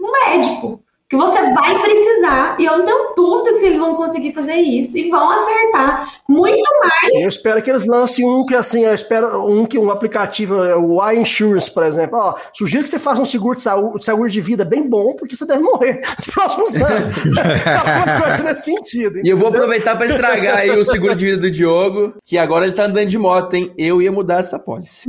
um 0.00 0.12
médico 0.12 0.80
que 1.10 1.16
você 1.16 1.40
vai 1.52 1.82
precisar, 1.82 2.54
e 2.56 2.64
eu 2.64 2.78
não 2.78 2.86
tenho 2.86 3.14
dúvida 3.16 3.56
se 3.56 3.66
eles 3.66 3.80
vão 3.80 3.96
conseguir 3.96 4.32
fazer 4.32 4.54
isso, 4.54 4.96
e 4.96 5.10
vão 5.10 5.28
acertar 5.28 6.08
muito 6.28 6.62
mais. 6.80 7.20
Eu 7.20 7.28
espero 7.28 7.60
que 7.60 7.68
eles 7.68 7.84
lancem 7.84 8.24
um 8.24 8.46
que 8.46 8.54
assim, 8.54 8.84
eu 8.84 8.94
espero 8.94 9.44
um 9.44 9.66
que 9.66 9.76
um 9.76 9.90
aplicativo, 9.90 10.54
o 10.54 11.04
iInsurance, 11.10 11.68
por 11.68 11.82
exemplo. 11.82 12.16
Ó, 12.16 12.36
sugiro 12.52 12.84
que 12.84 12.88
você 12.88 13.00
faça 13.00 13.20
um 13.20 13.24
seguro 13.24 13.56
de 13.56 13.62
saúde, 13.62 14.04
seguro 14.04 14.30
de 14.30 14.40
vida 14.40 14.64
bem 14.64 14.88
bom, 14.88 15.12
porque 15.14 15.34
você 15.34 15.44
deve 15.44 15.64
morrer 15.64 16.00
nos 16.16 16.32
próximos 16.32 16.76
anos. 16.80 17.08
Alguma 17.26 18.20
coisa 18.22 18.42
nesse 18.44 18.64
sentido. 18.66 19.18
Entendeu? 19.18 19.24
E 19.24 19.28
eu 19.30 19.36
vou 19.36 19.48
aproveitar 19.48 19.96
para 19.96 20.06
estragar 20.06 20.58
aí 20.58 20.70
o 20.70 20.84
seguro 20.84 21.16
de 21.16 21.24
vida 21.24 21.38
do 21.38 21.50
Diogo, 21.50 22.14
que 22.24 22.38
agora 22.38 22.66
ele 22.66 22.74
tá 22.74 22.84
andando 22.84 23.08
de 23.08 23.18
moto, 23.18 23.54
hein? 23.54 23.74
Eu 23.76 24.00
ia 24.00 24.12
mudar 24.12 24.38
essa 24.38 24.60
pólice. 24.60 25.08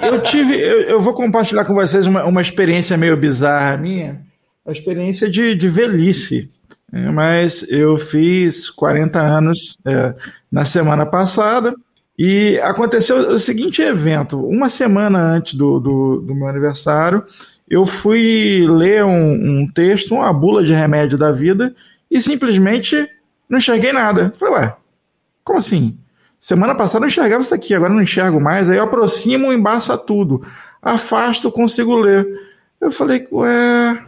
eu 0.00 0.22
tive, 0.22 0.58
eu, 0.58 0.80
eu, 0.82 1.00
vou 1.00 1.12
compartilhar 1.12 1.66
com 1.66 1.74
vocês 1.74 2.06
uma, 2.06 2.24
uma 2.24 2.40
experiência 2.40 2.96
meio 2.96 3.18
bizarra 3.18 3.76
minha 3.76 4.27
a 4.68 4.72
experiência 4.72 5.30
de, 5.30 5.54
de 5.54 5.68
velhice. 5.68 6.50
É, 6.92 7.10
mas 7.10 7.66
eu 7.68 7.98
fiz 7.98 8.70
40 8.70 9.20
anos 9.20 9.76
é, 9.84 10.14
na 10.50 10.64
semana 10.64 11.04
passada 11.04 11.74
e 12.18 12.58
aconteceu 12.62 13.16
o 13.30 13.38
seguinte 13.38 13.82
evento: 13.82 14.40
uma 14.46 14.68
semana 14.68 15.18
antes 15.18 15.54
do, 15.54 15.78
do, 15.80 16.20
do 16.20 16.34
meu 16.34 16.46
aniversário, 16.46 17.24
eu 17.68 17.84
fui 17.84 18.66
ler 18.68 19.04
um, 19.04 19.62
um, 19.62 19.70
texto, 19.72 20.14
uma 20.14 20.32
bula 20.32 20.64
de 20.64 20.72
remédio 20.72 21.18
da 21.18 21.30
vida, 21.30 21.74
e 22.10 22.20
simplesmente 22.20 23.08
não 23.48 23.58
enxerguei 23.58 23.92
nada. 23.92 24.32
Falei, 24.34 24.54
ué, 24.54 24.76
Como 25.44 25.58
assim? 25.58 25.96
Semana 26.40 26.74
passada 26.74 27.04
eu 27.04 27.08
enxergava 27.08 27.42
isso 27.42 27.54
aqui, 27.54 27.74
agora 27.74 27.92
não 27.92 28.00
enxergo 28.00 28.40
mais. 28.40 28.70
Aí 28.70 28.78
eu 28.78 28.84
aproximo, 28.84 29.52
embaça 29.52 29.98
tudo. 29.98 30.42
Afasto, 30.80 31.50
consigo 31.50 31.96
ler. 31.96 32.26
Eu 32.80 32.92
falei, 32.92 33.26
ué, 33.32 34.07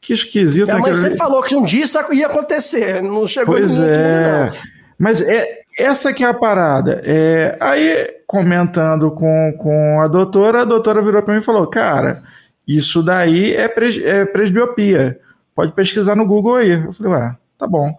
que 0.00 0.12
esquisito. 0.12 0.70
A 0.70 0.78
mãe 0.78 0.94
sempre 0.94 1.16
falou 1.16 1.42
que 1.42 1.54
um 1.54 1.62
dia 1.62 1.84
isso 1.84 1.98
ia 2.12 2.26
acontecer, 2.26 3.02
não 3.02 3.26
chegou 3.26 3.54
pois 3.54 3.78
é. 3.78 4.44
Aqui, 4.44 4.58
Mas 4.98 5.20
é, 5.20 5.60
essa 5.78 6.12
que 6.12 6.24
é 6.24 6.28
a 6.28 6.34
parada. 6.34 7.02
É, 7.04 7.56
aí, 7.60 8.22
comentando 8.26 9.10
com, 9.10 9.54
com 9.58 10.00
a 10.00 10.08
doutora, 10.08 10.62
a 10.62 10.64
doutora 10.64 11.02
virou 11.02 11.22
para 11.22 11.34
mim 11.34 11.40
e 11.40 11.44
falou, 11.44 11.66
cara, 11.66 12.22
isso 12.66 13.02
daí 13.02 13.54
é, 13.54 13.68
pres, 13.68 13.98
é 13.98 14.24
presbiopia. 14.24 15.18
Pode 15.54 15.72
pesquisar 15.72 16.16
no 16.16 16.26
Google 16.26 16.56
aí. 16.56 16.70
Eu 16.70 16.92
falei, 16.92 17.12
ué, 17.12 17.36
tá 17.58 17.66
bom. 17.66 17.94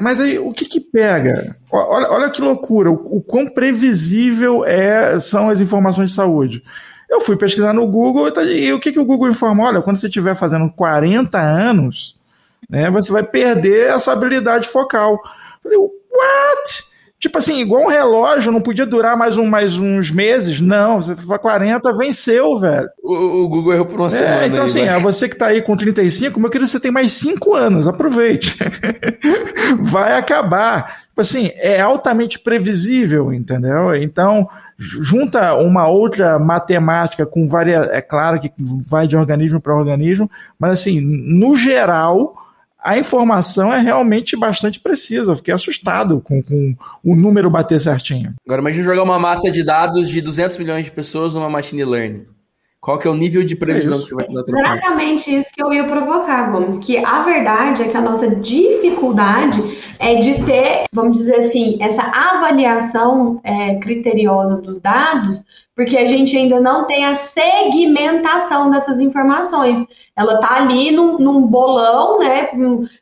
Mas 0.00 0.20
aí, 0.20 0.38
o 0.38 0.52
que 0.52 0.64
que 0.64 0.80
pega? 0.80 1.56
Olha, 1.70 2.10
olha 2.10 2.30
que 2.30 2.40
loucura, 2.40 2.90
o, 2.90 3.18
o 3.18 3.20
quão 3.20 3.46
previsível 3.46 4.64
é, 4.64 5.18
são 5.18 5.50
as 5.50 5.60
informações 5.60 6.10
de 6.10 6.16
saúde. 6.16 6.62
Eu 7.12 7.20
fui 7.20 7.36
pesquisar 7.36 7.74
no 7.74 7.86
Google 7.86 8.26
e, 8.26 8.32
tá, 8.32 8.40
o 8.40 8.80
que, 8.80 8.90
que 8.90 8.98
o 8.98 9.04
Google 9.04 9.28
informa? 9.28 9.64
Olha, 9.64 9.82
quando 9.82 9.98
você 9.98 10.06
estiver 10.06 10.34
fazendo 10.34 10.72
40 10.72 11.38
anos, 11.38 12.16
né, 12.70 12.90
você 12.90 13.12
vai 13.12 13.22
perder 13.22 13.90
essa 13.90 14.12
habilidade 14.12 14.66
focal. 14.66 15.20
Eu 15.62 15.70
falei, 15.70 15.78
what? 15.78 16.91
Tipo 17.22 17.38
assim, 17.38 17.60
igual 17.60 17.84
um 17.84 17.88
relógio, 17.88 18.50
não 18.50 18.60
podia 18.60 18.84
durar 18.84 19.16
mais, 19.16 19.38
um, 19.38 19.46
mais 19.46 19.78
uns 19.78 20.10
meses. 20.10 20.58
Não, 20.58 21.00
você 21.00 21.14
foi 21.14 21.38
40, 21.38 21.96
venceu, 21.96 22.58
velho. 22.58 22.88
O, 23.00 23.44
o 23.44 23.48
Google 23.48 23.74
errou 23.74 23.86
por 23.86 24.00
uma 24.00 24.08
é, 24.08 24.10
semana. 24.10 24.46
Então, 24.48 24.64
aí, 24.64 24.64
assim, 24.64 24.80
é, 24.80 24.98
você 24.98 25.28
que 25.28 25.36
tá 25.36 25.46
aí 25.46 25.62
com 25.62 25.76
35, 25.76 26.40
meu 26.40 26.50
querido, 26.50 26.68
você 26.68 26.80
tem 26.80 26.90
mais 26.90 27.12
5 27.12 27.54
anos, 27.54 27.86
aproveite. 27.86 28.58
Vai 29.78 30.18
acabar. 30.18 31.02
Tipo 31.10 31.20
assim, 31.20 31.52
é 31.54 31.80
altamente 31.80 32.40
previsível, 32.40 33.32
entendeu? 33.32 33.94
Então, 33.94 34.48
junta 34.76 35.54
uma 35.54 35.86
outra 35.86 36.40
matemática 36.40 37.24
com 37.24 37.46
várias. 37.46 37.88
É 37.90 38.00
claro 38.00 38.40
que 38.40 38.50
vai 38.58 39.06
de 39.06 39.16
organismo 39.16 39.60
para 39.60 39.76
organismo, 39.76 40.28
mas 40.58 40.72
assim, 40.72 41.00
no 41.00 41.54
geral 41.54 42.34
a 42.82 42.98
informação 42.98 43.72
é 43.72 43.78
realmente 43.78 44.36
bastante 44.36 44.80
precisa. 44.80 45.30
Eu 45.30 45.36
fiquei 45.36 45.54
assustado 45.54 46.20
com, 46.20 46.42
com 46.42 46.74
o 47.04 47.14
número 47.14 47.48
bater 47.48 47.80
certinho. 47.80 48.34
Agora 48.44 48.60
imagine 48.60 48.84
jogar 48.84 49.02
uma 49.02 49.18
massa 49.18 49.50
de 49.50 49.62
dados 49.62 50.08
de 50.08 50.20
200 50.20 50.58
milhões 50.58 50.84
de 50.84 50.90
pessoas 50.90 51.32
numa 51.34 51.48
machine 51.48 51.84
learning. 51.84 52.26
Qual 52.82 52.98
que 52.98 53.06
é 53.06 53.10
o 53.12 53.14
nível 53.14 53.44
de 53.44 53.54
previsão 53.54 53.98
é 53.98 54.02
que 54.02 54.08
você 54.08 54.14
vai 54.16 54.26
ter? 54.26 54.58
Exatamente 54.58 55.32
isso 55.32 55.52
que 55.54 55.62
eu 55.62 55.72
ia 55.72 55.84
provocar, 55.84 56.50
Gomes. 56.50 56.78
Que 56.78 56.98
a 56.98 57.22
verdade 57.22 57.80
é 57.80 57.88
que 57.88 57.96
a 57.96 58.00
nossa 58.00 58.28
dificuldade 58.28 59.62
é 60.00 60.16
de 60.16 60.42
ter, 60.44 60.86
vamos 60.92 61.16
dizer 61.16 61.36
assim, 61.36 61.78
essa 61.80 62.02
avaliação 62.02 63.40
é, 63.44 63.76
criteriosa 63.76 64.60
dos 64.60 64.80
dados, 64.80 65.44
porque 65.76 65.96
a 65.96 66.08
gente 66.08 66.36
ainda 66.36 66.58
não 66.58 66.84
tem 66.88 67.04
a 67.04 67.14
segmentação 67.14 68.68
dessas 68.68 69.00
informações. 69.00 69.78
Ela 70.16 70.38
tá 70.38 70.56
ali 70.56 70.90
num, 70.90 71.18
num 71.18 71.42
bolão, 71.42 72.18
né? 72.18 72.48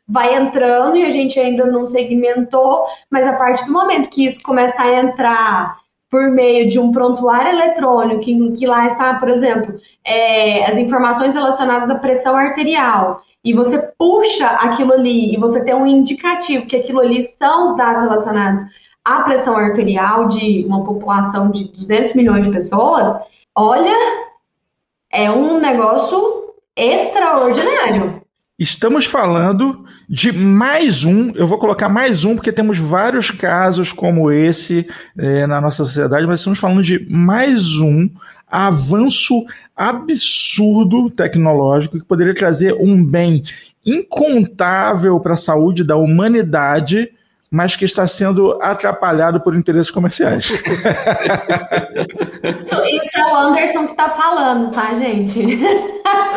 Vai 0.07 0.35
entrando 0.35 0.95
e 0.95 1.03
a 1.03 1.09
gente 1.09 1.39
ainda 1.39 1.65
não 1.65 1.87
segmentou, 1.87 2.85
mas 3.09 3.25
a 3.25 3.33
partir 3.33 3.65
do 3.65 3.73
momento 3.73 4.11
que 4.11 4.27
isso 4.27 4.43
começa 4.43 4.79
a 4.83 4.99
entrar 4.99 5.80
por 6.11 6.29
meio 6.29 6.69
de 6.69 6.77
um 6.77 6.91
prontuário 6.91 7.53
eletrônico, 7.53 8.53
que, 8.53 8.67
lá 8.67 8.85
está, 8.85 9.15
por 9.15 9.29
exemplo, 9.29 9.79
é, 10.05 10.65
as 10.65 10.77
informações 10.77 11.33
relacionadas 11.33 11.89
à 11.89 11.97
pressão 11.97 12.35
arterial, 12.35 13.21
e 13.43 13.53
você 13.53 13.79
puxa 13.97 14.45
aquilo 14.45 14.93
ali 14.93 15.33
e 15.33 15.37
você 15.39 15.63
tem 15.63 15.73
um 15.73 15.87
indicativo 15.87 16.67
que 16.67 16.75
aquilo 16.75 16.99
ali 16.99 17.23
são 17.23 17.67
os 17.67 17.77
dados 17.77 18.01
relacionados 18.01 18.61
à 19.03 19.23
pressão 19.23 19.55
arterial 19.55 20.27
de 20.27 20.63
uma 20.65 20.83
população 20.83 21.49
de 21.49 21.71
200 21.71 22.13
milhões 22.13 22.45
de 22.45 22.51
pessoas, 22.51 23.17
olha, 23.55 23.95
é 25.11 25.31
um 25.31 25.59
negócio 25.59 26.53
extraordinário. 26.75 28.20
Estamos 28.61 29.07
falando 29.07 29.85
de 30.07 30.31
mais 30.31 31.03
um, 31.03 31.31
eu 31.31 31.47
vou 31.47 31.57
colocar 31.57 31.89
mais 31.89 32.23
um, 32.23 32.35
porque 32.35 32.51
temos 32.51 32.77
vários 32.77 33.31
casos 33.31 33.91
como 33.91 34.31
esse 34.31 34.87
é, 35.17 35.47
na 35.47 35.59
nossa 35.59 35.83
sociedade, 35.83 36.27
mas 36.27 36.41
estamos 36.41 36.59
falando 36.59 36.83
de 36.83 37.03
mais 37.09 37.79
um 37.79 38.07
avanço 38.47 39.47
absurdo 39.75 41.09
tecnológico 41.09 41.97
que 41.97 42.05
poderia 42.05 42.35
trazer 42.35 42.75
um 42.75 43.03
bem 43.03 43.41
incontável 43.83 45.19
para 45.19 45.33
a 45.33 45.37
saúde 45.37 45.83
da 45.83 45.95
humanidade 45.95 47.09
mas 47.51 47.75
que 47.75 47.83
está 47.83 48.07
sendo 48.07 48.57
atrapalhado 48.61 49.41
por 49.41 49.53
interesses 49.53 49.91
comerciais. 49.91 50.49
Isso 50.49 50.63
é 53.19 53.25
o 53.25 53.35
Anderson 53.35 53.83
que 53.85 53.91
está 53.91 54.09
falando, 54.09 54.71
tá, 54.71 54.95
gente? 54.95 55.41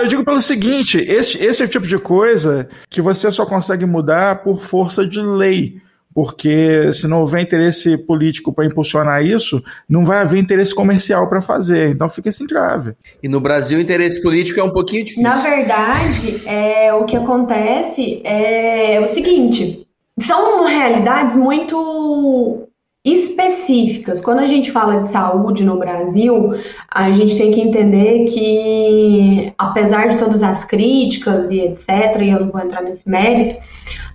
Eu 0.01 0.09
digo 0.09 0.25
pelo 0.25 0.41
seguinte: 0.41 0.99
esse, 0.99 1.41
esse 1.43 1.63
é 1.63 1.67
o 1.67 1.69
tipo 1.69 1.87
de 1.87 1.99
coisa 1.99 2.69
que 2.91 3.01
você 3.01 3.31
só 3.31 3.47
consegue 3.47 3.87
mudar 3.87 4.43
por 4.43 4.61
força 4.61 5.07
de 5.07 5.21
lei. 5.21 5.81
Porque 6.15 6.93
se 6.93 7.09
não 7.09 7.21
houver 7.21 7.43
interesse 7.43 7.99
político 7.99 8.53
para 8.53 8.65
impulsionar 8.65 9.25
isso, 9.25 9.61
não 9.89 10.05
vai 10.05 10.19
haver 10.19 10.39
interesse 10.39 10.73
comercial 10.73 11.29
para 11.29 11.41
fazer. 11.41 11.91
Então 11.91 12.09
fica 12.09 12.29
assim 12.29 12.47
grave. 12.47 12.93
E 13.21 13.29
no 13.29 13.41
Brasil, 13.41 13.79
o 13.79 13.81
interesse 13.81 14.23
político 14.23 14.61
é 14.61 14.63
um 14.63 14.71
pouquinho 14.71 15.05
difícil. 15.05 15.25
Na 15.25 15.43
verdade, 15.43 16.41
é, 16.47 16.95
o 16.95 17.05
que 17.05 17.17
acontece 17.17 18.23
é 18.25 19.01
o 19.03 19.09
seguinte: 19.09 19.84
são 20.19 20.65
realidades 20.65 21.37
muito 21.37 22.69
específicas. 23.05 24.21
Quando 24.21 24.39
a 24.39 24.47
gente 24.47 24.73
fala 24.73 24.97
de 24.97 25.05
saúde 25.05 25.63
no 25.63 25.79
Brasil, 25.79 26.55
a 26.91 27.13
gente 27.13 27.37
tem 27.37 27.53
que 27.53 27.61
entender 27.61 28.25
que, 28.25 29.53
apesar 29.59 30.09
de 30.09 30.17
todas 30.17 30.43
as 30.43 30.65
críticas 30.65 31.51
e 31.51 31.61
etc., 31.61 31.89
e 32.23 32.31
eu 32.31 32.41
não 32.41 32.51
vou 32.51 32.61
entrar 32.61 32.83
nesse 32.83 33.09
mérito, 33.09 33.63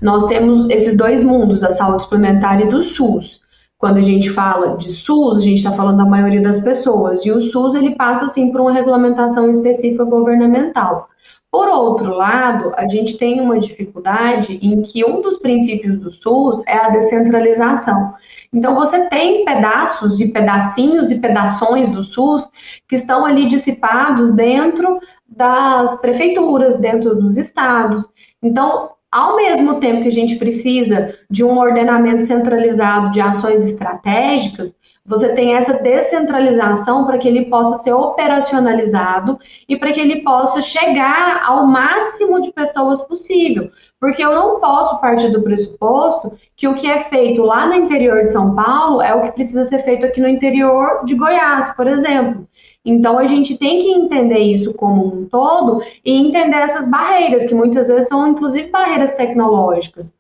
nós 0.02 0.26
temos 0.26 0.68
esses 0.70 0.98
dois 0.98 1.24
mundos, 1.24 1.62
da 1.62 1.70
saúde 1.70 2.04
suplementar 2.04 2.60
e 2.62 2.70
do 2.70 2.82
SUS. 2.82 3.42
Quando 3.78 3.98
a 3.98 4.02
gente 4.02 4.30
fala 4.30 4.76
de 4.76 4.92
SUS, 4.92 5.38
a 5.38 5.42
gente 5.42 5.58
está 5.58 5.72
falando 5.72 5.98
da 5.98 6.06
maioria 6.06 6.42
das 6.42 6.60
pessoas, 6.60 7.24
e 7.26 7.32
o 7.32 7.40
SUS 7.40 7.76
ele 7.76 7.96
passa 7.96 8.26
assim 8.26 8.52
por 8.52 8.62
uma 8.62 8.74
regulamentação 8.74 9.48
específica 9.50 10.04
governamental. 10.04 11.09
Por 11.52 11.68
outro 11.68 12.14
lado, 12.14 12.72
a 12.78 12.88
gente 12.88 13.18
tem 13.18 13.42
uma 13.42 13.60
dificuldade 13.60 14.60
em 14.62 14.84
que 14.84 15.04
um 15.04 15.20
dos 15.20 15.38
princípios 15.38 15.98
do 15.98 16.14
SUS 16.14 16.64
é 16.68 16.78
a 16.78 16.90
descentralização. 16.90 18.14
Então, 18.54 18.76
você 18.76 19.10
tem 19.10 19.44
pedaços 19.46 20.20
e 20.20 20.32
pedacinhos 20.32 21.10
e 21.10 21.20
pedações 21.20 21.90
do 21.90 22.04
SUS 22.04 22.50
que 22.88 22.96
estão 22.96 23.26
ali 23.26 23.48
dissipados 23.48 24.32
dentro 24.32 25.00
das 25.28 26.00
prefeituras, 26.00 26.78
dentro 26.78 27.16
dos 27.16 27.36
estados. 27.36 28.08
Então, 28.44 28.92
ao 29.12 29.36
mesmo 29.36 29.80
tempo 29.80 30.04
que 30.04 30.08
a 30.08 30.12
gente 30.12 30.36
precisa 30.36 31.16
de 31.30 31.44
um 31.44 31.58
ordenamento 31.58 32.24
centralizado 32.24 33.10
de 33.12 33.20
ações 33.20 33.62
estratégicas, 33.62 34.76
você 35.06 35.34
tem 35.34 35.56
essa 35.56 35.74
descentralização 35.74 37.06
para 37.06 37.18
que 37.18 37.28
ele 37.28 37.46
possa 37.46 37.82
ser 37.82 37.94
operacionalizado 37.94 39.40
e 39.68 39.76
para 39.76 39.92
que 39.92 40.00
ele 40.00 40.22
possa 40.22 40.62
chegar 40.62 41.44
ao 41.44 41.66
máximo 41.66 42.42
de 42.42 42.52
pessoas 42.52 43.02
possível. 43.02 43.72
Porque 44.00 44.24
eu 44.24 44.34
não 44.34 44.60
posso 44.60 45.02
partir 45.02 45.30
do 45.30 45.42
pressuposto 45.42 46.38
que 46.56 46.68
o 46.68 46.76
que 46.76 46.88
é 46.88 47.00
feito 47.00 47.42
lá 47.42 47.66
no 47.66 47.76
interior 47.76 48.24
de 48.24 48.32
São 48.32 48.56
Paulo 48.56 49.02
é 49.02 49.14
o 49.14 49.22
que 49.22 49.32
precisa 49.32 49.64
ser 49.64 49.80
feito 49.80 50.06
aqui 50.06 50.22
no 50.22 50.30
interior 50.30 51.04
de 51.06 51.16
Goiás, 51.16 51.76
por 51.76 51.88
exemplo. 51.88 52.48
Então 52.86 53.18
a 53.18 53.26
gente 53.26 53.58
tem 53.58 53.80
que 53.80 53.90
entender 53.90 54.40
isso 54.40 54.74
como 54.74 55.06
um 55.06 55.26
todo 55.26 55.82
e 56.06 56.14
entender 56.14 56.58
essas 56.58 56.90
barreiras, 56.90 57.46
que 57.46 57.56
muitas 57.56 57.88
vezes 57.88 58.08
são 58.08 58.28
inclusive 58.28 58.70
barreiras 58.70 59.12
tecnológicas. 59.12 60.19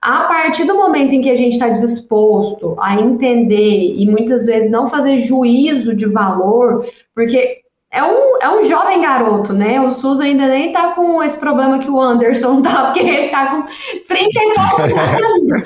A 0.00 0.22
partir 0.22 0.64
do 0.64 0.76
momento 0.76 1.14
em 1.14 1.20
que 1.20 1.30
a 1.30 1.36
gente 1.36 1.54
está 1.54 1.68
disposto 1.70 2.76
a 2.78 2.94
entender 3.00 3.94
e 3.96 4.06
muitas 4.08 4.46
vezes 4.46 4.70
não 4.70 4.86
fazer 4.86 5.18
juízo 5.18 5.94
de 5.94 6.06
valor, 6.06 6.86
porque 7.14 7.62
é 7.90 8.02
um, 8.02 8.36
é 8.40 8.50
um 8.50 8.64
jovem 8.64 9.00
garoto, 9.00 9.54
né? 9.54 9.80
O 9.80 9.90
SUS 9.90 10.20
ainda 10.20 10.46
nem 10.46 10.72
tá 10.72 10.92
com 10.92 11.22
esse 11.22 11.38
problema 11.38 11.78
que 11.78 11.88
o 11.88 11.98
Anderson 11.98 12.60
tá, 12.62 12.84
porque 12.84 13.00
ele 13.00 13.28
tá 13.28 13.46
com 13.46 13.62
39 14.06 14.82
anos. 15.24 15.62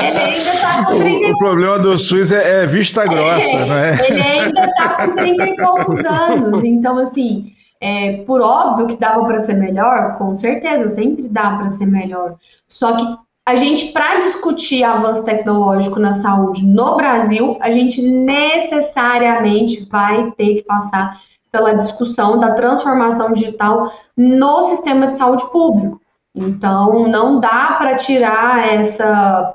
ele 0.00 0.18
ainda 0.18 0.52
tá 0.60 0.84
com 0.84 0.98
30 0.98 1.26
O, 1.26 1.32
o 1.32 1.38
problema 1.38 1.78
do 1.78 1.98
SUS 1.98 2.30
é, 2.30 2.62
é 2.62 2.66
vista 2.66 3.02
é, 3.02 3.08
grossa, 3.08 3.56
é, 3.56 3.64
né? 3.66 3.98
Ele 4.08 4.22
ainda 4.22 4.72
tá 4.74 5.06
com 5.06 5.14
30 5.16 5.46
e 5.46 5.56
poucos 5.56 6.04
anos. 6.04 6.62
Então, 6.62 6.96
assim, 6.98 7.52
é, 7.80 8.22
por 8.24 8.40
óbvio 8.40 8.86
que 8.86 8.96
dava 8.96 9.24
para 9.26 9.38
ser 9.38 9.54
melhor, 9.54 10.16
com 10.18 10.32
certeza, 10.32 10.86
sempre 10.86 11.28
dá 11.28 11.56
para 11.56 11.68
ser 11.68 11.86
melhor. 11.86 12.36
Só 12.68 12.96
que 12.96 13.25
a 13.46 13.54
gente, 13.54 13.92
para 13.92 14.18
discutir 14.18 14.82
avanço 14.82 15.24
tecnológico 15.24 16.00
na 16.00 16.12
saúde 16.12 16.66
no 16.66 16.96
Brasil, 16.96 17.56
a 17.60 17.70
gente 17.70 18.02
necessariamente 18.02 19.88
vai 19.88 20.32
ter 20.32 20.56
que 20.56 20.62
passar 20.64 21.22
pela 21.52 21.74
discussão 21.74 22.40
da 22.40 22.54
transformação 22.54 23.32
digital 23.32 23.92
no 24.16 24.62
sistema 24.62 25.06
de 25.06 25.14
saúde 25.14 25.48
público. 25.52 26.00
Então, 26.34 27.06
não 27.06 27.38
dá 27.38 27.76
para 27.78 27.94
tirar 27.94 28.68
essa 28.68 29.54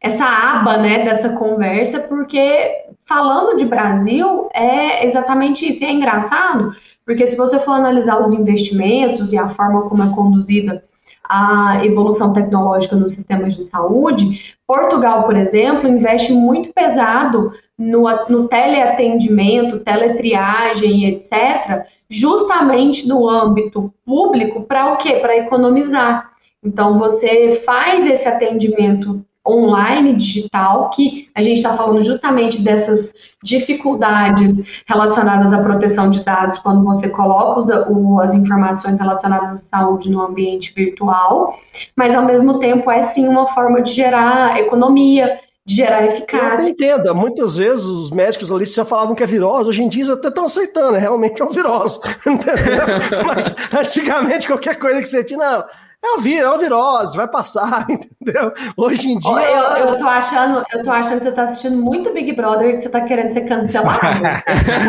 essa 0.00 0.26
aba, 0.26 0.76
né, 0.76 1.02
dessa 1.02 1.30
conversa, 1.30 2.00
porque 2.00 2.84
falando 3.06 3.56
de 3.56 3.64
Brasil 3.64 4.50
é 4.52 5.06
exatamente 5.06 5.66
isso. 5.66 5.82
E 5.82 5.86
é 5.86 5.92
engraçado, 5.92 6.74
porque 7.06 7.26
se 7.26 7.36
você 7.36 7.58
for 7.60 7.72
analisar 7.72 8.20
os 8.20 8.32
investimentos 8.32 9.32
e 9.32 9.38
a 9.38 9.48
forma 9.48 9.88
como 9.88 10.02
é 10.02 10.14
conduzida 10.14 10.82
a 11.24 11.84
evolução 11.84 12.32
tecnológica 12.32 12.96
nos 12.96 13.14
sistemas 13.14 13.56
de 13.56 13.62
saúde, 13.62 14.54
Portugal, 14.66 15.24
por 15.24 15.36
exemplo, 15.36 15.88
investe 15.88 16.32
muito 16.32 16.72
pesado 16.72 17.52
no, 17.78 18.04
no 18.28 18.46
teleatendimento, 18.46 19.80
teletriagem, 19.80 21.06
etc., 21.06 21.86
justamente 22.08 23.08
no 23.08 23.28
âmbito 23.28 23.92
público, 24.04 24.62
para 24.62 24.92
o 24.92 24.96
quê? 24.96 25.14
Para 25.14 25.36
economizar. 25.36 26.30
Então, 26.62 26.98
você 26.98 27.56
faz 27.64 28.06
esse 28.06 28.28
atendimento 28.28 29.24
online, 29.46 30.14
digital, 30.14 30.88
que 30.90 31.28
a 31.34 31.42
gente 31.42 31.56
está 31.56 31.76
falando 31.76 32.02
justamente 32.02 32.62
dessas 32.62 33.12
dificuldades 33.42 34.82
relacionadas 34.86 35.52
à 35.52 35.62
proteção 35.62 36.10
de 36.10 36.24
dados 36.24 36.58
quando 36.58 36.82
você 36.82 37.10
coloca 37.10 37.60
os, 37.60 37.68
o, 37.68 38.18
as 38.20 38.32
informações 38.32 38.98
relacionadas 38.98 39.50
à 39.50 39.54
saúde 39.54 40.10
no 40.10 40.22
ambiente 40.22 40.72
virtual, 40.74 41.54
mas 41.94 42.14
ao 42.14 42.24
mesmo 42.24 42.58
tempo 42.58 42.90
é 42.90 43.02
sim 43.02 43.28
uma 43.28 43.46
forma 43.48 43.82
de 43.82 43.92
gerar 43.92 44.58
economia, 44.58 45.38
de 45.66 45.76
gerar 45.76 46.06
eficácia. 46.06 46.64
Eu 46.64 46.70
entendo, 46.70 47.14
muitas 47.14 47.56
vezes 47.56 47.84
os 47.84 48.10
médicos 48.10 48.50
ali 48.50 48.64
já 48.64 48.84
falavam 48.84 49.14
que 49.14 49.22
é 49.22 49.26
virose, 49.26 49.68
hoje 49.68 49.82
em 49.82 49.88
dia 49.88 50.10
até 50.12 50.28
estão 50.28 50.46
aceitando, 50.46 50.96
é 50.96 50.98
realmente 50.98 51.42
é 51.42 51.44
um 51.44 51.50
virose, 51.50 52.00
mas 53.26 53.54
antigamente 53.72 54.46
qualquer 54.46 54.78
coisa 54.78 55.02
que 55.02 55.08
você 55.08 55.22
tinha, 55.22 55.38
não, 55.38 55.64
é 56.04 56.10
uma, 56.10 56.28
é 56.28 56.48
uma 56.48 56.58
virose, 56.58 57.16
vai 57.16 57.26
passar, 57.28 57.86
entendeu? 57.88 58.52
Hoje 58.76 59.08
em 59.08 59.18
dia. 59.18 59.32
Eu, 59.32 59.88
eu, 59.88 59.98
tô 59.98 60.06
achando, 60.06 60.62
eu 60.72 60.82
tô 60.82 60.90
achando 60.90 61.18
que 61.18 61.24
você 61.24 61.32
tá 61.32 61.42
assistindo 61.44 61.76
muito 61.76 62.12
Big 62.12 62.34
Brother 62.36 62.68
e 62.68 62.72
que 62.74 62.82
você 62.82 62.88
tá 62.90 63.00
querendo 63.00 63.32
ser 63.32 63.42
cancelado. 63.42 64.00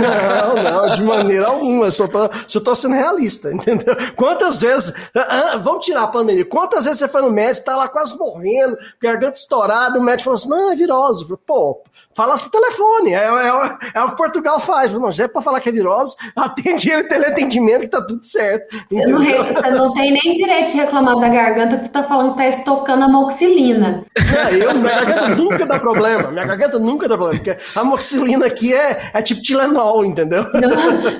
não, 0.01 0.63
não, 0.63 0.95
de 0.95 1.03
maneira 1.03 1.47
alguma. 1.47 1.85
Eu 1.85 1.91
só 1.91 2.07
tô, 2.07 2.29
só 2.47 2.59
tô 2.59 2.75
sendo 2.75 2.95
realista, 2.95 3.51
entendeu? 3.51 3.95
Quantas 4.15 4.61
vezes. 4.61 4.93
Vamos 5.61 5.85
tirar 5.85 6.03
a 6.03 6.07
pandemia. 6.07 6.45
Quantas 6.45 6.85
vezes 6.85 6.99
você 6.99 7.07
foi 7.07 7.21
no 7.21 7.29
médico, 7.29 7.65
tá 7.65 7.75
lá 7.75 7.87
quase 7.87 8.17
morrendo, 8.17 8.77
garganta 9.01 9.37
estourada, 9.37 9.99
o 9.99 10.03
médico 10.03 10.25
falou 10.25 10.35
assim: 10.35 10.49
não, 10.49 10.71
é 10.71 10.75
virose. 10.75 11.25
Pô, 11.45 11.81
fala 12.15 12.37
pro 12.37 12.49
telefone. 12.49 13.13
É, 13.13 13.25
é, 13.25 13.91
é, 13.95 14.01
o 14.01 14.09
que 14.11 14.17
Portugal 14.17 14.59
faz. 14.59 14.91
Não, 14.93 15.11
já 15.11 15.25
é 15.25 15.27
pra 15.27 15.41
falar 15.41 15.59
que 15.59 15.69
é 15.69 15.71
virose, 15.71 16.15
atende 16.35 16.89
ele 16.89 17.03
teleatendimento 17.03 17.81
que 17.81 17.89
tá 17.89 18.01
tudo 18.01 18.23
certo. 18.23 18.75
Você 18.89 19.05
não, 19.05 19.19
você 19.19 19.69
não, 19.71 19.93
tem 19.93 20.11
nem 20.11 20.33
direito 20.33 20.71
de 20.71 20.77
reclamar 20.77 21.04
da 21.13 21.29
garganta 21.29 21.81
você 21.81 21.89
tá 21.89 22.03
falando 22.03 22.31
que 22.31 22.37
tá 22.37 22.47
estocando 22.47 23.03
a 23.03 23.07
moxilina. 23.07 24.03
É, 24.17 24.55
eu, 24.55 24.73
minha 24.73 25.03
garganta 25.03 25.35
nunca 25.35 25.65
dá 25.65 25.79
problema. 25.79 26.31
Minha 26.31 26.45
garganta 26.45 26.79
nunca 26.79 27.07
dá 27.07 27.15
problema. 27.15 27.43
Porque 27.43 27.57
a 27.77 27.83
moxilina 27.83 28.47
aqui 28.47 28.73
é, 28.73 29.11
é 29.13 29.21
tipo 29.21 29.41
Tilenol, 29.41 30.05
entendeu? 30.05 30.43
Não, 30.53 30.69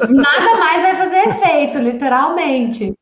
nada 0.10 0.56
mais 0.60 0.82
vai 0.82 0.96
fazer 0.96 1.18
efeito, 1.28 1.78
literalmente. 1.80 2.94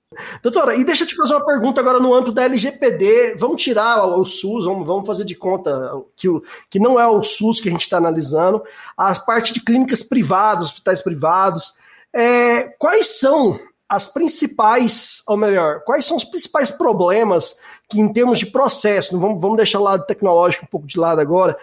Doutora, 0.41 0.75
e 0.75 0.83
deixa 0.83 1.03
eu 1.03 1.07
te 1.07 1.15
fazer 1.15 1.33
uma 1.33 1.45
pergunta 1.45 1.81
agora 1.81 1.99
no 1.99 2.13
âmbito 2.13 2.31
da 2.31 2.43
LGPD. 2.43 3.35
Vamos 3.37 3.61
tirar 3.61 4.05
o 4.05 4.25
SUS, 4.25 4.65
vamos, 4.65 4.85
vamos 4.85 5.07
fazer 5.07 5.25
de 5.25 5.35
conta 5.35 5.91
que, 6.15 6.29
o, 6.29 6.41
que 6.69 6.79
não 6.79 6.99
é 6.99 7.07
o 7.07 7.21
SUS 7.21 7.59
que 7.59 7.69
a 7.69 7.71
gente 7.71 7.81
está 7.81 7.97
analisando, 7.97 8.61
as 8.97 9.23
partes 9.23 9.53
de 9.53 9.61
clínicas 9.61 10.03
privadas, 10.03 10.65
hospitais 10.65 11.01
privados. 11.01 11.75
É, 12.13 12.63
quais 12.77 13.19
são 13.19 13.59
as 13.87 14.07
principais, 14.07 15.21
ou 15.27 15.37
melhor, 15.37 15.81
quais 15.83 16.05
são 16.05 16.17
os 16.17 16.23
principais 16.23 16.71
problemas 16.71 17.55
que, 17.89 17.99
em 17.99 18.11
termos 18.11 18.39
de 18.39 18.47
processo, 18.47 19.17
vamos, 19.19 19.41
vamos 19.41 19.57
deixar 19.57 19.79
o 19.79 19.83
lado 19.83 20.05
tecnológico 20.05 20.65
um 20.65 20.69
pouco 20.69 20.87
de 20.87 20.97
lado 20.99 21.19
agora, 21.19 21.57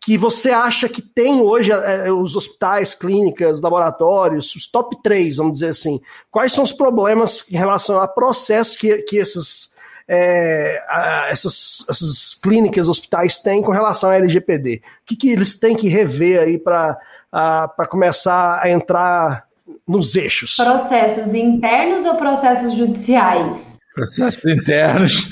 que 0.00 0.18
você 0.18 0.50
acha 0.50 0.88
que 0.88 1.00
tem 1.00 1.40
hoje 1.40 1.70
é, 1.70 2.10
os 2.10 2.34
hospitais, 2.34 2.94
clínicas, 2.94 3.60
laboratórios, 3.60 4.54
os 4.54 4.66
top 4.66 5.00
3, 5.00 5.36
vamos 5.36 5.54
dizer 5.54 5.68
assim? 5.68 6.00
Quais 6.28 6.52
são 6.52 6.64
os 6.64 6.72
problemas 6.72 7.44
em 7.48 7.56
relação 7.56 7.98
a 7.98 8.08
processos 8.08 8.76
que, 8.76 8.98
que 9.02 9.16
esses, 9.16 9.70
é, 10.08 10.84
essas, 11.30 11.86
essas 11.88 12.34
clínicas, 12.34 12.88
hospitais 12.88 13.38
têm 13.38 13.62
com 13.62 13.70
relação 13.70 14.10
à 14.10 14.16
LGPD? 14.16 14.82
O 14.84 15.06
que, 15.06 15.14
que 15.14 15.30
eles 15.30 15.58
têm 15.58 15.76
que 15.76 15.88
rever 15.88 16.40
aí 16.40 16.58
para 16.58 17.86
começar 17.88 18.60
a 18.60 18.68
entrar 18.68 19.46
nos 19.86 20.14
eixos? 20.14 20.56
Processos 20.56 21.34
internos 21.34 22.04
ou 22.04 22.16
processos 22.16 22.74
judiciais? 22.74 23.72
Processos 23.94 24.44
internos. 24.44 25.28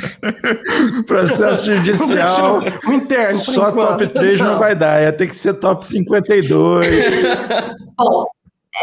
Processo 1.07 1.74
judicial. 1.76 2.61
O 2.86 2.92
interno. 2.92 3.38
Só 3.38 3.72
top 3.72 4.07
3 4.07 4.40
não 4.40 4.59
vai 4.59 4.76
dar. 4.76 5.03
Ia 5.03 5.12
ter 5.12 5.26
que 5.26 5.36
ser 5.36 5.55
top 5.55 5.84
52. 5.86 6.86
Bom, 7.96 8.26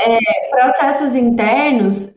é, 0.05 0.17
processos 0.49 1.15
internos. 1.15 2.15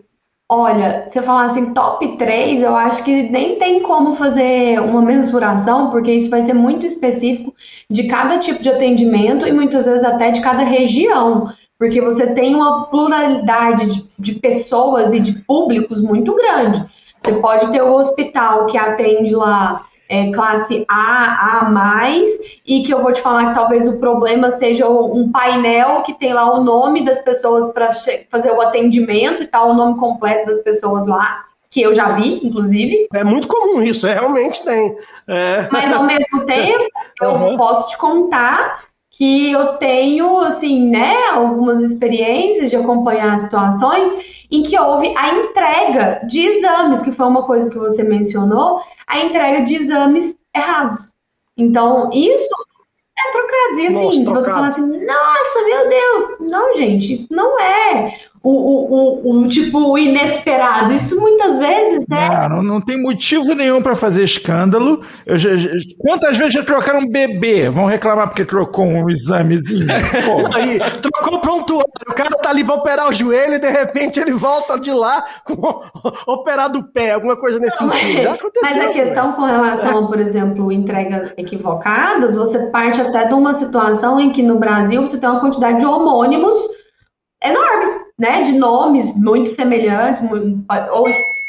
Olha, 0.52 1.06
se 1.08 1.16
eu 1.16 1.22
falar 1.22 1.44
assim, 1.44 1.72
top 1.72 2.16
3, 2.16 2.62
eu 2.62 2.74
acho 2.74 3.04
que 3.04 3.30
nem 3.30 3.56
tem 3.56 3.82
como 3.82 4.16
fazer 4.16 4.80
uma 4.80 5.00
mensuração, 5.00 5.90
porque 5.90 6.12
isso 6.12 6.28
vai 6.28 6.42
ser 6.42 6.54
muito 6.54 6.84
específico 6.84 7.54
de 7.88 8.08
cada 8.08 8.38
tipo 8.38 8.60
de 8.60 8.68
atendimento 8.68 9.46
e 9.46 9.52
muitas 9.52 9.84
vezes 9.86 10.02
até 10.02 10.32
de 10.32 10.40
cada 10.40 10.64
região, 10.64 11.52
porque 11.80 11.98
você 11.98 12.34
tem 12.34 12.54
uma 12.54 12.84
pluralidade 12.84 13.86
de, 13.86 14.06
de 14.18 14.34
pessoas 14.34 15.14
e 15.14 15.18
de 15.18 15.32
públicos 15.32 15.98
muito 16.02 16.36
grande. 16.36 16.84
Você 17.18 17.32
pode 17.40 17.72
ter 17.72 17.80
o 17.80 17.94
hospital 17.94 18.66
que 18.66 18.76
atende 18.76 19.34
lá 19.34 19.86
é, 20.06 20.30
classe 20.30 20.84
A, 20.86 21.62
A+, 21.62 22.22
e 22.66 22.82
que 22.82 22.92
eu 22.92 23.02
vou 23.02 23.14
te 23.14 23.22
falar 23.22 23.48
que 23.48 23.54
talvez 23.54 23.88
o 23.88 23.98
problema 23.98 24.50
seja 24.50 24.86
um 24.90 25.32
painel 25.32 26.02
que 26.02 26.12
tem 26.12 26.34
lá 26.34 26.54
o 26.54 26.62
nome 26.62 27.02
das 27.02 27.20
pessoas 27.20 27.72
para 27.72 27.92
fazer 28.30 28.52
o 28.52 28.60
atendimento 28.60 29.42
e 29.42 29.46
tal, 29.46 29.70
o 29.70 29.74
nome 29.74 29.98
completo 29.98 30.46
das 30.48 30.62
pessoas 30.62 31.06
lá, 31.06 31.44
que 31.70 31.80
eu 31.80 31.94
já 31.94 32.12
vi, 32.12 32.46
inclusive. 32.46 33.08
É 33.14 33.24
muito 33.24 33.48
comum 33.48 33.80
isso, 33.80 34.06
é, 34.06 34.12
realmente 34.12 34.62
tem. 34.62 34.98
É. 35.26 35.66
Mas 35.72 35.90
ao 35.90 36.02
mesmo 36.02 36.44
tempo, 36.44 36.84
eu 37.22 37.30
uhum. 37.30 37.56
posso 37.56 37.88
te 37.88 37.96
contar 37.96 38.89
que 39.20 39.52
eu 39.52 39.74
tenho, 39.74 40.38
assim, 40.38 40.88
né, 40.88 41.14
algumas 41.32 41.82
experiências 41.82 42.70
de 42.70 42.76
acompanhar 42.76 43.38
situações 43.38 44.10
em 44.50 44.62
que 44.62 44.80
houve 44.80 45.14
a 45.14 45.34
entrega 45.34 46.22
de 46.26 46.40
exames, 46.40 47.02
que 47.02 47.12
foi 47.12 47.26
uma 47.26 47.42
coisa 47.42 47.70
que 47.70 47.76
você 47.76 48.02
mencionou, 48.02 48.80
a 49.06 49.18
entrega 49.18 49.62
de 49.62 49.74
exames 49.74 50.36
errados. 50.56 51.16
Então, 51.54 52.08
isso 52.14 52.54
é 53.18 53.30
trocado. 53.30 53.80
E 53.80 53.86
assim, 53.88 54.04
Nossa, 54.04 54.16
se 54.16 54.24
você 54.24 54.50
falar 54.50 54.68
assim, 54.68 55.04
nossa, 55.04 55.64
meu 55.66 55.88
Deus, 55.90 56.40
não, 56.40 56.74
gente, 56.74 57.12
isso 57.12 57.28
não 57.30 57.60
é 57.60 58.18
o, 58.42 58.50
o, 58.50 59.30
o, 59.32 59.40
o 59.42 59.48
tipo 59.48 59.98
inesperado. 59.98 60.94
Isso 60.94 61.20
muitas 61.20 61.58
vezes, 61.58 62.06
né? 62.08 62.48
Não, 62.48 62.62
não 62.62 62.80
tem 62.80 63.00
motivo 63.00 63.54
nenhum 63.54 63.82
para 63.82 63.94
fazer 63.94 64.24
escândalo. 64.24 65.02
Eu 65.26 65.38
já, 65.38 65.54
já, 65.56 65.70
quantas 65.98 66.38
vezes 66.38 66.54
já 66.54 66.62
trocaram 66.62 67.00
um 67.00 67.08
bebê? 67.08 67.68
Vão 67.68 67.84
reclamar 67.84 68.28
porque 68.28 68.44
trocou 68.44 68.86
um 68.86 69.10
examezinho? 69.10 69.86
Aí, 70.54 70.78
trocou 71.02 71.38
prontuário. 71.40 71.90
O 72.08 72.14
cara 72.14 72.30
tá 72.30 72.48
ali 72.48 72.64
pra 72.64 72.76
operar 72.76 73.08
o 73.08 73.12
joelho 73.12 73.54
e 73.54 73.58
de 73.58 73.68
repente 73.68 74.18
ele 74.18 74.32
volta 74.32 74.78
de 74.78 74.90
lá 74.90 75.22
com 75.44 75.82
operado 76.26 76.78
o 76.78 76.92
pé, 76.92 77.12
alguma 77.12 77.36
coisa 77.36 77.58
nesse 77.58 77.84
não, 77.84 77.94
sentido. 77.94 78.22
Já 78.22 78.32
aconteceu. 78.32 78.76
Mas 78.76 78.90
a 78.90 78.92
questão 78.92 79.32
com 79.32 79.42
relação, 79.42 80.06
por 80.06 80.18
exemplo, 80.18 80.72
entregas 80.72 81.30
equivocadas, 81.36 82.34
você 82.34 82.70
parte 82.70 83.02
até 83.02 83.26
de 83.26 83.34
uma 83.34 83.52
situação 83.52 84.18
em 84.18 84.32
que 84.32 84.42
no 84.42 84.58
Brasil 84.58 85.02
você 85.02 85.18
tem 85.18 85.28
uma 85.28 85.40
quantidade 85.40 85.80
de 85.80 85.84
homônimos 85.84 86.56
enorme 87.44 88.09
né, 88.20 88.42
de 88.42 88.52
nomes 88.52 89.16
muito 89.16 89.48
semelhantes, 89.48 90.22
ou 90.92 91.06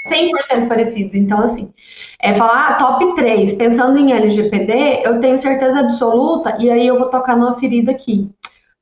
100% 0.10 0.68
parecidos. 0.70 1.14
Então, 1.14 1.40
assim, 1.40 1.74
é 2.22 2.34
falar 2.34 2.70
ah, 2.70 2.74
top 2.76 3.14
3, 3.14 3.54
pensando 3.54 4.00
em 4.00 4.14
LGPD, 4.14 5.02
eu 5.04 5.20
tenho 5.20 5.38
certeza 5.38 5.82
absoluta, 5.82 6.56
e 6.58 6.72
aí 6.72 6.88
eu 6.88 6.98
vou 6.98 7.10
tocar 7.10 7.36
numa 7.36 7.56
ferida 7.56 7.92
aqui. 7.92 8.30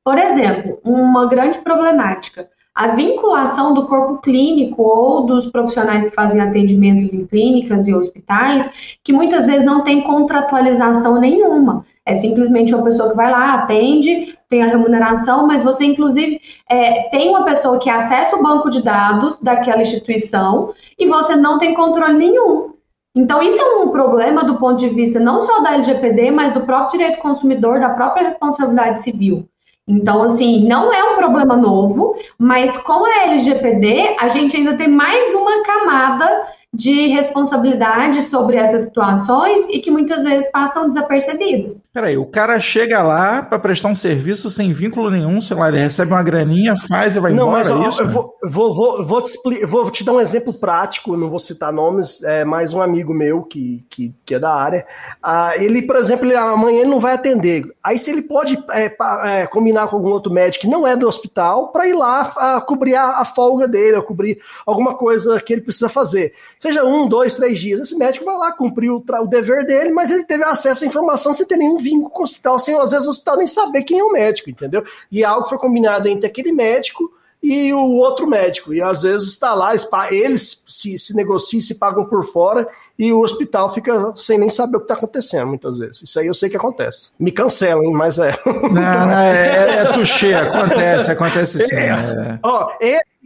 Por 0.03 0.19
exemplo, 0.19 0.79
uma 0.83 1.25
grande 1.25 1.57
problemática, 1.57 2.47
a 2.75 2.89
vinculação 2.89 3.73
do 3.73 3.87
corpo 3.87 4.21
clínico 4.21 4.83
ou 4.83 5.25
dos 5.25 5.47
profissionais 5.47 6.05
que 6.05 6.15
fazem 6.15 6.39
atendimentos 6.41 7.11
em 7.11 7.25
clínicas 7.25 7.87
e 7.87 7.93
hospitais, 7.93 8.97
que 9.03 9.11
muitas 9.11 9.47
vezes 9.47 9.65
não 9.65 9.83
tem 9.83 10.03
contratualização 10.03 11.19
nenhuma. 11.19 11.85
É 12.05 12.13
simplesmente 12.13 12.73
uma 12.73 12.83
pessoa 12.83 13.09
que 13.09 13.15
vai 13.15 13.31
lá, 13.31 13.55
atende, 13.55 14.37
tem 14.49 14.63
a 14.63 14.67
remuneração, 14.67 15.45
mas 15.45 15.61
você, 15.61 15.85
inclusive, 15.85 16.41
é, 16.67 17.03
tem 17.09 17.29
uma 17.29 17.45
pessoa 17.45 17.77
que 17.77 17.89
acessa 17.89 18.35
o 18.35 18.41
banco 18.41 18.69
de 18.69 18.81
dados 18.81 19.39
daquela 19.39 19.83
instituição 19.83 20.73
e 20.97 21.05
você 21.05 21.35
não 21.35 21.59
tem 21.59 21.75
controle 21.75 22.17
nenhum. 22.17 22.73
Então, 23.15 23.43
isso 23.43 23.61
é 23.61 23.75
um 23.75 23.89
problema 23.89 24.43
do 24.43 24.57
ponto 24.57 24.77
de 24.77 24.89
vista 24.89 25.19
não 25.19 25.41
só 25.41 25.61
da 25.61 25.75
LGPD, 25.75 26.31
mas 26.31 26.51
do 26.51 26.61
próprio 26.61 26.99
direito 26.99 27.21
consumidor, 27.21 27.79
da 27.79 27.89
própria 27.89 28.23
responsabilidade 28.23 29.03
civil. 29.03 29.47
Então, 29.87 30.23
assim, 30.23 30.67
não 30.67 30.93
é 30.93 31.03
um 31.03 31.17
problema 31.17 31.55
novo, 31.55 32.15
mas 32.37 32.77
com 32.77 33.05
a 33.05 33.23
LGPD, 33.23 34.15
a 34.19 34.29
gente 34.29 34.55
ainda 34.55 34.75
tem 34.75 34.87
mais 34.87 35.33
uma 35.33 35.63
camada 35.63 36.47
de 36.73 37.07
responsabilidade 37.07 38.21
sobre 38.23 38.55
essas 38.55 38.83
situações 38.83 39.65
e 39.69 39.79
que 39.79 39.89
muitas 39.89 40.23
vezes 40.23 40.49
passam 40.51 40.87
desapercebidas. 40.87 41.83
Peraí, 41.91 42.15
o 42.15 42.27
cara 42.27 42.59
chega 42.59 43.01
lá 43.01 43.41
para 43.41 43.57
prestar 43.57 43.89
um 43.89 43.95
serviço 43.95 44.51
sem 44.51 44.71
vínculo 44.71 45.09
nenhum, 45.09 45.41
sei 45.41 45.57
lá, 45.57 45.67
ele 45.67 45.79
recebe 45.79 46.11
uma 46.11 46.21
graninha, 46.21 46.75
faz 46.75 47.15
e 47.15 47.19
vai 47.19 47.33
não, 47.33 47.47
embora, 47.47 47.57
mas, 47.57 47.71
ó, 47.71 47.83
é 47.83 47.89
isso? 47.89 48.03
Eu 48.03 48.09
vou, 48.09 48.35
vou, 48.43 48.75
vou, 48.75 49.05
vou, 49.05 49.21
te, 49.21 49.65
vou 49.65 49.89
te 49.89 50.03
dar 50.03 50.13
um 50.13 50.21
exemplo 50.21 50.53
prático, 50.53 51.17
não 51.17 51.29
vou 51.29 51.39
citar 51.39 51.73
nomes, 51.73 52.23
é 52.23 52.45
mais 52.45 52.71
um 52.71 52.81
amigo 52.81 53.15
meu 53.15 53.41
que, 53.41 53.83
que, 53.89 54.13
que 54.23 54.35
é 54.35 54.39
da 54.39 54.53
área. 54.53 54.85
Ah, 55.23 55.53
ele, 55.55 55.81
por 55.81 55.95
exemplo, 55.95 56.27
ele, 56.27 56.35
amanhã 56.35 56.81
ele 56.81 56.89
não 56.89 56.99
vai 56.99 57.15
atender. 57.15 57.63
Aí 57.83 57.97
se 57.97 58.11
ele 58.11 58.21
pode 58.21 58.63
é, 58.71 58.95
é, 59.23 59.47
combinar 59.47 59.87
com 59.87 59.95
algum 59.95 60.09
outro 60.09 60.31
médico 60.31 60.65
que 60.65 60.71
não 60.71 60.87
é 60.87 60.95
do 60.95 61.07
hospital 61.07 61.71
para 61.71 61.87
ir 61.87 61.93
lá 61.93 62.31
a, 62.37 62.61
cobrir 62.61 62.93
a, 62.93 63.21
a 63.21 63.25
folga 63.25 63.67
dele, 63.67 63.97
a 63.97 64.03
cobrir 64.03 64.39
alguma 64.67 64.95
coisa 64.95 65.41
que 65.41 65.51
ele 65.51 65.61
precisa 65.61 65.89
fazer 65.89 66.31
seja 66.59 66.83
um, 66.83 67.07
dois, 67.07 67.33
três 67.33 67.59
dias. 67.59 67.79
Esse 67.79 67.97
médico 67.97 68.25
vai 68.25 68.37
lá 68.37 68.51
cumprir 68.51 68.91
o, 68.91 68.97
o 68.97 69.27
dever 69.27 69.65
dele, 69.65 69.91
mas 69.91 70.11
ele 70.11 70.25
teve 70.25 70.43
acesso 70.43 70.83
à 70.83 70.87
informação 70.87 71.31
sem 71.33 71.45
ter 71.45 71.57
nenhum 71.57 71.77
vínculo 71.77 72.09
com 72.09 72.19
o 72.19 72.23
hospital, 72.23 72.59
sem 72.59 72.77
às 72.77 72.91
vezes 72.91 73.07
o 73.07 73.11
hospital 73.11 73.37
nem 73.37 73.47
saber 73.47 73.83
quem 73.83 73.99
é 73.99 74.03
o 74.03 74.11
médico, 74.11 74.49
entendeu? 74.49 74.83
E 75.11 75.23
é 75.23 75.25
algo 75.25 75.47
foi 75.47 75.57
combinado 75.57 76.07
entre 76.07 76.27
aquele 76.27 76.51
médico 76.51 77.11
e 77.41 77.73
o 77.73 77.95
outro 77.95 78.27
médico. 78.27 78.73
E 78.73 78.81
às 78.81 79.03
vezes 79.03 79.29
está 79.29 79.53
lá, 79.53 79.71
eles 80.11 80.63
se, 80.67 80.97
se 80.97 81.15
negociam, 81.15 81.61
se 81.61 81.75
pagam 81.75 82.05
por 82.05 82.25
fora 82.25 82.67
e 82.97 83.13
o 83.13 83.21
hospital 83.21 83.73
fica 83.73 84.13
sem 84.15 84.37
nem 84.37 84.49
saber 84.49 84.77
o 84.77 84.79
que 84.79 84.85
está 84.85 84.95
acontecendo, 84.95 85.47
muitas 85.47 85.79
vezes. 85.79 86.03
Isso 86.03 86.19
aí 86.19 86.27
eu 86.27 86.33
sei 86.33 86.49
que 86.49 86.57
acontece. 86.57 87.11
Me 87.17 87.31
cancelam, 87.31 87.91
mas 87.91 88.19
é. 88.19 88.37
Não, 88.45 88.71
não, 88.71 89.19
é, 89.19 89.31
é, 89.31 89.75
é 89.79 89.91
tuxê, 89.93 90.33
acontece, 90.33 91.11
acontece 91.11 91.67
sim. 91.67 91.75
É. 91.75 91.89
É. 91.89 92.39
Ó, 92.43 92.71
esse 92.81 93.18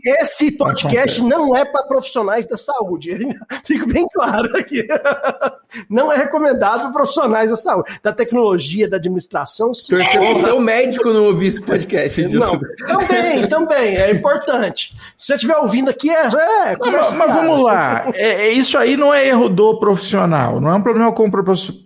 podcast 0.57 1.23
não 1.23 1.55
é 1.55 1.63
para 1.63 1.83
profissionais 1.83 2.45
da 2.45 2.57
saúde. 2.57 3.17
Fica 3.65 3.85
bem 3.85 4.05
claro 4.13 4.55
aqui. 4.57 4.85
Não 5.89 6.11
é 6.11 6.17
recomendado 6.17 6.81
para 6.81 6.91
profissionais 6.91 7.49
da 7.49 7.55
saúde, 7.55 7.99
da 8.03 8.13
tecnologia, 8.13 8.87
da 8.87 8.97
administração. 8.97 9.73
Sim. 9.73 9.95
Torcer 9.95 10.39
para 10.39 10.53
o 10.53 10.61
médico 10.61 11.11
não 11.11 11.25
ouvir 11.25 11.47
esse 11.47 11.61
podcast. 11.61 12.21
Não, 12.27 12.59
também, 12.85 13.47
também, 13.47 13.97
é 13.97 14.11
importante. 14.11 14.95
Se 15.17 15.25
você 15.25 15.33
estiver 15.33 15.57
ouvindo 15.57 15.89
aqui, 15.89 16.11
é. 16.11 16.27
é 16.27 16.77
não, 16.77 16.91
mas, 16.91 17.11
mas, 17.13 17.33
vamos 17.33 17.63
lá. 17.63 18.05
É, 18.13 18.45
é, 18.45 18.51
isso 18.51 18.77
aí 18.77 18.95
não 18.95 19.11
é 19.11 19.27
erro 19.27 19.49
do 19.49 19.79
profissional, 19.79 20.61
não 20.61 20.69
é 20.69 20.75
um 20.75 20.81
problema 20.81 21.11
com 21.11 21.25
o 21.25 21.31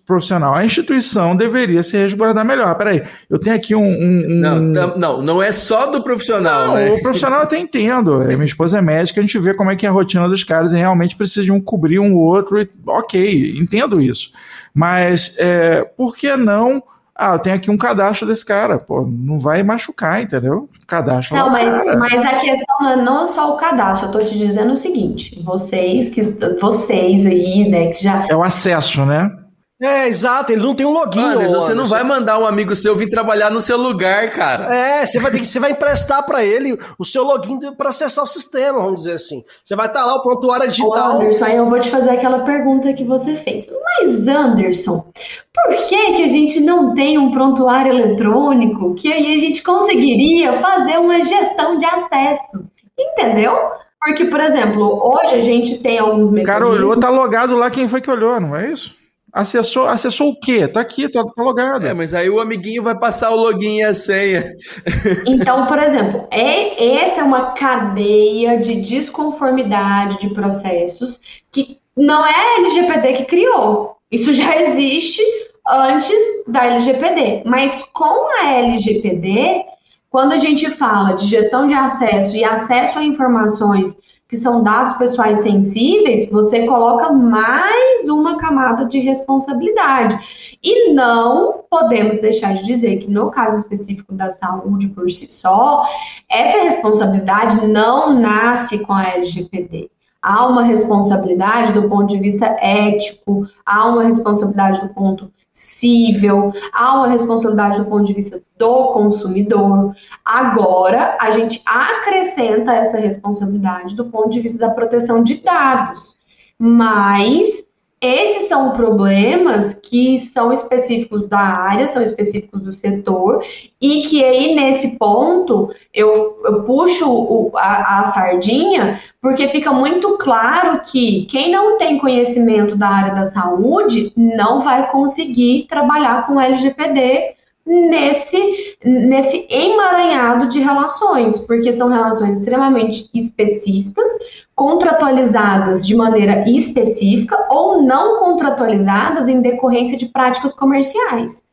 profissional. 0.05 0.53
A 0.53 0.65
instituição 0.65 1.34
deveria 1.34 1.82
se 1.82 1.95
resguardar 1.95 2.43
melhor. 2.43 2.76
Peraí, 2.76 3.03
eu 3.30 3.39
tenho 3.39 3.55
aqui 3.55 3.74
um. 3.74 3.86
um, 3.86 4.26
um... 4.30 4.41
Não, 4.41 4.97
não, 4.97 5.22
não 5.22 5.41
é 5.41 5.53
só 5.53 5.86
do 5.86 6.03
profissional. 6.03 6.68
Não, 6.68 6.76
né? 6.76 6.91
O 6.91 7.01
profissional 7.01 7.43
até 7.43 7.57
entendo 7.57 8.07
entendo. 8.08 8.36
Minha 8.36 8.45
esposa 8.45 8.78
é 8.78 8.82
médica, 8.82 9.20
a 9.20 9.24
gente 9.24 9.38
vê 9.39 9.53
como 9.53 9.72
é 9.72 9.76
que 9.76 9.86
é 9.86 9.89
a 9.89 9.91
rotina 9.91 10.28
dos 10.28 10.43
caras 10.43 10.74
e 10.74 10.78
realmente 10.78 11.16
precisam 11.16 11.60
cobrir 11.60 11.99
um 11.99 12.16
outro. 12.16 12.62
E, 12.62 12.70
ok, 12.86 13.55
entendo 13.58 14.01
isso. 14.01 14.32
Mas 14.74 15.36
é, 15.38 15.84
por 15.84 16.16
que 16.16 16.36
não? 16.36 16.84
Ah, 17.16 17.34
eu 17.34 17.39
tenho 17.39 17.55
aqui 17.55 17.72
um 17.72 17.78
cadastro 17.78 18.28
desse 18.28 18.45
cara. 18.45 18.78
Pô, 18.78 19.01
não 19.01 19.39
vai 19.39 19.64
machucar, 19.64 20.22
entendeu? 20.22 20.70
Cadastro. 20.86 21.36
Não, 21.36 21.49
mas, 21.49 21.76
mas 21.97 22.24
a 22.24 22.39
questão 22.39 22.91
é 22.91 22.95
não 22.95 23.26
só 23.26 23.55
o 23.55 23.58
cadastro. 23.58 24.10
Eu 24.10 24.12
tô 24.12 24.20
te 24.20 24.38
dizendo 24.38 24.74
o 24.74 24.78
seguinte: 24.78 25.41
vocês 25.43 26.10
que 26.10 26.22
vocês 26.62 27.26
aí, 27.26 27.68
né, 27.68 27.88
que 27.88 28.03
já. 28.03 28.28
É 28.30 28.36
o 28.36 28.43
acesso, 28.43 29.03
né? 29.03 29.32
É, 29.80 30.07
exato, 30.07 30.51
ele 30.51 30.63
não 30.63 30.73
tem 30.73 30.88
um 30.88 30.91
login. 30.91 31.19
Anderson, 31.19 31.61
você 31.61 31.75
não 31.75 31.86
vai 31.86 32.03
mandar 32.03 32.39
um 32.39 32.47
amigo 32.47 32.75
seu 32.75 32.95
vir 32.95 33.11
trabalhar 33.11 33.51
no 33.51 33.61
seu 33.61 33.78
lugar, 33.78 34.32
cara. 34.32 34.75
É, 34.75 35.05
você 35.05 35.19
vai 35.19 35.32
ter 35.32 35.39
que, 35.39 35.45
você 35.45 35.59
vai 35.59 35.71
emprestar 35.71 36.25
para 36.25 36.43
ele 36.43 36.80
o 36.97 37.05
seu 37.05 37.23
login 37.23 37.59
para 37.78 37.89
acessar 37.89 38.23
o 38.23 38.28
sistema, 38.28 38.80
vamos 38.80 39.03
dizer 39.03 39.13
assim. 39.13 39.43
Você 39.63 39.75
vai 39.75 39.86
estar 39.86 39.99
tá 39.99 40.05
lá 40.07 40.15
o 40.15 40.23
prontuário 40.23 40.67
digital. 40.67 40.89
Ô 40.89 41.15
Anderson, 41.17 41.45
aí 41.45 41.57
eu 41.57 41.69
vou 41.69 41.80
te 41.80 41.91
fazer 41.91 42.09
aquela 42.09 42.39
pergunta 42.39 42.91
que 42.91 43.03
você 43.03 43.36
fez. 43.36 43.67
Mas 43.84 44.28
Anderson, 44.28 45.11
por 45.53 45.75
que 45.88 46.13
que 46.13 46.23
a 46.23 46.28
gente 46.28 46.59
não 46.59 46.95
tem 46.95 47.19
um 47.19 47.30
prontuário 47.30 47.93
eletrônico 47.93 48.95
que 48.95 49.13
aí 49.13 49.32
a 49.32 49.38
gente 49.38 49.61
conseguiria 49.61 50.59
fazer 50.59 50.97
uma 50.97 51.21
gestão 51.21 51.78
de 51.78 51.86
acessos? 51.86 52.71
Entendeu? 52.97 53.55
Porque, 54.03 54.25
por 54.25 54.39
exemplo, 54.39 54.99
hoje 55.03 55.36
a 55.36 55.41
gente 55.41 55.78
tem 55.78 55.99
alguns 55.99 56.32
mecanismos... 56.32 56.49
O 56.49 56.53
cara 56.53 56.67
olhou, 56.67 56.99
tá 56.99 57.09
logado 57.09 57.55
lá 57.55 57.69
quem 57.69 57.88
foi 57.88 58.01
que 58.01 58.09
olhou, 58.09 58.39
não 58.39 58.55
é 58.55 58.71
isso? 58.71 58.97
Acessou, 59.34 59.86
acessou 59.88 60.30
o 60.30 60.39
quê? 60.39 60.67
Tá 60.67 60.80
aqui, 60.80 61.09
tá, 61.09 61.23
tá 61.23 61.43
logado. 61.43 61.86
É, 61.86 61.93
mas 61.93 62.13
aí 62.13 62.30
o 62.30 62.39
amiguinho 62.39 62.82
vai 62.82 62.97
passar 62.97 63.32
o 63.32 63.36
login 63.36 63.80
e 63.80 63.84
a 63.84 63.93
senha. 63.93 64.53
Então, 65.28 65.65
por 65.67 65.78
exemplo, 65.80 66.28
é, 66.32 67.03
essa 67.03 67.21
é 67.21 67.23
uma 67.23 67.51
cadeia 67.51 68.59
de 68.59 68.82
desconformidade 68.82 70.19
de 70.19 70.30
processos 70.34 71.19
que 71.51 71.80
não 71.95 72.25
é 72.25 72.34
a 72.34 72.59
LGPD 72.59 73.13
que 73.13 73.25
criou. 73.25 73.97
Isso 74.11 74.32
já 74.34 74.61
existe 74.61 75.21
antes 75.67 76.43
da 76.47 76.65
LGPD. 76.65 77.43
Mas 77.45 77.84
com 77.93 78.30
a 78.39 78.49
LGPD, 78.53 79.65
quando 80.09 80.32
a 80.32 80.38
gente 80.38 80.69
fala 80.71 81.13
de 81.13 81.28
gestão 81.28 81.67
de 81.67 81.73
acesso 81.73 82.36
e 82.36 82.43
acesso 82.43 82.97
a 82.97 83.03
informações 83.03 83.95
que 84.28 84.36
são 84.36 84.61
dados 84.61 84.93
pessoais 84.93 85.39
sensíveis, 85.39 86.30
você 86.30 86.65
coloca 86.65 87.11
mais 87.13 88.09
uma 88.09 88.38
camada 88.38 88.86
de 88.86 88.99
responsabilidade. 88.99 90.57
E 90.61 90.91
não 90.93 91.63
podemos 91.69 92.17
deixar 92.17 92.53
de 92.53 92.65
dizer 92.65 92.97
que, 92.97 93.09
no 93.09 93.32
caso 93.32 93.61
específico 93.61 94.13
da 94.13 94.30
saúde 94.30 94.89
por 94.89 95.09
si 95.09 95.30
só, 95.30 95.88
essa 96.30 96.63
responsabilidade 96.63 97.65
não 97.67 98.19
nasce 98.19 98.80
com 98.80 98.93
a 98.93 99.07
LGPD. 99.13 99.89
Há 100.21 100.45
uma 100.47 100.63
responsabilidade 100.63 101.71
do 101.71 101.88
ponto 101.88 102.07
de 102.07 102.19
vista 102.19 102.47
ético, 102.59 103.47
há 103.65 103.88
uma 103.88 104.03
responsabilidade 104.03 104.82
do 104.82 104.89
ponto 104.89 105.32
cível, 105.58 106.53
há 106.72 106.97
uma 106.97 107.08
responsabilidade 107.08 107.80
do 107.80 107.86
ponto 107.86 108.05
de 108.05 108.14
vista 108.14 108.41
do 108.58 108.93
consumidor. 108.93 109.95
Agora, 110.24 111.18
a 111.20 111.32
gente 111.32 111.62
acrescenta 111.66 112.74
essa 112.74 112.97
responsabilidade 112.97 113.95
do 113.95 114.05
ponto 114.05 114.30
de 114.30 114.41
vista 114.41 114.60
da 114.60 114.74
proteção 114.74 115.24
de 115.24 115.36
dados. 115.41 116.16
Mas 116.60 117.66
esses 118.00 118.48
são 118.48 118.72
problemas 118.72 119.74
que 119.74 120.20
são 120.20 120.54
específicos 120.54 121.28
da 121.28 121.39
área, 121.39 121.88
são 121.88 122.02
específicos 122.02 122.62
do 122.62 122.72
setor, 122.72 123.43
e 123.82 124.04
que 124.04 124.24
aí, 124.24 124.54
nesse 124.54 124.98
ponto, 124.98 125.74
eu, 125.91 126.39
eu 126.45 126.64
puxo 126.64 127.10
o, 127.10 127.52
a, 127.56 128.00
a, 128.00 128.04
sardinha, 128.06 129.02
porque 129.20 129.48
fica 129.48 129.74
muito 129.74 130.18
claro 130.18 130.82
que 130.82 131.26
quem 131.26 131.52
não 131.52 131.78
tem 131.78 131.98
conhecimento 131.98 132.76
da 132.76 132.88
área 132.88 133.16
da 133.16 133.26
saúde 133.26 134.12
não 134.16 134.62
vai 134.62 134.91
conseguir 134.91 135.66
trabalhar 135.68 136.28
com 136.28 136.39
LGPD 136.39 137.36
nesse, 137.68 138.78
nesse 138.84 139.45
emaranhado 139.49 140.47
de 140.47 140.59
relações, 140.59 141.38
porque 141.38 141.74
são 141.74 141.89
relações 141.89 142.38
extremamente 142.38 143.09
específicas, 143.13 144.07
contratualizadas 144.55 145.86
de 145.86 145.95
maneira 145.95 146.49
específica 146.49 147.45
ou 147.51 147.84
não 147.84 148.22
contratualizadas 148.22 149.28
em 149.28 149.41
decorrência 149.41 149.97
de 149.97 150.07
práticas 150.07 150.53
comerciais, 150.53 151.43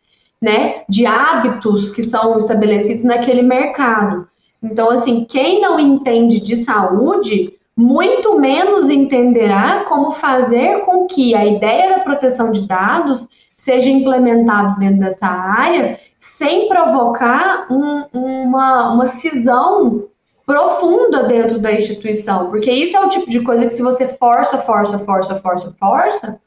né? 0.41 0.85
De 0.89 1.05
hábitos 1.05 1.91
que 1.91 2.03
são 2.03 2.39
estabelecidos 2.39 3.05
naquele 3.05 3.43
mercado. 3.43 4.29
Então, 4.63 4.91
assim, 4.91 5.27
quem 5.29 5.61
não 5.61 5.79
entende 5.79 6.41
de 6.41 6.57
saúde, 6.57 7.53
muito 7.77 8.39
menos 8.39 8.89
entenderá 8.89 9.85
como 9.89 10.13
fazer 10.13 10.81
com 10.87 11.07
que 11.07 11.35
a 11.35 11.45
ideia 11.45 11.91
da 11.91 12.05
proteção 12.05 12.53
de 12.53 12.67
dados 12.67 13.29
seja 13.57 13.91
implementado 13.91 14.79
dentro 14.79 15.01
dessa 15.01 15.27
área 15.27 15.99
sem 16.25 16.69
provocar 16.69 17.67
um, 17.71 18.07
uma, 18.15 18.95
uma 18.95 19.07
cisão 19.07 20.09
profunda 20.47 21.25
dentro 21.25 21.59
da 21.59 21.71
instituição, 21.71 22.51
porque 22.51 22.73
isso 22.73 22.97
é 22.97 23.01
o 23.01 23.11
tipo 23.11 23.29
de 23.29 23.41
coisa 23.43 23.67
que 23.67 23.75
se 23.75 23.83
você 23.83 24.09
força, 24.09 24.57
força, 24.59 24.99
força, 25.01 25.39
força, 25.41 25.77
força, 25.79 26.41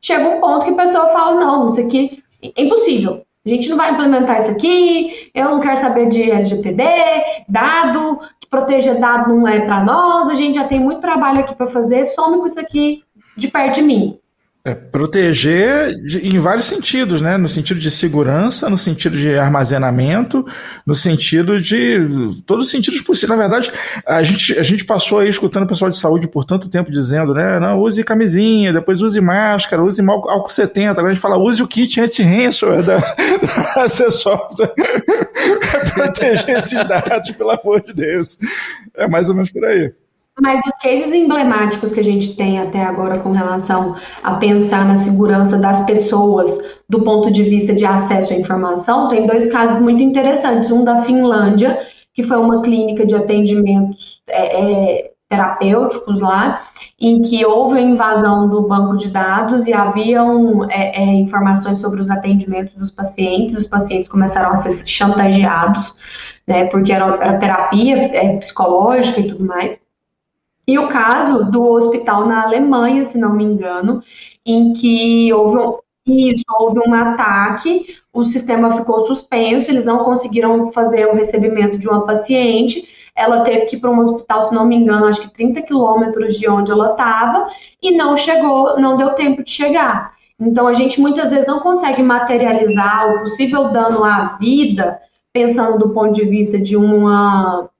chega 0.00 0.28
um 0.28 0.40
ponto 0.40 0.64
que 0.64 0.72
a 0.72 0.76
pessoa 0.76 1.08
fala, 1.08 1.40
não, 1.40 1.66
isso 1.66 1.80
aqui 1.80 2.22
é 2.40 2.62
impossível, 2.62 3.24
a 3.44 3.48
gente 3.48 3.68
não 3.68 3.76
vai 3.76 3.90
implementar 3.90 4.38
isso 4.38 4.52
aqui, 4.52 5.30
eu 5.34 5.46
não 5.46 5.60
quero 5.60 5.76
saber 5.76 6.08
de 6.08 6.30
LGPD, 6.30 6.84
dado, 7.48 8.20
proteger 8.48 9.00
dado 9.00 9.34
não 9.34 9.46
é 9.46 9.60
para 9.60 9.82
nós, 9.82 10.28
a 10.28 10.34
gente 10.34 10.54
já 10.54 10.64
tem 10.64 10.78
muito 10.78 11.00
trabalho 11.00 11.40
aqui 11.40 11.54
para 11.54 11.66
fazer, 11.66 12.06
some 12.06 12.38
com 12.38 12.46
isso 12.46 12.60
aqui 12.60 13.02
de 13.36 13.48
perto 13.48 13.74
de 13.74 13.82
mim. 13.82 14.18
É, 14.66 14.74
proteger 14.74 15.94
em 16.24 16.40
vários 16.40 16.64
sentidos, 16.64 17.20
né? 17.20 17.36
No 17.36 17.48
sentido 17.48 17.78
de 17.78 17.88
segurança, 17.88 18.68
no 18.68 18.76
sentido 18.76 19.16
de 19.16 19.38
armazenamento, 19.38 20.44
no 20.84 20.92
sentido 20.92 21.60
de. 21.60 22.00
todos 22.44 22.66
os 22.66 22.72
sentidos 22.72 23.00
possíveis. 23.00 23.38
Na 23.38 23.46
verdade, 23.46 23.70
a 24.04 24.24
gente, 24.24 24.58
a 24.58 24.64
gente 24.64 24.84
passou 24.84 25.20
aí 25.20 25.28
escutando 25.28 25.62
o 25.62 25.68
pessoal 25.68 25.88
de 25.88 25.96
saúde 25.96 26.26
por 26.26 26.44
tanto 26.44 26.68
tempo 26.68 26.90
dizendo, 26.90 27.32
né? 27.32 27.60
Não, 27.60 27.78
use 27.78 28.02
camisinha, 28.02 28.72
depois 28.72 29.00
use 29.02 29.20
máscara, 29.20 29.84
use 29.84 30.02
álcool 30.04 30.50
70. 30.50 30.90
Agora 30.90 31.12
a 31.12 31.14
gente 31.14 31.22
fala, 31.22 31.38
use 31.38 31.62
o 31.62 31.68
kit 31.68 32.00
anti-ransomware 32.00 32.82
da, 32.82 32.96
da 33.78 33.86
para 35.70 35.90
proteger 35.94 36.58
esses 36.58 36.88
dados, 36.88 37.30
pelo 37.30 37.52
amor 37.52 37.84
de 37.84 37.92
Deus. 37.92 38.36
É 38.96 39.06
mais 39.06 39.28
ou 39.28 39.36
menos 39.36 39.52
por 39.52 39.64
aí. 39.64 39.92
Mas 40.40 40.60
os 40.66 40.78
cases 40.82 41.14
emblemáticos 41.14 41.90
que 41.90 42.00
a 42.00 42.04
gente 42.04 42.36
tem 42.36 42.58
até 42.58 42.82
agora 42.82 43.18
com 43.18 43.30
relação 43.30 43.96
a 44.22 44.34
pensar 44.34 44.86
na 44.86 44.96
segurança 44.96 45.58
das 45.58 45.80
pessoas 45.86 46.76
do 46.88 47.02
ponto 47.02 47.30
de 47.30 47.42
vista 47.42 47.74
de 47.74 47.86
acesso 47.86 48.34
à 48.34 48.36
informação, 48.36 49.08
tem 49.08 49.26
dois 49.26 49.50
casos 49.50 49.80
muito 49.80 50.02
interessantes. 50.02 50.70
Um 50.70 50.84
da 50.84 51.02
Finlândia, 51.02 51.80
que 52.12 52.22
foi 52.22 52.36
uma 52.36 52.60
clínica 52.60 53.06
de 53.06 53.14
atendimentos 53.14 54.20
é, 54.28 55.00
é, 55.00 55.10
terapêuticos 55.28 56.20
lá, 56.20 56.62
em 57.00 57.22
que 57.22 57.44
houve 57.44 57.78
a 57.78 57.82
invasão 57.82 58.48
do 58.48 58.68
banco 58.68 58.96
de 58.96 59.08
dados 59.08 59.66
e 59.66 59.72
haviam 59.72 60.64
é, 60.70 61.02
é, 61.02 61.14
informações 61.14 61.78
sobre 61.78 62.00
os 62.00 62.10
atendimentos 62.10 62.74
dos 62.74 62.90
pacientes, 62.90 63.56
os 63.56 63.64
pacientes 63.64 64.08
começaram 64.08 64.50
a 64.50 64.56
ser 64.56 64.86
chantageados, 64.86 65.96
né, 66.46 66.66
porque 66.66 66.92
era, 66.92 67.06
era 67.16 67.38
terapia 67.38 67.96
é, 67.96 68.36
psicológica 68.36 69.20
e 69.20 69.28
tudo 69.28 69.44
mais. 69.44 69.85
E 70.68 70.78
o 70.78 70.88
caso 70.88 71.50
do 71.50 71.62
hospital 71.62 72.26
na 72.26 72.42
Alemanha, 72.42 73.04
se 73.04 73.16
não 73.18 73.32
me 73.34 73.44
engano, 73.44 74.02
em 74.44 74.72
que 74.72 75.32
houve 75.32 75.58
um, 75.58 75.78
isso, 76.06 76.42
houve 76.58 76.80
um 76.86 76.92
ataque, 76.92 77.96
o 78.12 78.24
sistema 78.24 78.72
ficou 78.72 79.06
suspenso, 79.06 79.70
eles 79.70 79.86
não 79.86 80.04
conseguiram 80.04 80.70
fazer 80.72 81.06
o 81.06 81.14
recebimento 81.14 81.78
de 81.78 81.88
uma 81.88 82.04
paciente, 82.04 82.88
ela 83.14 83.42
teve 83.44 83.66
que 83.66 83.76
ir 83.76 83.80
para 83.80 83.90
um 83.90 83.98
hospital, 83.98 84.42
se 84.42 84.54
não 84.54 84.66
me 84.66 84.76
engano, 84.76 85.06
acho 85.06 85.22
que 85.22 85.32
30 85.32 85.62
quilômetros 85.62 86.36
de 86.36 86.48
onde 86.48 86.70
ela 86.70 86.90
estava, 86.90 87.48
e 87.80 87.96
não 87.96 88.16
chegou, 88.16 88.78
não 88.78 88.96
deu 88.96 89.10
tempo 89.10 89.44
de 89.44 89.50
chegar. 89.50 90.14
Então, 90.38 90.66
a 90.66 90.74
gente 90.74 91.00
muitas 91.00 91.30
vezes 91.30 91.46
não 91.46 91.60
consegue 91.60 92.02
materializar 92.02 93.14
o 93.14 93.20
possível 93.20 93.70
dano 93.72 94.04
à 94.04 94.36
vida, 94.38 95.00
pensando 95.32 95.78
do 95.78 95.90
ponto 95.90 96.12
de 96.12 96.24
vista 96.24 96.58
de, 96.58 96.76
uma, 96.76 97.70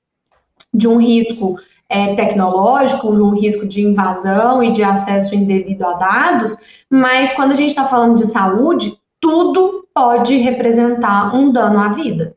de 0.72 0.88
um 0.88 0.98
risco 0.98 1.56
é, 1.88 2.14
tecnológico, 2.14 3.08
um 3.08 3.34
risco 3.34 3.66
de 3.66 3.80
invasão 3.80 4.62
e 4.62 4.72
de 4.72 4.82
acesso 4.82 5.34
indevido 5.34 5.86
a 5.86 5.94
dados, 5.94 6.56
mas 6.90 7.32
quando 7.32 7.52
a 7.52 7.54
gente 7.54 7.70
está 7.70 7.84
falando 7.84 8.16
de 8.16 8.26
saúde, 8.26 8.96
tudo 9.20 9.86
pode 9.94 10.36
representar 10.36 11.34
um 11.34 11.50
dano 11.50 11.78
à 11.78 11.88
vida. 11.88 12.34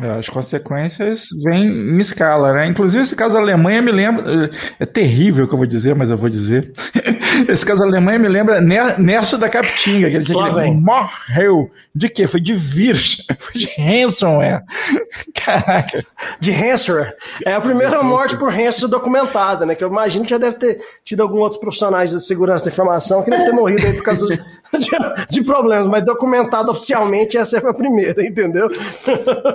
É, 0.00 0.10
as 0.10 0.28
consequências 0.28 1.28
vêm 1.44 1.66
em 1.66 1.98
escala, 1.98 2.52
né? 2.52 2.66
Inclusive, 2.66 3.04
esse 3.04 3.14
caso 3.14 3.34
da 3.34 3.40
Alemanha 3.40 3.80
me 3.80 3.92
lembra. 3.92 4.50
É 4.80 4.84
terrível 4.84 5.44
o 5.44 5.48
que 5.48 5.54
eu 5.54 5.58
vou 5.58 5.68
dizer, 5.68 5.94
mas 5.94 6.10
eu 6.10 6.16
vou 6.16 6.28
dizer. 6.28 6.72
Esse 7.48 7.64
caso 7.64 7.80
da 7.80 7.86
Alemanha 7.86 8.18
me 8.18 8.28
lembra 8.28 8.60
Nerso 8.60 9.38
da 9.38 9.48
Capitinga, 9.48 10.08
que 10.10 10.16
ele 10.16 10.74
morreu. 10.74 11.70
De 11.94 12.08
quê? 12.08 12.26
Foi 12.26 12.40
de 12.40 12.54
vírus. 12.54 13.24
Foi 13.38 13.60
de 13.60 13.70
ransomware. 13.78 14.62
Caraca. 15.34 16.04
De 16.40 16.50
ransomware. 16.50 17.14
É 17.44 17.52
a 17.52 17.60
primeira 17.60 18.02
morte 18.02 18.36
por 18.36 18.50
ransomware 18.50 18.90
documentada, 18.90 19.64
né? 19.64 19.76
Que 19.76 19.84
eu 19.84 19.88
imagino 19.88 20.24
que 20.24 20.30
já 20.30 20.38
deve 20.38 20.56
ter 20.56 20.78
tido 21.04 21.22
alguns 21.22 21.40
outros 21.40 21.60
profissionais 21.60 22.10
de 22.10 22.24
segurança 22.24 22.64
da 22.64 22.70
informação 22.70 23.22
que 23.22 23.30
devem 23.30 23.46
ter 23.46 23.52
morrido 23.52 23.86
aí 23.86 23.92
por 23.92 24.02
causa 24.02 24.26
de, 24.78 24.90
de 25.30 25.44
problemas, 25.44 25.86
mas 25.88 26.04
documentado 26.04 26.70
oficialmente 26.70 27.36
essa 27.36 27.60
foi 27.60 27.70
a 27.70 27.74
primeira, 27.74 28.24
entendeu? 28.26 28.68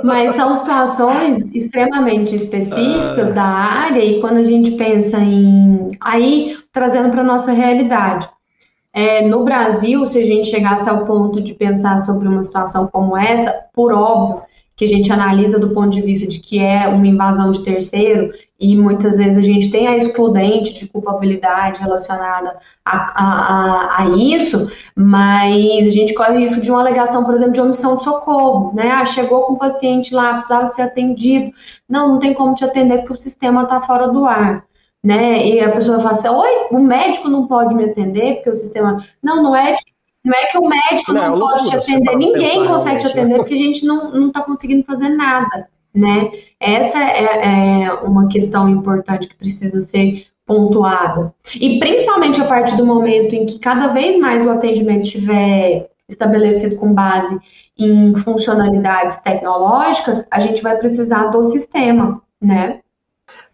Mas 0.03 0.35
são 0.35 0.55
situações 0.55 1.49
extremamente 1.53 2.35
específicas 2.35 3.29
ah. 3.29 3.31
da 3.31 3.43
área 3.43 4.03
e 4.03 4.19
quando 4.21 4.37
a 4.37 4.43
gente 4.43 4.71
pensa 4.71 5.17
em 5.17 5.91
aí 5.99 6.57
trazendo 6.71 7.11
para 7.11 7.23
nossa 7.23 7.51
realidade. 7.51 8.29
É, 8.91 9.27
no 9.27 9.43
Brasil, 9.43 10.05
se 10.07 10.17
a 10.17 10.25
gente 10.25 10.49
chegasse 10.49 10.89
ao 10.89 11.05
ponto 11.05 11.41
de 11.41 11.53
pensar 11.53 11.99
sobre 11.99 12.27
uma 12.27 12.43
situação 12.43 12.87
como 12.87 13.15
essa, 13.15 13.53
por 13.73 13.93
óbvio 13.93 14.41
que 14.75 14.85
a 14.85 14.87
gente 14.87 15.11
analisa 15.11 15.59
do 15.59 15.71
ponto 15.71 15.89
de 15.89 16.01
vista 16.01 16.25
de 16.25 16.39
que 16.39 16.57
é 16.57 16.87
uma 16.87 17.05
invasão 17.05 17.51
de 17.51 17.63
terceiro, 17.63 18.31
e 18.59 18.75
muitas 18.75 19.17
vezes 19.17 19.37
a 19.37 19.41
gente 19.41 19.71
tem 19.71 19.87
a 19.87 19.95
excludente 19.95 20.73
de 20.73 20.87
culpabilidade 20.87 21.79
relacionada 21.79 22.57
a, 22.83 22.97
a, 22.97 23.23
a, 23.23 24.03
a 24.03 24.09
isso, 24.09 24.69
mas 24.95 25.87
a 25.87 25.91
gente 25.91 26.13
corre 26.13 26.37
o 26.37 26.39
risco 26.39 26.59
de 26.59 26.69
uma 26.69 26.81
alegação, 26.81 27.23
por 27.23 27.33
exemplo, 27.33 27.53
de 27.53 27.61
omissão 27.61 27.97
de 27.97 28.03
socorro, 28.03 28.75
né? 28.75 28.91
Ah, 28.91 29.05
chegou 29.05 29.43
com 29.43 29.53
o 29.53 29.59
paciente 29.59 30.13
lá, 30.13 30.33
precisava 30.33 30.67
ser 30.67 30.81
atendido, 30.81 31.51
não, 31.87 32.09
não 32.09 32.19
tem 32.19 32.33
como 32.33 32.55
te 32.55 32.65
atender 32.65 32.99
porque 32.99 33.13
o 33.13 33.17
sistema 33.17 33.63
está 33.63 33.79
fora 33.81 34.07
do 34.07 34.25
ar 34.25 34.67
né? 35.03 35.47
E 35.47 35.59
a 35.61 35.71
pessoa 35.71 35.99
fala 35.99 36.11
assim: 36.11 36.27
oi, 36.27 36.67
o 36.71 36.79
médico 36.79 37.29
não 37.29 37.47
pode 37.47 37.75
me 37.75 37.85
atender 37.85 38.35
porque 38.35 38.49
o 38.49 38.55
sistema. 38.55 39.03
Não, 39.23 39.41
não 39.41 39.55
é 39.55 39.75
que, 39.75 39.85
não 40.23 40.33
é 40.33 40.45
que 40.47 40.57
o 40.57 40.67
médico 40.67 41.13
não, 41.13 41.37
não 41.37 41.47
pode 41.47 41.69
te 41.69 41.75
atender, 41.75 42.15
ninguém 42.17 42.67
consegue 42.67 42.99
te 42.99 43.05
né? 43.05 43.11
atender 43.11 43.37
porque 43.37 43.53
a 43.53 43.57
gente 43.57 43.85
não 43.85 44.27
está 44.27 44.41
conseguindo 44.41 44.83
fazer 44.83 45.09
nada, 45.09 45.67
né? 45.93 46.31
Essa 46.59 46.99
é, 46.99 47.85
é 47.85 47.93
uma 47.93 48.27
questão 48.27 48.69
importante 48.69 49.27
que 49.27 49.35
precisa 49.35 49.81
ser 49.81 50.27
pontuada. 50.45 51.33
E 51.55 51.79
principalmente 51.79 52.41
a 52.41 52.45
partir 52.45 52.75
do 52.75 52.85
momento 52.85 53.35
em 53.35 53.45
que 53.45 53.59
cada 53.59 53.87
vez 53.87 54.17
mais 54.17 54.45
o 54.45 54.49
atendimento 54.49 55.03
estiver 55.03 55.89
estabelecido 56.09 56.75
com 56.75 56.91
base 56.91 57.39
em 57.77 58.15
funcionalidades 58.17 59.17
tecnológicas, 59.17 60.25
a 60.31 60.39
gente 60.39 60.61
vai 60.61 60.77
precisar 60.77 61.27
do 61.27 61.43
sistema, 61.43 62.21
né? 62.41 62.79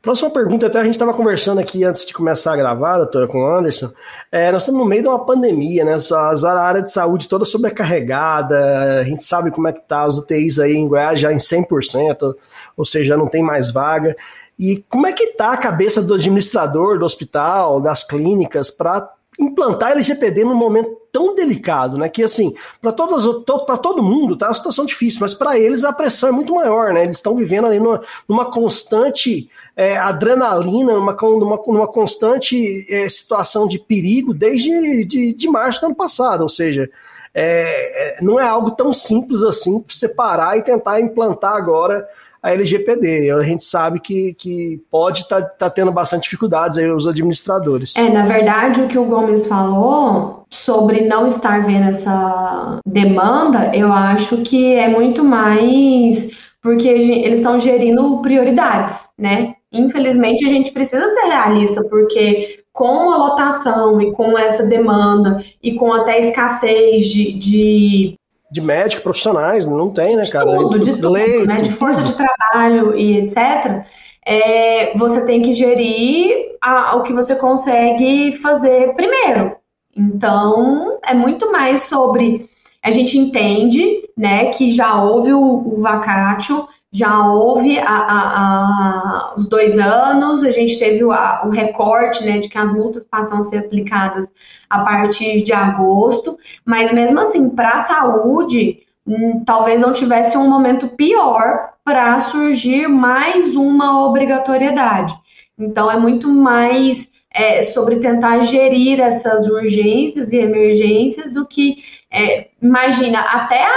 Próxima 0.05 0.29
pergunta, 0.29 0.67
até 0.67 0.79
a 0.79 0.83
gente 0.83 0.93
estava 0.93 1.15
conversando 1.15 1.59
aqui 1.59 1.83
antes 1.83 2.05
de 2.05 2.13
começar 2.13 2.53
a 2.53 2.55
gravar, 2.55 2.99
doutora, 2.99 3.27
com 3.27 3.39
o 3.39 3.57
Anderson. 3.57 3.89
É, 4.31 4.51
nós 4.51 4.61
estamos 4.61 4.79
no 4.79 4.85
meio 4.85 5.01
de 5.01 5.07
uma 5.07 5.25
pandemia, 5.25 5.83
né? 5.83 5.97
A 6.11 6.61
área 6.61 6.83
de 6.83 6.91
saúde 6.91 7.27
toda 7.27 7.43
sobrecarregada, 7.43 8.99
a 8.99 9.03
gente 9.03 9.23
sabe 9.23 9.49
como 9.49 9.67
é 9.67 9.73
que 9.73 9.81
tá 9.81 10.05
os 10.05 10.19
UTIs 10.19 10.59
aí 10.59 10.75
em 10.75 10.87
Goiás 10.87 11.19
já 11.19 11.33
em 11.33 11.37
100%, 11.37 12.35
ou 12.77 12.85
seja, 12.85 13.17
não 13.17 13.25
tem 13.25 13.41
mais 13.41 13.71
vaga. 13.71 14.15
E 14.59 14.85
como 14.87 15.07
é 15.07 15.11
que 15.11 15.33
tá 15.33 15.53
a 15.53 15.57
cabeça 15.57 16.03
do 16.03 16.13
administrador 16.13 16.99
do 16.99 17.05
hospital, 17.05 17.81
das 17.81 18.03
clínicas, 18.03 18.69
para 18.69 19.09
implantar 19.39 19.91
LGPD 19.91 20.43
num 20.43 20.55
momento 20.55 20.97
tão 21.11 21.35
delicado, 21.35 21.97
né? 21.97 22.09
Que 22.09 22.23
assim, 22.23 22.53
para 22.81 22.91
todas 22.91 23.25
para 23.65 23.77
todo 23.77 24.03
mundo 24.03 24.35
tá 24.35 24.47
uma 24.47 24.53
situação 24.53 24.85
difícil, 24.85 25.19
mas 25.21 25.33
para 25.33 25.57
eles 25.57 25.83
a 25.83 25.93
pressão 25.93 26.29
é 26.29 26.31
muito 26.31 26.53
maior, 26.53 26.93
né? 26.93 27.03
Eles 27.03 27.17
estão 27.17 27.35
vivendo 27.35 27.67
ali 27.67 27.79
numa, 27.79 28.01
numa 28.27 28.45
constante 28.45 29.49
é, 29.75 29.97
adrenalina, 29.97 30.93
numa, 30.93 31.13
numa, 31.13 31.63
numa 31.67 31.87
constante 31.87 32.85
é, 32.89 33.07
situação 33.09 33.67
de 33.67 33.79
perigo 33.79 34.33
desde 34.33 35.05
de, 35.05 35.33
de 35.33 35.47
março 35.47 35.81
do 35.81 35.87
ano 35.87 35.95
passado, 35.95 36.41
ou 36.41 36.49
seja, 36.49 36.89
é, 37.33 38.17
é 38.17 38.21
não 38.21 38.39
é 38.39 38.47
algo 38.47 38.71
tão 38.71 38.93
simples 38.93 39.43
assim 39.43 39.81
para 39.81 39.95
separar 39.95 40.57
e 40.57 40.63
tentar 40.63 40.99
implantar 41.01 41.55
agora 41.55 42.07
a 42.45 42.51
LGPD. 42.51 43.31
A 43.31 43.41
gente 43.41 43.63
sabe 43.63 43.99
que, 43.99 44.35
que 44.35 44.79
pode 44.91 45.21
estar 45.21 45.41
tá, 45.41 45.47
tá 45.47 45.69
tendo 45.69 45.91
bastante 45.91 46.23
dificuldades 46.23 46.77
aí 46.77 46.87
os 46.91 47.07
administradores. 47.07 47.95
É, 47.95 48.07
na 48.07 48.23
verdade, 48.23 48.81
o 48.81 48.87
que 48.87 48.99
o 48.99 49.05
Gomes 49.05 49.47
falou 49.47 50.45
sobre 50.51 51.07
não 51.07 51.25
estar 51.25 51.65
vendo 51.65 51.89
essa 51.89 52.79
demanda, 52.85 53.75
eu 53.75 53.91
acho 53.91 54.37
que 54.43 54.75
é 54.75 54.87
muito 54.87 55.23
mais 55.23 56.29
porque 56.61 56.87
eles 56.87 57.39
estão 57.39 57.59
gerindo 57.59 58.21
prioridades, 58.21 59.09
né? 59.17 59.55
Infelizmente, 59.71 60.45
a 60.45 60.49
gente 60.49 60.71
precisa 60.71 61.07
ser 61.07 61.25
realista, 61.27 61.83
porque 61.89 62.63
com 62.71 63.11
a 63.11 63.17
lotação 63.17 63.99
e 64.01 64.11
com 64.11 64.37
essa 64.37 64.65
demanda 64.65 65.43
e 65.63 65.75
com 65.75 65.91
até 65.93 66.19
escassez 66.19 67.07
de, 67.07 67.33
de 67.33 68.15
de 68.55 68.61
médicos 68.61 69.03
profissionais, 69.03 69.65
não 69.65 69.89
tem, 69.89 70.15
né, 70.15 70.25
cara? 70.27 70.49
De 70.49 70.57
tudo, 70.57 70.79
de 70.79 70.93
tudo, 70.93 71.45
né? 71.45 71.57
De 71.57 71.73
força 71.73 72.01
de 72.01 72.13
trabalho 72.13 72.97
e 72.97 73.17
etc. 73.17 73.85
É, 74.25 74.97
você 74.97 75.25
tem 75.25 75.41
que 75.41 75.51
gerir 75.51 76.55
a, 76.61 76.95
o 76.95 77.03
que 77.03 77.11
você 77.11 77.35
consegue 77.35 78.31
fazer 78.41 78.93
primeiro. 78.95 79.57
Então, 79.93 80.99
é 81.05 81.13
muito 81.13 81.51
mais 81.51 81.81
sobre. 81.81 82.45
A 82.81 82.91
gente 82.91 83.17
entende, 83.17 84.07
né, 84.15 84.45
que 84.51 84.71
já 84.71 85.03
houve 85.03 85.33
o, 85.33 85.73
o 85.73 85.81
vacátio, 85.81 86.65
já 86.95 87.27
houve 87.27 87.77
a, 87.77 87.83
a, 87.83 88.39
a, 88.39 89.33
os 89.35 89.47
dois 89.47 89.77
anos, 89.77 90.45
a 90.45 90.51
gente 90.51 90.79
teve 90.79 91.03
o, 91.03 91.09
o 91.09 91.49
recorte 91.49 92.23
né, 92.23 92.37
de 92.37 92.47
que 92.47 92.57
as 92.57 92.71
multas 92.71 93.03
passam 93.03 93.39
a 93.39 93.43
ser 93.43 93.57
aplicadas 93.57 94.31
a 94.69 94.79
partir 94.79 95.43
de 95.43 95.51
agosto, 95.51 96.37
mas 96.63 96.93
mesmo 96.93 97.19
assim, 97.19 97.49
para 97.49 97.71
a 97.71 97.79
saúde, 97.79 98.79
hum, 99.05 99.43
talvez 99.45 99.81
não 99.81 99.91
tivesse 99.91 100.37
um 100.37 100.49
momento 100.49 100.87
pior 100.95 101.71
para 101.83 102.17
surgir 102.21 102.87
mais 102.87 103.57
uma 103.57 104.05
obrigatoriedade. 104.05 105.13
Então, 105.59 105.91
é 105.91 105.99
muito 105.99 106.29
mais 106.29 107.11
é, 107.29 107.61
sobre 107.61 107.97
tentar 107.97 108.39
gerir 108.43 109.01
essas 109.01 109.49
urgências 109.49 110.31
e 110.31 110.37
emergências 110.37 111.29
do 111.29 111.45
que, 111.45 111.75
é, 112.09 112.47
imagina, 112.61 113.19
até 113.19 113.67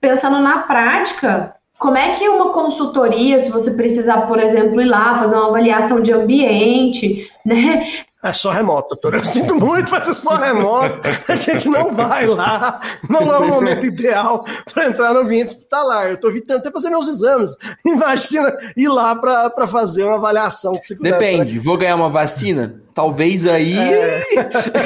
pensando 0.00 0.40
na 0.40 0.64
prática, 0.64 1.54
como 1.78 1.98
é 1.98 2.14
que 2.14 2.28
uma 2.28 2.52
consultoria, 2.52 3.38
se 3.40 3.50
você 3.50 3.72
precisar, 3.72 4.22
por 4.22 4.38
exemplo, 4.38 4.80
ir 4.80 4.86
lá 4.86 5.18
fazer 5.18 5.34
uma 5.34 5.48
avaliação 5.48 6.00
de 6.00 6.12
ambiente, 6.12 7.30
né? 7.44 7.86
É 8.22 8.32
só 8.32 8.52
remoto, 8.52 8.88
doutor. 8.88 9.16
Eu 9.16 9.24
sinto 9.24 9.54
muito, 9.54 9.90
mas 9.90 10.08
é 10.08 10.14
só 10.14 10.36
remoto. 10.36 10.98
A 11.28 11.36
gente 11.36 11.68
não 11.68 11.92
vai 11.92 12.26
lá. 12.26 12.80
Não 13.06 13.30
é 13.30 13.38
o 13.38 13.46
momento 13.46 13.84
ideal 13.84 14.46
para 14.72 14.86
entrar 14.88 15.12
no 15.12 15.20
ambiente 15.20 15.48
hospitalar. 15.48 16.06
Eu 16.06 16.14
estou 16.14 16.30
evitando 16.30 16.60
até 16.60 16.70
fazer 16.70 16.88
meus 16.88 17.06
exames. 17.06 17.54
Imagina 17.84 18.56
ir 18.74 18.88
lá 18.88 19.14
para 19.14 19.66
fazer 19.66 20.04
uma 20.04 20.14
avaliação 20.14 20.72
de 20.72 20.86
segurança. 20.86 21.18
Depende. 21.18 21.58
Vou 21.58 21.76
ganhar 21.76 21.96
uma 21.96 22.08
vacina? 22.08 22.82
Talvez 22.94 23.44
aí 23.44 23.76
é. 23.76 24.22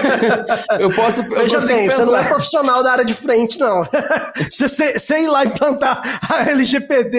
eu 0.80 0.90
possa. 0.90 1.20
Eu 1.20 1.42
Veja 1.42 1.60
bem, 1.60 1.88
pensar. 1.88 2.06
você 2.06 2.10
não 2.10 2.18
é 2.18 2.24
profissional 2.24 2.82
da 2.82 2.92
área 2.92 3.04
de 3.04 3.12
frente, 3.12 3.60
não. 3.60 3.82
você, 4.50 4.98
você 4.98 5.18
ir 5.20 5.28
lá 5.28 5.44
implantar 5.44 6.00
a 6.26 6.48
LGPD 6.48 7.18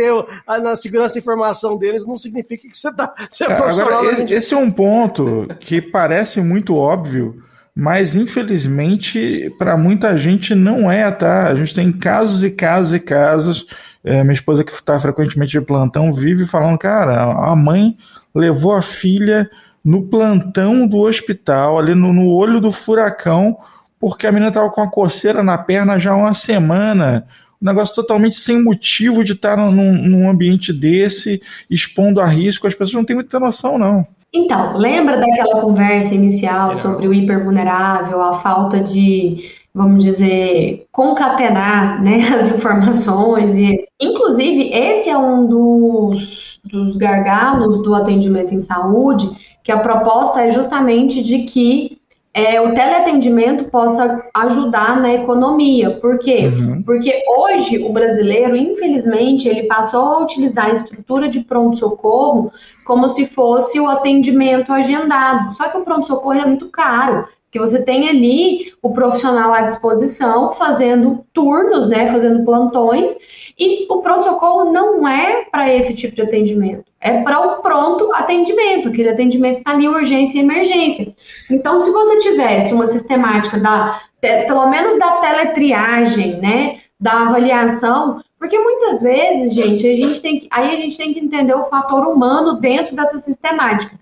na 0.64 0.76
segurança 0.76 1.14
da 1.14 1.20
informação 1.20 1.78
deles 1.78 2.08
não 2.08 2.18
significa 2.18 2.68
que 2.68 2.76
você, 2.76 2.92
tá, 2.92 3.14
você 3.30 3.44
é 3.44 3.56
profissional. 3.56 4.00
Agora, 4.00 4.24
esse, 4.24 4.34
esse 4.34 4.54
é 4.56 4.58
um 4.58 4.72
ponto 4.72 5.48
que 5.60 5.80
parece 5.80 6.42
muito 6.42 6.76
óbvio, 6.76 7.40
mas 7.76 8.16
infelizmente 8.16 9.54
para 9.60 9.78
muita 9.78 10.18
gente 10.18 10.56
não 10.56 10.92
é, 10.92 11.12
tá? 11.12 11.50
A 11.50 11.56
gente 11.56 11.76
tem 11.76 11.92
casos 11.92 12.44
e 12.44 12.50
casos 12.50 12.96
e 12.96 13.00
casos. 13.00 13.68
É, 14.04 14.24
minha 14.24 14.34
esposa 14.34 14.64
que 14.64 14.72
está 14.72 15.00
frequentemente 15.00 15.52
de 15.52 15.62
plantão 15.62 16.12
vive 16.12 16.48
falando, 16.48 16.80
cara, 16.80 17.22
a 17.22 17.56
mãe 17.56 17.96
levou 18.34 18.74
a 18.74 18.82
filha 18.82 19.48
no 19.84 20.04
plantão 20.04 20.88
do 20.88 20.98
hospital, 21.00 21.80
ali 21.80 21.96
no, 21.96 22.14
no 22.14 22.30
olho 22.34 22.60
do 22.60 22.72
furacão, 22.72 23.58
porque 24.00 24.28
a 24.28 24.32
menina 24.32 24.50
estava 24.50 24.70
com 24.70 24.82
a 24.82 24.90
coceira 24.90 25.44
na 25.44 25.58
perna 25.58 26.00
já 26.00 26.12
há 26.12 26.16
uma 26.16 26.34
semana. 26.34 27.26
Um 27.62 27.66
negócio 27.66 27.94
totalmente 27.94 28.36
sem 28.36 28.62
motivo 28.62 29.24
de 29.24 29.34
estar 29.34 29.58
num, 29.58 29.72
num 29.72 30.30
ambiente 30.30 30.72
desse, 30.72 31.42
expondo 31.70 32.22
a 32.22 32.26
risco. 32.26 32.68
As 32.68 32.74
pessoas 32.74 32.94
não 32.94 33.04
têm 33.04 33.16
muita 33.16 33.40
noção, 33.40 33.78
não. 33.78 34.08
Então, 34.32 34.78
lembra 34.78 35.18
daquela 35.18 35.60
conversa 35.60 36.14
inicial 36.14 36.76
sobre 36.76 37.08
o 37.08 37.14
hipervulnerável, 37.14 38.22
a 38.22 38.36
falta 38.36 38.80
de, 38.80 39.52
vamos 39.74 40.04
dizer, 40.04 40.86
concatenar 40.92 42.02
né, 42.04 42.28
as 42.34 42.50
informações? 42.50 43.56
E, 43.56 43.86
inclusive, 44.00 44.70
esse 44.74 45.10
é 45.10 45.18
um 45.18 45.48
dos, 45.48 46.60
dos 46.64 46.98
gargalos 46.98 47.82
do 47.82 47.94
atendimento 47.94 48.54
em 48.54 48.60
saúde, 48.60 49.30
que 49.64 49.72
a 49.72 49.80
proposta 49.80 50.42
é 50.42 50.52
justamente 50.52 51.22
de 51.22 51.40
que 51.40 52.00
é, 52.34 52.62
o 52.62 52.74
teleatendimento 52.74 53.66
possa 53.66 54.24
ajudar 54.36 55.02
na 55.02 55.14
economia. 55.14 55.92
Por 56.00 56.20
quê? 56.20 56.48
Uhum. 56.48 56.84
Porque 56.84 57.24
hoje 57.28 57.80
o 57.80 57.92
brasileiro, 57.92 58.56
infelizmente, 58.56 59.48
ele 59.48 59.64
passou 59.64 60.02
a 60.02 60.20
utilizar 60.20 60.68
a 60.68 60.74
estrutura 60.74 61.28
de 61.28 61.42
pronto-socorro 61.42 62.52
como 62.86 63.10
se 63.10 63.26
fosse 63.26 63.80
o 63.80 63.88
atendimento 63.88 64.72
agendado. 64.72 65.52
Só 65.54 65.70
que 65.70 65.78
o 65.78 65.84
pronto-socorro 65.84 66.40
é 66.40 66.46
muito 66.46 66.70
caro 66.70 67.28
que 67.52 67.60
você 67.60 67.84
tem 67.84 68.10
ali 68.10 68.74
o 68.82 68.91
profissional 68.91 69.54
à 69.54 69.62
disposição 69.62 70.52
fazendo 70.54 71.26
turnos, 71.34 71.88
né, 71.88 72.08
fazendo 72.08 72.45
plantões, 72.45 73.16
e 73.58 73.86
o 73.91 74.02
pronto-socorro 74.02 74.72
não 74.72 75.08
é 75.08 75.45
para 75.45 75.74
esse 75.74 75.93
tipo 75.95 76.16
de 76.16 76.22
atendimento, 76.22 76.86
é 77.02 77.22
para 77.24 77.39
o 77.39 77.62
pronto 77.62 78.14
atendimento, 78.14 78.89
aquele 78.89 79.10
atendimento 79.10 79.60
está 79.60 79.72
ali 79.72 79.88
urgência 79.88 80.38
e 80.38 80.41
emergência. 80.41 81.14
Então, 81.50 81.80
se 81.80 81.91
você 81.91 82.20
tivesse 82.20 82.74
uma 82.74 82.86
sistemática 82.86 83.60
da, 83.60 84.00
pelo 84.22 84.70
menos 84.70 84.97
da 84.97 85.18
teletriagem, 85.18 86.39
né, 86.39 86.80
da 87.00 87.28
avaliação, 87.28 88.22
porque 88.38 88.58
muitas 88.58 89.02
vezes, 89.02 89.54
gente, 89.54 89.86
a 89.86 89.95
gente 89.95 90.22
tem 90.22 90.39
que, 90.39 90.47
aí 90.52 90.74
a 90.74 90.78
gente 90.78 90.97
tem 90.97 91.14
que 91.14 91.20
entender 91.20 91.54
o 91.54 91.66
fator 91.66 92.08
humano 92.08 92.60
dentro 92.60 92.95
dessa 92.95 93.18
sistemática 93.18 94.00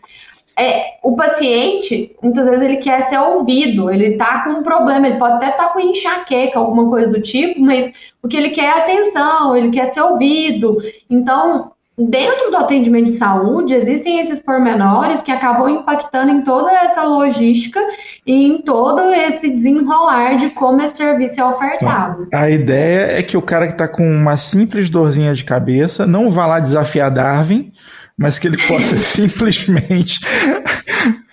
é, 0.57 0.97
o 1.03 1.15
paciente, 1.15 2.15
muitas 2.21 2.47
vezes, 2.47 2.63
ele 2.63 2.77
quer 2.77 3.01
ser 3.03 3.19
ouvido, 3.19 3.91
ele 3.91 4.13
está 4.13 4.43
com 4.43 4.51
um 4.51 4.63
problema, 4.63 5.07
ele 5.07 5.19
pode 5.19 5.35
até 5.35 5.49
estar 5.49 5.65
tá 5.65 5.69
com 5.69 5.79
enxaqueca, 5.79 6.57
alguma 6.57 6.89
coisa 6.89 7.11
do 7.11 7.21
tipo, 7.21 7.61
mas 7.61 7.91
o 8.23 8.27
que 8.27 8.35
ele 8.35 8.49
quer 8.49 8.65
é 8.65 8.79
atenção, 8.79 9.55
ele 9.55 9.69
quer 9.69 9.85
ser 9.85 10.01
ouvido. 10.01 10.77
Então, 11.07 11.71
dentro 11.95 12.49
do 12.49 12.57
atendimento 12.57 13.05
de 13.05 13.17
saúde, 13.17 13.75
existem 13.75 14.19
esses 14.19 14.39
pormenores 14.39 15.21
que 15.21 15.31
acabam 15.31 15.69
impactando 15.69 16.31
em 16.31 16.41
toda 16.41 16.71
essa 16.71 17.03
logística 17.03 17.79
e 18.25 18.33
em 18.33 18.61
todo 18.61 18.99
esse 19.11 19.49
desenrolar 19.49 20.37
de 20.37 20.49
como 20.49 20.81
esse 20.81 20.97
serviço 20.97 21.39
é 21.39 21.45
ofertado. 21.45 22.25
Então, 22.27 22.39
a 22.39 22.49
ideia 22.49 23.19
é 23.19 23.21
que 23.21 23.37
o 23.37 23.41
cara 23.43 23.67
que 23.67 23.73
está 23.73 23.87
com 23.87 24.03
uma 24.03 24.37
simples 24.37 24.89
dorzinha 24.89 25.35
de 25.35 25.43
cabeça 25.43 26.07
não 26.07 26.31
vá 26.31 26.47
lá 26.47 26.59
desafiar 26.59 27.11
Darwin, 27.11 27.71
mas 28.17 28.39
que 28.39 28.47
ele 28.47 28.57
possa 28.67 28.95
simplesmente. 28.97 30.19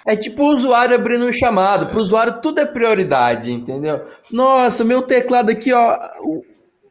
É 0.06 0.14
tipo 0.16 0.42
o 0.42 0.54
usuário 0.54 0.94
abrindo 0.94 1.24
um 1.24 1.32
chamado. 1.32 1.86
Para 1.86 1.98
o 1.98 2.02
usuário 2.02 2.40
tudo 2.42 2.60
é 2.60 2.66
prioridade, 2.66 3.52
entendeu? 3.52 4.02
Nossa, 4.30 4.84
meu 4.84 5.00
teclado 5.00 5.50
aqui, 5.50 5.72
ó, 5.72 5.98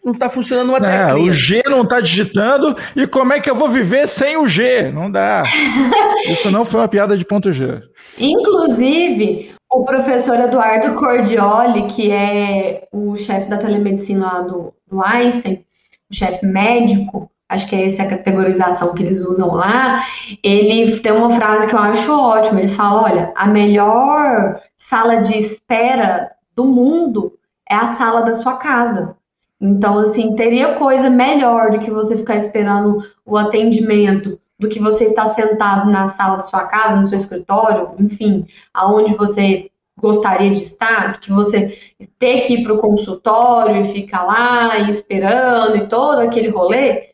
não 0.03 0.13
está 0.13 0.29
funcionando 0.29 0.69
uma 0.69 0.79
é, 0.79 1.13
O 1.13 1.31
G 1.31 1.61
não 1.69 1.83
está 1.83 2.01
digitando 2.01 2.75
e 2.95 3.07
como 3.07 3.31
é 3.31 3.39
que 3.39 3.49
eu 3.49 3.55
vou 3.55 3.69
viver 3.69 4.07
sem 4.07 4.35
o 4.35 4.47
G? 4.47 4.91
Não 4.91 5.09
dá. 5.09 5.43
Isso 6.27 6.51
não 6.51 6.65
foi 6.65 6.81
uma 6.81 6.87
piada 6.87 7.15
de 7.15 7.23
ponto 7.23 7.53
G. 7.53 7.81
Inclusive, 8.19 9.53
o 9.71 9.83
professor 9.85 10.39
Eduardo 10.39 10.95
Cordioli, 10.95 11.87
que 11.87 12.11
é 12.11 12.87
o 12.91 13.15
chefe 13.15 13.49
da 13.49 13.57
telemedicina 13.57 14.25
lá 14.25 14.41
do, 14.41 14.73
do 14.89 15.01
Einstein, 15.01 15.63
o 16.11 16.15
chefe 16.15 16.45
médico, 16.45 17.31
acho 17.53 17.67
que 17.67 17.75
é 17.75 17.85
essa 17.85 18.03
a 18.03 18.07
categorização 18.07 18.93
que 18.93 19.03
eles 19.03 19.23
usam 19.25 19.53
lá, 19.53 20.03
ele 20.43 20.99
tem 20.99 21.11
uma 21.11 21.31
frase 21.31 21.67
que 21.67 21.75
eu 21.75 21.79
acho 21.79 22.11
ótima. 22.11 22.59
Ele 22.59 22.69
fala: 22.69 23.03
olha, 23.03 23.31
a 23.35 23.47
melhor 23.47 24.59
sala 24.75 25.17
de 25.17 25.37
espera 25.37 26.31
do 26.55 26.65
mundo 26.65 27.33
é 27.69 27.75
a 27.75 27.87
sala 27.87 28.21
da 28.21 28.33
sua 28.33 28.57
casa. 28.57 29.15
Então, 29.61 29.99
assim, 29.99 30.35
teria 30.35 30.75
coisa 30.75 31.09
melhor 31.09 31.71
do 31.71 31.79
que 31.79 31.89
você 31.89 32.17
ficar 32.17 32.35
esperando 32.35 32.97
o 33.25 33.37
atendimento, 33.37 34.37
do 34.59 34.67
que 34.67 34.79
você 34.79 35.05
estar 35.05 35.27
sentado 35.27 35.89
na 35.89 36.05
sala 36.05 36.37
da 36.37 36.43
sua 36.43 36.65
casa, 36.65 36.97
no 36.97 37.05
seu 37.05 37.17
escritório, 37.17 37.91
enfim, 37.97 38.45
aonde 38.73 39.13
você 39.13 39.69
gostaria 39.97 40.51
de 40.51 40.63
estar, 40.63 41.13
do 41.13 41.19
que 41.19 41.31
você 41.31 41.77
ter 42.19 42.41
que 42.41 42.55
ir 42.55 42.63
para 42.63 42.73
o 42.73 42.79
consultório 42.79 43.81
e 43.81 43.93
ficar 43.93 44.23
lá 44.23 44.79
e 44.79 44.89
esperando 44.89 45.77
e 45.77 45.87
todo 45.87 46.19
aquele 46.19 46.49
rolê 46.49 47.12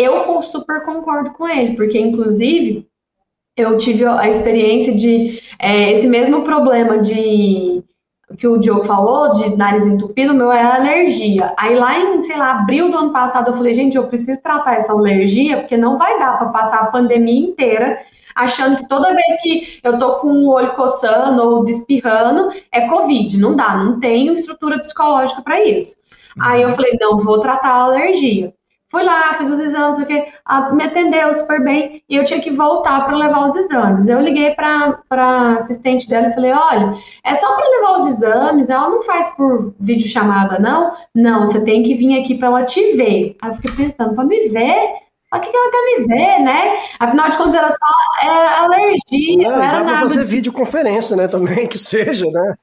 eu 0.00 0.42
super 0.42 0.82
concordo 0.84 1.32
com 1.32 1.48
ele, 1.48 1.76
porque 1.76 1.98
inclusive 1.98 2.86
eu 3.56 3.76
tive 3.76 4.04
a 4.04 4.28
experiência 4.28 4.94
de 4.94 5.40
é, 5.58 5.92
esse 5.92 6.06
mesmo 6.06 6.42
problema 6.42 6.98
de 6.98 7.82
que 8.38 8.46
o 8.46 8.58
Diogo 8.58 8.84
falou, 8.84 9.32
de 9.32 9.56
nariz 9.56 9.84
entupido, 9.84 10.32
meu 10.32 10.52
é 10.52 10.62
alergia. 10.62 11.52
Aí 11.58 11.74
lá 11.74 11.98
em, 11.98 12.22
sei 12.22 12.36
lá, 12.36 12.52
abril 12.52 12.90
do 12.90 12.96
ano 12.96 13.12
passado, 13.12 13.50
eu 13.50 13.56
falei, 13.56 13.74
gente, 13.74 13.96
eu 13.96 14.06
preciso 14.06 14.40
tratar 14.40 14.74
essa 14.74 14.92
alergia, 14.92 15.58
porque 15.58 15.76
não 15.76 15.98
vai 15.98 16.18
dar 16.18 16.38
para 16.38 16.48
passar 16.48 16.78
a 16.78 16.86
pandemia 16.86 17.40
inteira 17.40 17.98
achando 18.34 18.76
que 18.78 18.88
toda 18.88 19.14
vez 19.14 19.42
que 19.42 19.80
eu 19.82 19.98
tô 19.98 20.20
com 20.20 20.28
o 20.28 20.50
olho 20.50 20.72
coçando 20.72 21.42
ou 21.42 21.64
despirrando, 21.64 22.50
é 22.72 22.88
Covid. 22.88 23.38
Não 23.38 23.54
dá, 23.54 23.76
não 23.76 23.98
tenho 23.98 24.32
estrutura 24.32 24.78
psicológica 24.78 25.42
para 25.42 25.62
isso. 25.64 25.96
Uhum. 26.36 26.44
Aí 26.44 26.62
eu 26.62 26.70
falei, 26.70 26.96
não, 27.00 27.18
vou 27.18 27.40
tratar 27.40 27.70
a 27.70 27.82
alergia. 27.84 28.54
Fui 28.90 29.04
lá, 29.04 29.32
fiz 29.34 29.48
os 29.48 29.60
exames, 29.60 29.98
o 29.98 30.04
que, 30.04 30.26
me 30.72 30.82
atendeu 30.82 31.32
super 31.32 31.62
bem 31.62 32.02
e 32.08 32.16
eu 32.16 32.24
tinha 32.24 32.40
que 32.40 32.50
voltar 32.50 33.04
para 33.04 33.16
levar 33.16 33.46
os 33.46 33.54
exames. 33.54 34.08
Eu 34.08 34.20
liguei 34.20 34.50
para 34.52 34.98
a 35.10 35.52
assistente 35.54 36.08
dela 36.08 36.26
e 36.26 36.34
falei: 36.34 36.52
olha, 36.52 36.90
é 37.24 37.34
só 37.34 37.54
para 37.54 37.68
levar 37.68 37.92
os 37.92 38.06
exames, 38.08 38.68
ela 38.68 38.90
não 38.90 39.02
faz 39.02 39.28
por 39.36 39.72
videochamada, 39.78 40.58
não? 40.58 40.92
Não, 41.14 41.46
você 41.46 41.64
tem 41.64 41.84
que 41.84 41.94
vir 41.94 42.20
aqui 42.20 42.36
para 42.36 42.48
ela 42.48 42.64
te 42.64 42.96
ver. 42.96 43.36
Aí 43.40 43.50
eu 43.50 43.54
fiquei 43.54 43.86
pensando: 43.86 44.14
para 44.14 44.24
me 44.24 44.48
ver? 44.48 44.94
Para 45.30 45.38
que, 45.38 45.50
que 45.50 45.56
ela 45.56 45.70
quer 45.70 45.84
me 45.84 46.06
ver, 46.08 46.40
né? 46.40 46.82
Afinal 46.98 47.30
de 47.30 47.36
contas, 47.36 47.54
era 47.54 47.70
só 47.70 48.28
era 48.28 48.64
alergia, 48.64 49.46
é, 49.46 49.48
não 49.48 49.62
era 49.62 49.78
dá 49.78 49.84
nada. 49.84 50.00
fazer 50.00 50.24
de... 50.24 50.30
videoconferência, 50.30 51.16
né? 51.16 51.28
Também 51.28 51.68
que 51.68 51.78
seja, 51.78 52.26
né? 52.28 52.54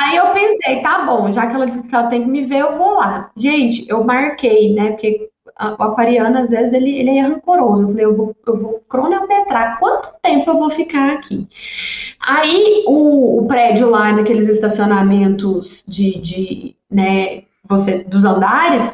Aí 0.00 0.16
eu 0.16 0.34
pensei, 0.34 0.82
tá 0.82 1.06
bom, 1.06 1.32
já 1.32 1.46
que 1.46 1.54
ela 1.54 1.66
disse 1.66 1.88
que 1.88 1.94
ela 1.94 2.08
tem 2.08 2.24
que 2.24 2.28
me 2.28 2.44
ver, 2.44 2.58
eu 2.58 2.76
vou 2.76 2.96
lá. 2.96 3.30
Gente, 3.34 3.88
eu 3.88 4.04
marquei, 4.04 4.74
né? 4.74 4.90
Porque 4.90 5.29
o 5.78 5.82
aquariano, 5.82 6.38
às 6.38 6.50
vezes, 6.50 6.72
ele, 6.72 6.90
ele 6.90 7.18
é 7.18 7.22
rancoroso. 7.22 7.82
Eu 7.82 7.88
falei, 7.88 8.04
eu 8.04 8.16
vou, 8.16 8.36
eu 8.46 8.56
vou 8.56 8.80
cronometrar 8.88 9.78
quanto 9.78 10.10
tempo 10.22 10.50
eu 10.50 10.58
vou 10.58 10.70
ficar 10.70 11.12
aqui. 11.12 11.46
Aí 12.20 12.84
o, 12.86 13.38
o 13.38 13.46
prédio 13.46 13.88
lá, 13.90 14.12
daqueles 14.12 14.48
estacionamentos 14.48 15.84
de, 15.86 16.18
de 16.18 16.76
né, 16.90 17.44
você, 17.64 18.04
dos 18.04 18.24
andares, 18.24 18.92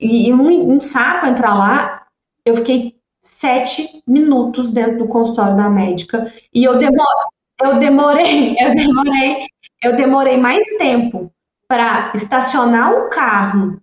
e, 0.00 0.32
um, 0.32 0.72
um 0.72 0.80
saco 0.80 1.26
entrar 1.26 1.54
lá, 1.54 2.06
eu 2.44 2.56
fiquei 2.56 2.96
sete 3.20 4.02
minutos 4.06 4.70
dentro 4.70 4.98
do 4.98 5.08
consultório 5.08 5.56
da 5.56 5.68
médica 5.68 6.32
e 6.54 6.64
eu 6.64 6.78
demorei, 6.78 7.26
eu 7.60 7.78
demorei, 7.78 8.56
eu 8.60 8.74
demorei 8.74 9.46
eu 9.82 9.96
demorei 9.96 10.36
mais 10.36 10.66
tempo 10.78 11.30
para 11.68 12.12
estacionar 12.14 12.92
o 12.92 13.08
carro 13.10 13.80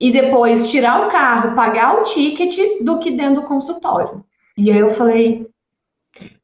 e 0.00 0.10
depois 0.10 0.70
tirar 0.70 1.06
o 1.06 1.10
carro, 1.10 1.54
pagar 1.54 2.00
o 2.00 2.04
ticket, 2.04 2.82
do 2.82 2.98
que 2.98 3.10
dentro 3.10 3.42
do 3.42 3.46
consultório. 3.46 4.24
E 4.56 4.70
aí 4.70 4.78
eu 4.78 4.94
falei, 4.94 5.46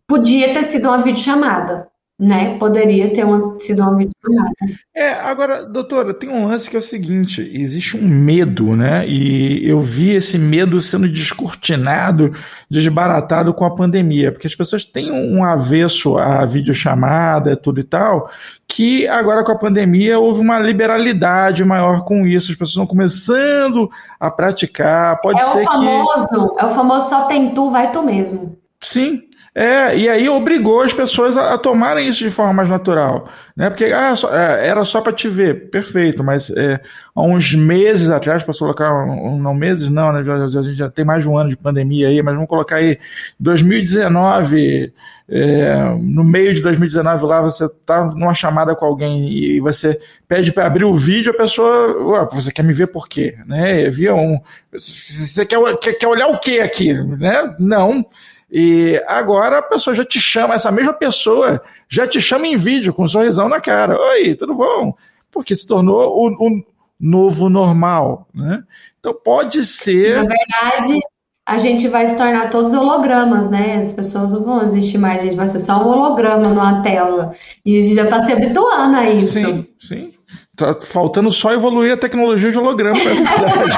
podia 0.07 0.53
ter 0.53 0.65
sido 0.65 0.89
uma 0.89 0.99
videochamada. 0.99 1.91
Né, 2.19 2.57
poderia 2.59 3.13
ter 3.13 3.25
uma, 3.25 3.61
sido 3.61 3.83
uma 3.83 3.95
videochamada. 3.95 4.55
É, 4.95 5.13
agora, 5.13 5.67
doutora, 5.67 6.15
tem 6.15 6.31
um 6.31 6.47
lance 6.49 6.69
que 6.71 6.75
é 6.75 6.79
o 6.79 6.83
seguinte: 6.83 7.43
existe 7.53 7.95
um 7.95 8.09
medo, 8.09 8.75
né? 8.75 9.07
E 9.07 9.69
eu 9.69 9.81
vi 9.81 10.13
esse 10.13 10.39
medo 10.39 10.81
sendo 10.81 11.07
descortinado, 11.09 12.33
desbaratado 12.71 13.53
com 13.53 13.67
a 13.67 13.75
pandemia, 13.75 14.33
porque 14.33 14.47
as 14.47 14.55
pessoas 14.55 14.87
têm 14.87 15.13
um 15.13 15.45
avesso 15.45 16.17
à 16.17 16.47
videochamada, 16.47 17.55
tudo 17.55 17.81
e 17.81 17.85
tal, 17.85 18.31
que 18.67 19.07
agora 19.09 19.45
com 19.45 19.53
a 19.53 19.59
pandemia 19.59 20.19
houve 20.19 20.41
uma 20.41 20.59
liberalidade 20.59 21.63
maior 21.67 22.03
com 22.03 22.27
isso, 22.27 22.51
as 22.51 22.57
pessoas 22.57 22.71
estão 22.71 22.87
começando 22.87 23.91
a 24.19 24.31
praticar. 24.31 25.21
Pode 25.21 25.41
é 25.41 25.45
ser 25.45 25.67
o 25.67 25.71
famoso, 25.71 26.55
que. 26.55 26.61
É 26.63 26.65
o 26.65 26.71
famoso 26.71 27.09
só 27.11 27.27
tem 27.27 27.53
tu, 27.53 27.71
vai 27.71 27.93
tu 27.93 28.03
mesmo. 28.03 28.57
Sim, 28.81 29.21
é, 29.59 29.97
e 29.97 30.07
aí 30.07 30.29
obrigou 30.29 30.83
as 30.83 30.93
pessoas 30.93 31.35
a, 31.35 31.55
a, 31.55 31.59
tomarem 31.59 32.07
isso 32.07 32.19
de 32.19 32.31
forma 32.31 32.53
mais 32.53 32.69
natural, 32.69 33.27
né? 33.57 33.71
Porque 33.71 33.87
ah, 33.87 34.15
só, 34.15 34.31
é, 34.31 34.69
era 34.69 34.85
só 34.85 35.01
para 35.01 35.15
te 35.15 35.31
ver, 35.31 35.71
perfeito, 35.71 36.23
mas 36.23 36.51
é, 36.51 36.79
há 37.15 37.23
uns 37.23 37.55
meses 37.55 38.11
atrás, 38.11 38.43
posso 38.43 38.59
colocar, 38.59 38.93
um, 38.93 39.39
não 39.39 39.55
meses 39.55 39.89
não, 39.89 40.13
né? 40.13 40.21
A 40.21 40.63
gente 40.63 40.77
já 40.77 40.91
tem 40.91 41.07
mais 41.07 41.23
de 41.23 41.31
um 41.31 41.39
ano 41.39 41.49
de 41.49 41.57
pandemia 41.57 42.09
aí, 42.09 42.23
mas 42.23 42.35
vamos 42.35 42.51
colocar 42.51 42.77
aí 42.77 42.99
2019, 43.41 44.93
é, 45.27 45.75
no 46.03 46.23
meio 46.23 46.53
de 46.53 46.61
2019 46.61 47.25
lá, 47.25 47.41
você 47.41 47.67
tá 47.87 48.05
numa 48.05 48.35
chamada 48.35 48.77
com 48.77 48.85
alguém 48.85 49.27
e 49.33 49.59
você 49.59 49.99
pede 50.29 50.53
para 50.53 50.67
abrir 50.67 50.85
o 50.85 50.95
vídeo, 50.95 51.33
a 51.33 51.37
pessoa, 51.37 52.29
você 52.31 52.53
quer 52.53 52.63
me 52.63 52.75
ver 52.75 52.89
por 52.89 53.09
quê? 53.09 53.39
Né? 53.47 53.89
Via 53.89 54.15
um, 54.15 54.39
você 54.71 55.47
quer, 55.47 55.59
quer, 55.79 55.95
quer 55.95 56.09
olhar 56.09 56.27
o 56.27 56.39
quê 56.39 56.61
aqui? 56.63 56.93
Né? 56.93 57.55
Não. 57.59 58.05
E 58.51 59.03
agora 59.07 59.59
a 59.59 59.63
pessoa 59.63 59.95
já 59.95 60.05
te 60.05 60.21
chama, 60.21 60.55
essa 60.55 60.71
mesma 60.71 60.93
pessoa 60.93 61.61
já 61.89 62.07
te 62.07 62.21
chama 62.21 62.47
em 62.47 62.57
vídeo 62.57 62.95
com 62.95 63.05
um 63.05 63.09
sorrisão 63.09 63.49
na 63.49 63.61
cara. 63.61 63.99
Oi, 64.13 64.35
tudo 64.35 64.55
bom? 64.55 64.95
Porque 65.31 65.55
se 65.55 65.67
tornou 65.67 66.17
o, 66.17 66.29
o 66.29 66.65
novo 66.99 67.49
normal, 67.49 68.29
né? 68.33 68.63
Então 68.99 69.13
pode 69.15 69.65
ser. 69.67 70.17
Na 70.17 70.29
verdade, 70.29 71.01
a 71.47 71.59
gente 71.59 71.87
vai 71.89 72.07
se 72.07 72.17
tornar 72.17 72.51
todos 72.51 72.73
hologramas, 72.73 73.51
né? 73.51 73.85
As 73.85 73.93
pessoas 73.93 74.33
não 74.33 74.45
vão 74.45 74.63
existir 74.63 74.99
mais, 74.99 75.21
a 75.21 75.25
gente 75.25 75.37
vai 75.37 75.47
ser 75.49 75.61
só 75.61 75.83
um 75.83 75.89
holograma 75.89 76.49
numa 76.49 76.83
tela. 76.83 77.33
E 77.65 77.79
a 77.79 77.83
gente 77.83 77.95
já 77.95 78.05
está 78.05 78.25
se 78.25 78.33
habituando 78.33 78.97
a 78.97 79.11
isso. 79.11 79.33
Sim, 79.33 79.67
sim. 79.79 80.16
Tá 80.57 80.75
faltando 80.81 81.31
só 81.31 81.53
evoluir 81.53 81.93
a 81.93 81.97
tecnologia 81.99 82.51
de 82.51 82.57
holograma, 82.57 82.99
é 82.99 83.05
verdade. 83.15 83.71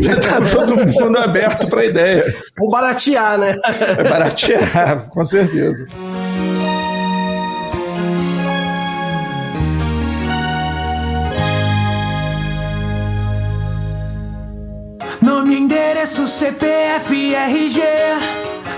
já 0.00 0.16
tá 0.20 0.40
todo 0.40 0.74
mundo 0.76 1.18
aberto 1.18 1.68
para 1.68 1.82
a 1.82 1.84
ideia. 1.84 2.24
Ou 2.58 2.68
baratear, 2.68 3.38
né? 3.38 3.56
É 3.96 4.02
baratear, 4.02 5.08
com 5.10 5.24
certeza. 5.24 5.86
Nome, 15.22 15.56
endereço, 15.56 16.26
CPF, 16.26 17.34
RG, 17.34 17.80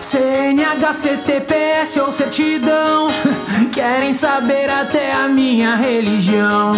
CNH, 0.01 0.92
CTPS 0.92 2.01
ou 2.01 2.12
certidão. 2.12 3.09
Querem 3.72 4.12
saber 4.12 4.70
até 4.70 5.12
a 5.12 5.28
minha 5.28 5.76
religião. 5.76 6.72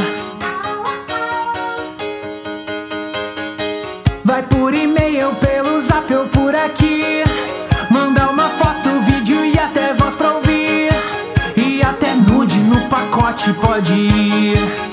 Vai 4.25 4.43
por 4.43 4.75
e-mail, 4.75 5.35
pelo 5.37 5.79
zap 5.81 6.12
ou 6.14 6.27
por 6.27 6.55
aqui. 6.55 7.23
Manda 7.91 8.31
uma 8.31 8.49
foto, 8.51 8.91
vídeo 9.07 9.45
e 9.45 9.59
até 9.59 9.95
voz 9.95 10.14
pra 10.14 10.35
ouvir. 10.35 10.91
E 11.57 11.83
até 11.83 12.14
nude 12.14 12.59
no 12.61 12.81
pacote 12.89 13.53
pode 13.55 13.95
ir. 13.95 14.88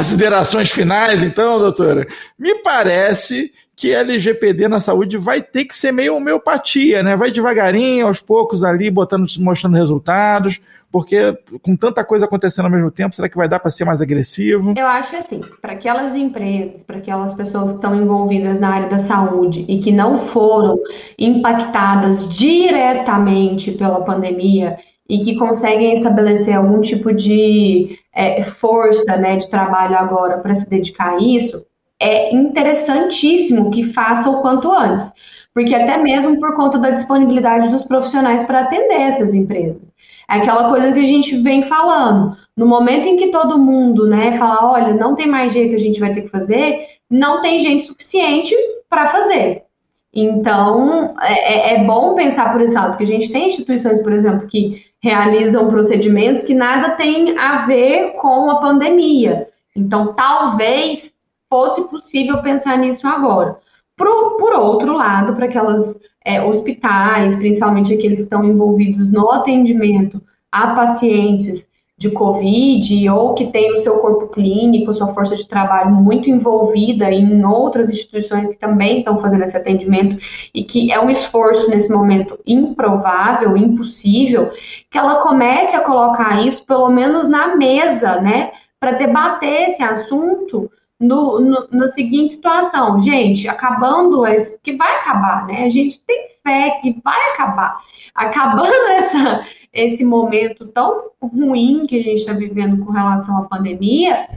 Considerações 0.00 0.70
finais, 0.70 1.22
então, 1.22 1.58
doutora. 1.58 2.06
Me 2.38 2.54
parece 2.62 3.52
que 3.76 3.92
LGPD 3.92 4.66
na 4.66 4.80
saúde 4.80 5.18
vai 5.18 5.42
ter 5.42 5.64
que 5.66 5.74
ser 5.74 5.92
meio 5.92 6.16
homeopatia, 6.16 7.02
né? 7.02 7.16
Vai 7.16 7.30
devagarinho, 7.30 8.06
aos 8.06 8.18
poucos 8.18 8.64
ali, 8.64 8.90
botando, 8.90 9.26
mostrando 9.38 9.76
resultados, 9.76 10.58
porque 10.90 11.38
com 11.62 11.76
tanta 11.76 12.02
coisa 12.04 12.24
acontecendo 12.24 12.66
ao 12.66 12.70
mesmo 12.70 12.90
tempo, 12.90 13.14
será 13.14 13.28
que 13.28 13.36
vai 13.36 13.48
dar 13.48 13.58
para 13.58 13.70
ser 13.70 13.84
mais 13.84 14.00
agressivo? 14.00 14.74
Eu 14.76 14.86
acho 14.86 15.16
assim, 15.16 15.40
para 15.60 15.72
aquelas 15.72 16.14
empresas, 16.14 16.82
para 16.82 16.96
aquelas 16.96 17.32
pessoas 17.32 17.70
que 17.70 17.76
estão 17.76 17.94
envolvidas 17.94 18.58
na 18.58 18.70
área 18.70 18.88
da 18.88 18.98
saúde 18.98 19.64
e 19.68 19.78
que 19.78 19.92
não 19.92 20.16
foram 20.16 20.78
impactadas 21.18 22.28
diretamente 22.28 23.72
pela 23.72 24.02
pandemia 24.02 24.76
e 25.10 25.18
que 25.18 25.34
conseguem 25.34 25.92
estabelecer 25.92 26.54
algum 26.54 26.80
tipo 26.80 27.12
de 27.12 27.98
é, 28.14 28.44
força 28.44 29.16
né, 29.16 29.36
de 29.36 29.50
trabalho 29.50 29.96
agora 29.96 30.38
para 30.38 30.54
se 30.54 30.70
dedicar 30.70 31.14
a 31.14 31.18
isso, 31.18 31.66
é 31.98 32.32
interessantíssimo 32.32 33.72
que 33.72 33.82
faça 33.82 34.30
o 34.30 34.40
quanto 34.40 34.70
antes. 34.70 35.12
Porque 35.52 35.74
até 35.74 35.98
mesmo 35.98 36.38
por 36.38 36.54
conta 36.54 36.78
da 36.78 36.90
disponibilidade 36.90 37.70
dos 37.70 37.82
profissionais 37.82 38.44
para 38.44 38.60
atender 38.60 39.00
essas 39.00 39.34
empresas. 39.34 39.92
É 40.30 40.36
aquela 40.36 40.70
coisa 40.70 40.92
que 40.92 41.00
a 41.00 41.04
gente 41.04 41.34
vem 41.38 41.64
falando. 41.64 42.36
No 42.56 42.64
momento 42.64 43.08
em 43.08 43.16
que 43.16 43.32
todo 43.32 43.58
mundo 43.58 44.06
né, 44.06 44.38
fala, 44.38 44.70
olha, 44.70 44.94
não 44.94 45.16
tem 45.16 45.26
mais 45.26 45.52
jeito, 45.52 45.74
a 45.74 45.78
gente 45.78 45.98
vai 45.98 46.12
ter 46.12 46.22
que 46.22 46.28
fazer, 46.28 46.86
não 47.10 47.42
tem 47.42 47.58
gente 47.58 47.84
suficiente 47.84 48.54
para 48.88 49.08
fazer. 49.08 49.64
Então, 50.12 51.14
é, 51.20 51.74
é, 51.74 51.84
bom 51.84 52.14
pensar 52.14 52.50
por 52.50 52.60
esse 52.60 52.74
lado, 52.74 52.90
porque 52.90 53.04
a 53.04 53.06
gente 53.06 53.30
tem 53.30 53.46
instituições, 53.46 54.02
por 54.02 54.12
exemplo, 54.12 54.48
que 54.48 54.82
realizam 55.02 55.70
procedimentos 55.70 56.42
que 56.42 56.52
nada 56.52 56.96
tem 56.96 57.38
a 57.38 57.64
ver 57.66 58.14
com 58.14 58.50
a 58.50 58.60
pandemia. 58.60 59.46
Então, 59.74 60.12
talvez 60.14 61.14
fosse 61.48 61.88
possível 61.88 62.42
pensar 62.42 62.76
nisso 62.78 63.06
agora. 63.06 63.56
Por, 63.96 64.36
por 64.38 64.52
outro 64.54 64.94
lado, 64.94 65.34
para 65.34 65.46
aquelas 65.46 66.00
é, 66.24 66.42
hospitais, 66.42 67.36
principalmente 67.36 67.94
aqueles 67.94 68.18
que 68.18 68.24
estão 68.24 68.44
envolvidos 68.44 69.10
no 69.10 69.30
atendimento 69.30 70.20
a 70.50 70.74
pacientes 70.74 71.69
de 72.00 72.10
Covid 72.10 73.10
ou 73.10 73.34
que 73.34 73.48
tem 73.48 73.74
o 73.74 73.78
seu 73.78 73.98
corpo 73.98 74.28
clínico, 74.28 74.90
sua 74.90 75.12
força 75.12 75.36
de 75.36 75.46
trabalho 75.46 75.90
muito 75.90 76.30
envolvida 76.30 77.12
em 77.12 77.44
outras 77.44 77.90
instituições 77.90 78.48
que 78.48 78.56
também 78.56 79.00
estão 79.00 79.20
fazendo 79.20 79.44
esse 79.44 79.54
atendimento 79.54 80.16
e 80.54 80.64
que 80.64 80.90
é 80.90 80.98
um 80.98 81.10
esforço 81.10 81.68
nesse 81.68 81.92
momento 81.92 82.38
improvável, 82.46 83.54
impossível, 83.54 84.50
que 84.90 84.96
ela 84.96 85.16
comece 85.16 85.76
a 85.76 85.84
colocar 85.84 86.40
isso 86.40 86.64
pelo 86.64 86.88
menos 86.88 87.28
na 87.28 87.54
mesa, 87.54 88.18
né, 88.18 88.50
para 88.80 88.92
debater 88.92 89.68
esse 89.68 89.82
assunto 89.82 90.70
no, 90.98 91.38
no, 91.38 91.68
na 91.70 91.88
seguinte 91.88 92.34
situação, 92.34 92.98
gente, 93.00 93.46
acabando 93.46 94.26
esse, 94.26 94.58
que 94.60 94.72
vai 94.72 94.96
acabar, 94.96 95.46
né? 95.46 95.64
A 95.64 95.70
gente 95.70 95.98
tem 96.00 96.26
fé 96.42 96.78
que 96.82 97.00
vai 97.02 97.30
acabar. 97.30 97.74
Acabando 98.14 98.72
essa, 98.92 99.46
esse 99.72 100.04
momento 100.04 100.66
tão 100.66 101.10
ruim 101.20 101.84
que 101.86 101.98
a 101.98 102.02
gente 102.02 102.18
está 102.18 102.32
vivendo 102.32 102.84
com 102.84 102.90
relação 102.90 103.38
à 103.38 103.48
pandemia, 103.48 104.28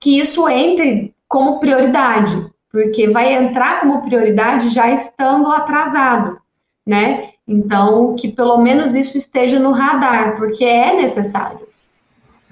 que 0.00 0.18
isso 0.18 0.48
entre 0.48 1.14
como 1.28 1.60
prioridade, 1.60 2.34
porque 2.70 3.08
vai 3.08 3.34
entrar 3.34 3.80
como 3.80 4.02
prioridade 4.02 4.70
já 4.70 4.90
estando 4.90 5.50
atrasado, 5.50 6.38
né? 6.86 7.30
Então, 7.46 8.14
que 8.14 8.28
pelo 8.28 8.58
menos 8.58 8.94
isso 8.94 9.16
esteja 9.16 9.58
no 9.58 9.72
radar, 9.72 10.36
porque 10.36 10.64
é 10.64 10.96
necessário. 10.96 11.60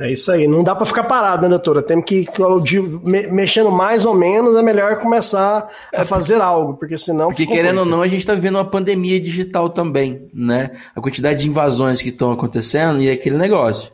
É 0.00 0.10
isso 0.10 0.32
aí, 0.32 0.48
não 0.48 0.64
dá 0.64 0.74
para 0.74 0.86
ficar 0.86 1.04
parado, 1.04 1.42
né, 1.42 1.48
doutora? 1.50 1.82
Temos 1.82 2.06
que, 2.06 2.26
mexendo 3.30 3.70
mais 3.70 4.06
ou 4.06 4.14
menos, 4.14 4.56
é 4.56 4.62
melhor 4.62 4.98
começar 4.98 5.68
a 5.94 6.06
fazer 6.06 6.40
algo, 6.40 6.72
porque 6.72 6.96
senão. 6.96 7.28
Porque 7.28 7.46
querendo 7.46 7.80
ou 7.80 7.84
não, 7.84 8.00
a 8.00 8.08
gente 8.08 8.20
está 8.20 8.32
vivendo 8.32 8.54
uma 8.54 8.64
pandemia 8.64 9.20
digital 9.20 9.68
também, 9.68 10.22
né? 10.32 10.70
A 10.96 11.02
quantidade 11.02 11.42
de 11.42 11.48
invasões 11.48 12.00
que 12.00 12.08
estão 12.08 12.32
acontecendo 12.32 13.02
e 13.02 13.10
aquele 13.10 13.36
negócio. 13.36 13.92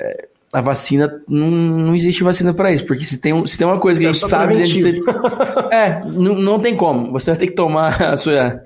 É, 0.00 0.28
a 0.54 0.62
vacina, 0.62 1.20
não, 1.28 1.50
não 1.50 1.94
existe 1.94 2.22
vacina 2.22 2.54
para 2.54 2.72
isso, 2.72 2.86
porque 2.86 3.04
se 3.04 3.18
tem, 3.18 3.44
se 3.44 3.58
tem 3.58 3.66
uma 3.66 3.80
coisa 3.80 4.00
que 4.00 4.06
a 4.06 4.12
gente 4.12 4.26
sabe 4.26 4.56
dentro 4.56 5.04
É, 5.70 6.00
não, 6.14 6.36
não 6.36 6.58
tem 6.60 6.74
como. 6.74 7.12
Você 7.12 7.32
vai 7.32 7.40
ter 7.40 7.48
que 7.48 7.54
tomar 7.54 8.00
a 8.00 8.16
sua 8.16 8.62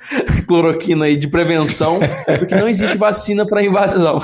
cloroquina 0.49 1.05
aí 1.05 1.17
de 1.17 1.29
prevenção, 1.29 2.01
porque 2.39 2.55
não 2.57 2.67
existe 2.67 2.97
vacina 2.97 3.47
para 3.47 3.63
invasão. 3.63 4.21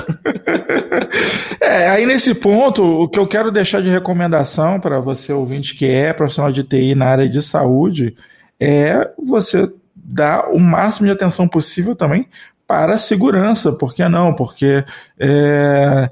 É, 1.61 1.87
aí 1.87 2.05
nesse 2.05 2.33
ponto, 2.35 2.83
o 2.83 3.07
que 3.07 3.19
eu 3.19 3.27
quero 3.27 3.51
deixar 3.51 3.81
de 3.81 3.89
recomendação 3.89 4.79
para 4.79 4.99
você 4.99 5.31
ouvinte 5.31 5.75
que 5.75 5.85
é 5.85 6.11
profissional 6.11 6.51
de 6.51 6.63
TI 6.63 6.95
na 6.95 7.05
área 7.05 7.29
de 7.29 7.41
saúde 7.41 8.15
é 8.59 9.09
você 9.17 9.71
dar 9.95 10.49
o 10.49 10.59
máximo 10.59 11.07
de 11.07 11.13
atenção 11.13 11.47
possível 11.47 11.95
também 11.95 12.27
para 12.67 12.95
a 12.95 12.97
segurança. 12.97 13.71
Por 13.73 13.93
que 13.93 14.07
não? 14.07 14.33
Porque 14.33 14.83
é, 15.19 16.09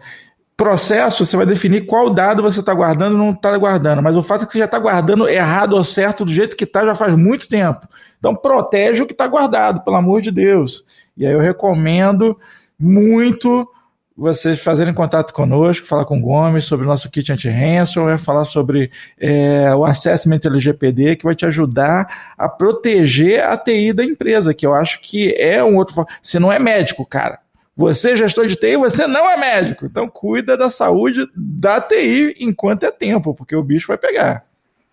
processo 0.64 1.26
você 1.26 1.36
vai 1.36 1.46
definir 1.46 1.86
qual 1.86 2.10
dado 2.10 2.42
você 2.42 2.62
está 2.62 2.74
guardando 2.74 3.12
ou 3.12 3.18
não 3.18 3.32
está 3.32 3.58
guardando. 3.58 4.02
Mas 4.02 4.16
o 4.16 4.24
fato 4.24 4.44
é 4.44 4.46
que 4.46 4.54
você 4.54 4.60
já 4.60 4.66
está 4.66 4.80
guardando 4.80 5.28
errado 5.28 5.74
ou 5.74 5.84
certo 5.84 6.24
do 6.24 6.32
jeito 6.32 6.56
que 6.56 6.64
está 6.64 6.86
já 6.86 6.96
faz 6.96 7.14
muito 7.18 7.50
tempo. 7.50 7.86
Então 8.18 8.34
protege 8.34 9.04
o 9.04 9.06
que 9.06 9.12
está 9.12 9.28
guardado, 9.28 9.82
pelo 9.82 9.98
amor 9.98 10.22
de 10.22 10.32
Deus. 10.32 10.86
E 11.18 11.26
aí 11.26 11.34
eu 11.34 11.40
recomendo 11.42 12.40
muito 12.80 13.68
vocês 14.16 14.62
fazerem 14.62 14.94
contato 14.94 15.34
conosco, 15.34 15.86
falar 15.86 16.06
com 16.06 16.18
o 16.18 16.22
Gomes 16.22 16.64
sobre 16.64 16.86
o 16.86 16.88
nosso 16.88 17.10
kit 17.10 17.30
anti-ransomware, 17.30 18.18
falar 18.18 18.46
sobre 18.46 18.90
é, 19.20 19.76
o 19.76 19.84
Assessment 19.84 20.40
LGPD, 20.46 21.18
que 21.18 21.26
vai 21.26 21.36
te 21.36 21.46
ajudar 21.46 22.34
a 22.38 22.48
proteger 22.48 23.44
a 23.44 23.58
TI 23.58 23.92
da 23.92 24.06
empresa, 24.06 24.54
que 24.54 24.66
eu 24.66 24.74
acho 24.74 25.02
que 25.02 25.34
é 25.38 25.62
um 25.62 25.76
outro... 25.76 26.06
Você 26.22 26.40
não 26.40 26.54
é 26.54 26.60
médico, 26.60 27.06
cara. 27.06 27.43
Você, 27.76 28.12
é 28.12 28.16
gestor 28.16 28.48
de 28.48 28.56
TI, 28.56 28.78
você 28.78 29.08
não 29.08 29.30
é 29.30 29.36
médico. 29.36 29.86
Então 29.86 30.08
cuida 30.08 30.56
da 30.56 30.70
saúde 30.70 31.26
da 31.36 31.82
TI 31.82 32.36
enquanto 32.40 32.84
é 32.84 32.92
tempo, 32.92 33.34
porque 33.34 33.56
o 33.56 33.64
bicho 33.64 33.88
vai 33.88 33.98
pegar. 33.98 34.46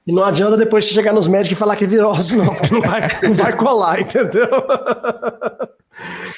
E 0.07 0.13
não 0.13 0.25
adianta 0.25 0.57
depois 0.57 0.87
chegar 0.87 1.13
nos 1.13 1.29
médicos 1.29 1.57
e 1.57 1.59
falar 1.59 1.77
que 1.77 1.85
é 1.85 1.87
virose, 1.87 2.37
não, 2.37 2.55
porque 2.55 2.73
não 2.73 2.81
vai, 2.81 3.09
não 3.23 3.35
vai 3.35 3.53
colar, 3.55 4.01
entendeu? 4.01 4.49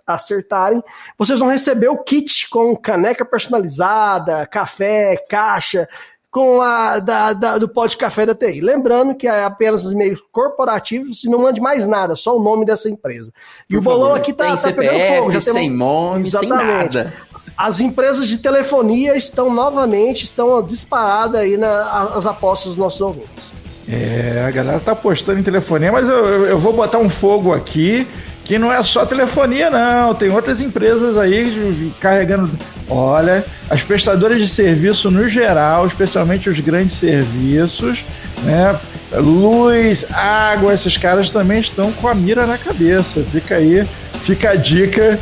acertarem, 0.05 0.83
vocês 1.17 1.39
vão 1.39 1.49
receber 1.49 1.87
o 1.87 2.03
kit 2.03 2.47
com 2.49 2.75
caneca 2.75 3.25
personalizada, 3.25 4.45
café, 4.45 5.17
caixa, 5.29 5.87
com 6.33 6.59
a 6.61 6.97
da, 6.97 7.31
da, 7.31 7.57
do 7.59 7.69
pó 7.69 7.85
de 7.85 7.95
café 7.95 8.25
da 8.25 8.33
TI. 8.33 8.59
Lembrando 8.59 9.13
que 9.13 9.27
é 9.27 9.43
apenas 9.43 9.83
e-mails 9.83 10.19
corporativos 10.31 11.23
e 11.23 11.29
não 11.29 11.43
mande 11.43 11.61
mais 11.61 11.87
nada, 11.87 12.15
só 12.15 12.35
o 12.35 12.41
nome 12.41 12.65
dessa 12.65 12.89
empresa. 12.89 13.31
E 13.69 13.73
Por 13.75 13.79
o 13.79 13.81
bolão 13.83 14.07
favor, 14.07 14.17
aqui 14.17 14.33
tá, 14.33 14.57
tá 14.57 14.73
pegando 14.73 14.99
fogo. 14.99 15.31
Já 15.31 15.41
sem 15.41 15.53
tem... 15.53 15.69
nome, 15.69 16.25
sem 16.25 16.49
nada. 16.49 17.13
As 17.55 17.79
empresas 17.79 18.27
de 18.27 18.39
telefonia 18.39 19.15
estão 19.15 19.53
novamente, 19.53 20.25
estão 20.25 20.59
disparadas 20.63 21.41
aí 21.41 21.55
nas 21.55 22.25
apostas 22.25 22.69
dos 22.69 22.77
nossos 22.77 22.99
ouvintes. 22.99 23.53
É, 23.87 24.43
a 24.47 24.49
galera 24.49 24.79
tá 24.79 24.93
apostando 24.93 25.39
em 25.39 25.43
telefonia, 25.43 25.91
mas 25.91 26.09
eu, 26.09 26.47
eu 26.47 26.57
vou 26.57 26.73
botar 26.73 26.97
um 26.97 27.09
fogo 27.09 27.53
aqui 27.53 28.07
que 28.43 28.57
não 28.57 28.71
é 28.71 28.81
só 28.83 29.05
telefonia, 29.05 29.69
não. 29.69 30.13
Tem 30.13 30.29
outras 30.29 30.59
empresas 30.59 31.17
aí 31.17 31.93
carregando. 31.99 32.51
Olha, 32.89 33.45
as 33.69 33.81
prestadoras 33.81 34.39
de 34.39 34.47
serviço 34.47 35.09
no 35.09 35.29
geral, 35.29 35.87
especialmente 35.87 36.49
os 36.49 36.59
grandes 36.59 36.95
serviços, 36.95 38.03
né? 38.43 38.77
Luz, 39.13 40.05
água, 40.11 40.73
esses 40.73 40.97
caras 40.97 41.31
também 41.31 41.59
estão 41.59 41.91
com 41.91 42.07
a 42.07 42.15
mira 42.15 42.45
na 42.45 42.57
cabeça. 42.57 43.23
Fica 43.31 43.55
aí, 43.55 43.87
fica 44.23 44.51
a 44.51 44.55
dica 44.55 45.19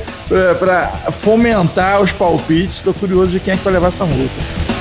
para 0.57 0.87
fomentar 1.11 2.01
os 2.01 2.11
palpites. 2.11 2.77
Estou 2.77 2.93
curioso 2.93 3.31
de 3.31 3.39
quem 3.39 3.53
é 3.53 3.57
que 3.57 3.63
vai 3.63 3.73
levar 3.73 3.89
essa 3.89 4.05
multa. 4.05 4.80